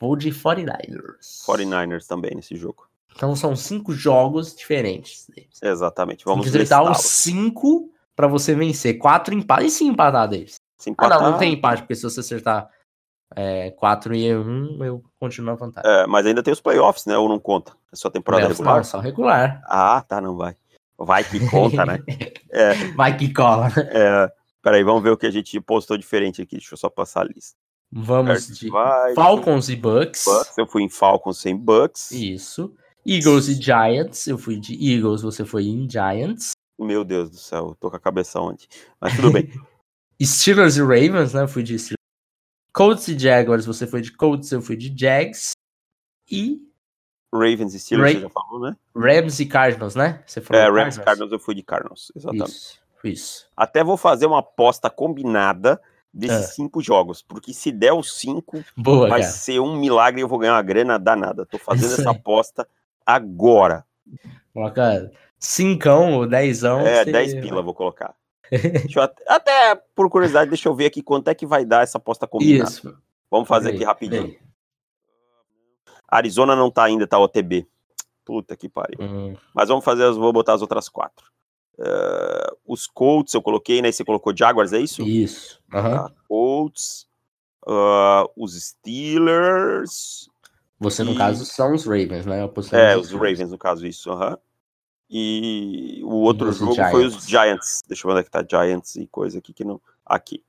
Vou 0.00 0.16
de 0.16 0.32
49ers. 0.32 1.46
49ers 1.46 2.04
também 2.04 2.34
nesse 2.34 2.56
jogo. 2.56 2.88
Então 3.14 3.36
são 3.36 3.54
cinco 3.54 3.92
jogos 3.92 4.56
diferentes. 4.56 5.30
Exatamente. 5.62 6.24
Vamos 6.24 6.50
ver. 6.50 6.66
os 6.90 6.98
cinco 6.98 7.88
para 8.16 8.26
você 8.26 8.56
vencer. 8.56 8.98
Quatro 8.98 9.32
empates. 9.32 9.74
E 9.74 9.76
se 9.78 9.84
empatar 9.84 10.28
deles? 10.28 10.56
Se 10.76 10.90
empatar... 10.90 11.18
Ah, 11.18 11.22
não, 11.22 11.30
não 11.30 11.38
tem 11.38 11.52
empate, 11.52 11.82
porque 11.82 11.94
se 11.94 12.02
você 12.02 12.18
acertar 12.18 12.68
é, 13.36 13.70
4 13.70 14.14
e 14.16 14.36
1, 14.36 14.84
eu 14.84 15.04
continuo 15.20 15.52
a 15.52 15.56
vantagem. 15.56 15.88
É, 15.88 16.06
mas 16.08 16.26
ainda 16.26 16.42
tem 16.42 16.52
os 16.52 16.60
playoffs, 16.60 17.06
né? 17.06 17.16
Ou 17.16 17.28
não 17.28 17.38
conta? 17.38 17.72
É 17.92 17.96
só 17.96 18.10
temporada 18.10 18.42
playoffs 18.42 18.58
regular? 18.58 18.76
Não, 18.78 18.84
só 18.84 18.98
regular. 18.98 19.62
Ah, 19.64 20.04
tá, 20.06 20.20
não 20.20 20.36
vai. 20.36 20.56
Vai 20.98 21.22
que 21.24 21.46
conta, 21.48 21.84
né? 21.84 21.98
É, 22.50 22.72
vai 22.92 23.14
que 23.14 23.34
cola. 23.34 23.68
É, 23.76 24.32
peraí, 24.62 24.82
vamos 24.82 25.02
ver 25.02 25.10
o 25.10 25.16
que 25.16 25.26
a 25.26 25.30
gente 25.30 25.60
postou 25.60 25.98
diferente 25.98 26.40
aqui. 26.40 26.56
Deixa 26.56 26.72
eu 26.72 26.78
só 26.78 26.88
passar 26.88 27.20
a 27.20 27.24
lista. 27.24 27.54
Vamos 27.92 28.48
de 28.48 28.70
vai, 28.70 29.14
Falcons 29.14 29.68
e 29.68 29.76
Bucks. 29.76 30.24
Bucks. 30.24 30.56
Eu 30.56 30.66
fui 30.66 30.82
em 30.82 30.88
Falcons 30.88 31.38
sem 31.38 31.54
Bucks. 31.54 32.10
Isso. 32.12 32.74
Eagles 33.06 33.48
e 33.48 33.54
Giants. 33.54 34.26
Eu 34.26 34.38
fui 34.38 34.58
de 34.58 34.72
Eagles, 34.74 35.22
você 35.22 35.44
foi 35.44 35.66
em 35.66 35.88
Giants. 35.88 36.52
Meu 36.78 37.04
Deus 37.04 37.30
do 37.30 37.36
céu, 37.36 37.76
tô 37.78 37.90
com 37.90 37.96
a 37.96 38.00
cabeça 38.00 38.40
onde? 38.40 38.68
Mas 39.00 39.14
tudo 39.14 39.32
bem. 39.32 39.50
Steelers 40.22 40.76
e 40.76 40.80
Ravens, 40.80 41.34
né? 41.34 41.42
Eu 41.42 41.48
fui 41.48 41.62
de 41.62 41.78
Steelers. 41.78 41.96
Colts 42.72 43.08
e 43.08 43.18
Jaguars, 43.18 43.64
você 43.64 43.86
foi 43.86 44.02
de 44.02 44.12
Colts, 44.12 44.50
eu 44.50 44.60
fui 44.60 44.76
de 44.76 44.94
Jags. 44.94 45.52
E. 46.30 46.60
Ravens 47.36 47.74
e 47.74 47.80
Steelers, 47.80 48.14
Ra 48.14 48.18
você 48.18 48.24
já 48.24 48.30
falou, 48.30 48.60
né? 48.60 48.76
Rams 48.94 49.40
e 49.40 49.46
Cardinals, 49.46 49.94
né? 49.94 50.22
Você 50.26 50.40
falou 50.40 50.62
é, 50.62 50.70
Rams 50.70 50.96
e 50.96 51.02
Cardinals, 51.02 51.32
eu 51.32 51.38
fui 51.38 51.54
de 51.54 51.62
Cardinals, 51.62 52.12
exatamente. 52.14 52.50
Isso, 52.50 52.80
isso. 53.04 53.46
Até 53.56 53.84
vou 53.84 53.96
fazer 53.96 54.26
uma 54.26 54.40
aposta 54.40 54.90
combinada 54.90 55.80
desses 56.12 56.46
ah. 56.46 56.48
cinco 56.48 56.82
jogos, 56.82 57.22
porque 57.22 57.52
se 57.52 57.70
der 57.70 57.92
os 57.92 58.18
cinco, 58.18 58.64
Boa, 58.76 59.08
vai 59.08 59.20
cara. 59.20 59.32
ser 59.32 59.60
um 59.60 59.76
milagre 59.76 60.20
e 60.20 60.22
eu 60.22 60.28
vou 60.28 60.38
ganhar 60.38 60.54
uma 60.54 60.62
grana 60.62 60.98
danada. 60.98 61.44
Tô 61.44 61.58
fazendo 61.58 61.92
essa 61.92 62.10
aposta 62.10 62.66
agora. 63.04 63.84
Coloca 64.52 65.10
cincão 65.38 66.14
ou 66.14 66.26
dezão. 66.26 66.80
É, 66.80 67.04
você... 67.04 67.12
dez 67.12 67.34
pila 67.34 67.62
vou 67.62 67.74
colocar. 67.74 68.14
até, 68.98 69.24
até, 69.28 69.82
por 69.94 70.08
curiosidade, 70.08 70.50
deixa 70.50 70.68
eu 70.68 70.74
ver 70.74 70.86
aqui 70.86 71.02
quanto 71.02 71.28
é 71.28 71.34
que 71.34 71.44
vai 71.44 71.64
dar 71.64 71.82
essa 71.82 71.98
aposta 71.98 72.26
combinada. 72.26 72.70
Isso. 72.70 72.96
Vamos 73.30 73.48
fazer 73.48 73.70
aqui 73.70 73.84
rapidinho. 73.84 74.36
Arizona 76.08 76.54
não 76.54 76.70
tá 76.70 76.84
ainda, 76.84 77.06
tá 77.06 77.18
OTB. 77.18 77.66
Puta 78.24 78.56
que 78.56 78.68
pariu. 78.68 78.98
Uhum. 79.00 79.36
Mas 79.54 79.68
vamos 79.68 79.84
fazer, 79.84 80.10
vou 80.12 80.32
botar 80.32 80.54
as 80.54 80.62
outras 80.62 80.88
quatro. 80.88 81.26
Uh, 81.78 82.56
os 82.66 82.86
Colts 82.86 83.34
eu 83.34 83.42
coloquei, 83.42 83.82
né? 83.82 83.92
Você 83.92 84.04
colocou 84.04 84.36
Jaguars, 84.36 84.72
é 84.72 84.80
isso? 84.80 85.02
Isso. 85.02 85.60
Uhum. 85.72 86.08
Colts. 86.28 87.06
Uh, 87.66 88.30
os 88.36 88.54
Steelers. 88.54 90.28
Você, 90.78 91.02
no 91.02 91.12
e... 91.12 91.16
caso, 91.16 91.44
são 91.44 91.74
os 91.74 91.84
Ravens, 91.84 92.26
né? 92.26 92.48
É, 92.72 92.96
os 92.96 93.10
Ravens, 93.12 93.50
no 93.50 93.58
caso, 93.58 93.86
isso. 93.86 94.10
Uhum. 94.10 94.36
E 95.08 96.00
o 96.04 96.14
outro 96.14 96.50
jogo 96.52 96.74
foi 96.74 97.06
os 97.06 97.26
Giants. 97.26 97.82
Deixa 97.86 98.06
eu 98.06 98.08
ver 98.08 98.18
onde 98.18 98.20
é 98.20 98.24
que 98.24 98.30
tá 98.30 98.44
Giants 98.48 98.96
e 98.96 99.06
coisa 99.06 99.38
aqui 99.38 99.52
que 99.52 99.64
não. 99.64 99.80
Aqui. 100.04 100.42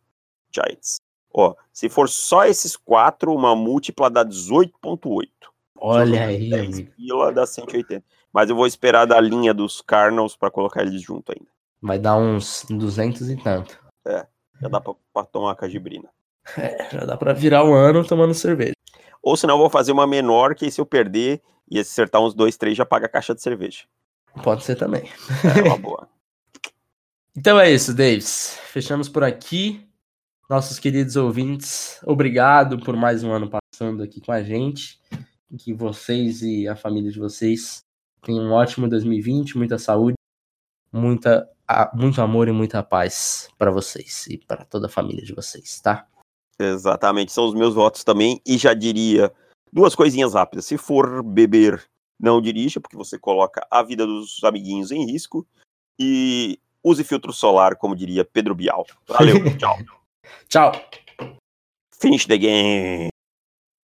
Giants. 0.51 0.99
Ó, 1.34 1.53
se 1.71 1.89
for 1.89 2.09
só 2.09 2.45
esses 2.45 2.75
quatro, 2.75 3.34
uma 3.34 3.55
múltipla 3.55 4.09
dá 4.09 4.25
18,8. 4.25 5.28
Olha 5.80 6.25
aí, 6.25 6.53
amigo. 6.53 6.91
Fila 6.95 7.32
dá 7.32 7.45
180. 7.45 8.03
Mas 8.34 8.49
eu 8.49 8.55
vou 8.55 8.67
esperar 8.67 9.05
da 9.05 9.19
linha 9.19 9.53
dos 9.53 9.82
Cardinals 9.82 10.36
para 10.36 10.51
colocar 10.51 10.82
eles 10.82 11.01
junto 11.01 11.32
ainda. 11.32 11.49
Vai 11.82 11.99
dar 11.99 12.17
uns 12.17 12.65
200 12.69 13.30
e 13.30 13.38
tanto. 13.38 13.80
É, 14.05 14.25
já 14.61 14.67
dá 14.67 14.82
pra, 14.82 14.93
pra 15.13 15.23
tomar 15.23 15.51
a 15.51 15.55
cajibrina. 15.55 16.09
É, 16.57 16.88
já 16.93 17.03
dá 17.03 17.17
pra 17.17 17.34
virar 17.34 17.63
o 17.63 17.71
um 17.71 17.73
ano 17.73 18.07
tomando 18.07 18.34
cerveja. 18.34 18.71
Ou 19.21 19.36
senão 19.36 19.55
eu 19.55 19.59
vou 19.59 19.69
fazer 19.69 19.91
uma 19.91 20.07
menor, 20.07 20.55
que 20.55 20.71
se 20.71 20.80
eu 20.80 20.86
perder 20.86 21.41
e 21.69 21.78
acertar 21.78 22.21
uns 22.21 22.34
dois, 22.34 22.55
três, 22.55 22.78
já 22.78 22.86
paga 22.86 23.05
a 23.05 23.09
caixa 23.09 23.36
de 23.36 23.41
cerveja. 23.41 23.84
Pode 24.41 24.63
ser 24.63 24.75
também. 24.75 25.09
É 25.57 25.67
uma 25.67 25.78
boa. 25.78 26.07
então 27.36 27.59
é 27.59 27.69
isso, 27.69 27.93
Davis. 27.93 28.57
Fechamos 28.71 29.09
por 29.09 29.25
aqui. 29.25 29.87
Nossos 30.50 30.80
queridos 30.80 31.18
ouvintes, 31.18 32.00
obrigado 32.06 32.80
por 32.80 32.95
mais 32.95 33.22
um 33.22 33.34
ano 33.34 33.50
passando 33.50 34.02
aqui 34.02 34.22
com 34.22 34.32
a 34.32 34.41
gente. 34.41 34.98
Que 35.60 35.74
vocês 35.74 36.41
e 36.41 36.68
a 36.70 36.76
família 36.76 37.12
de 37.12 37.20
vocês 37.20 37.80
tenham 38.22 38.45
um 38.45 38.54
ótimo 38.54 38.88
2020, 38.88 39.58
muita 39.58 39.78
saúde, 39.78 40.16
muita, 40.91 41.50
muito 41.93 42.22
amor 42.22 42.48
e 42.48 42.54
muita 42.54 42.82
paz 42.82 43.50
para 43.58 43.72
vocês 43.72 44.26
e 44.28 44.38
para 44.38 44.64
toda 44.64 44.88
a 44.88 44.89
família 44.89 45.22
de 45.22 45.34
vocês, 45.34 45.82
tá? 45.82 46.08
Exatamente, 46.58 47.34
são 47.34 47.45
os 47.45 47.54
meus 47.54 47.74
votos 47.74 48.06
também. 48.06 48.41
E 48.45 48.58
já 48.58 48.74
diria 48.74 49.34
duas 49.72 49.95
coisinhas 49.95 50.34
rápidas. 50.34 50.66
Se 50.66 50.78
for 50.78 51.22
beber 51.24 51.86
não 52.18 52.41
dirija, 52.41 52.80
porque 52.80 52.95
você 52.95 53.20
coloca 53.20 53.66
a 53.70 53.84
vida 53.84 54.06
dos 54.06 54.41
amiguinhos 54.43 54.91
em 54.91 55.06
risco. 55.06 55.45
E 56.00 56.58
use 56.84 57.04
filtro 57.04 57.34
solar, 57.34 57.76
como 57.76 57.95
diria 57.95 58.24
Pedro 58.24 58.56
Bial. 58.56 58.86
Valeu, 59.08 59.36
tchau. 59.58 59.78
Tchau. 60.49 60.71
Finish 61.99 62.28
the 62.28 62.38
game. 62.38 63.09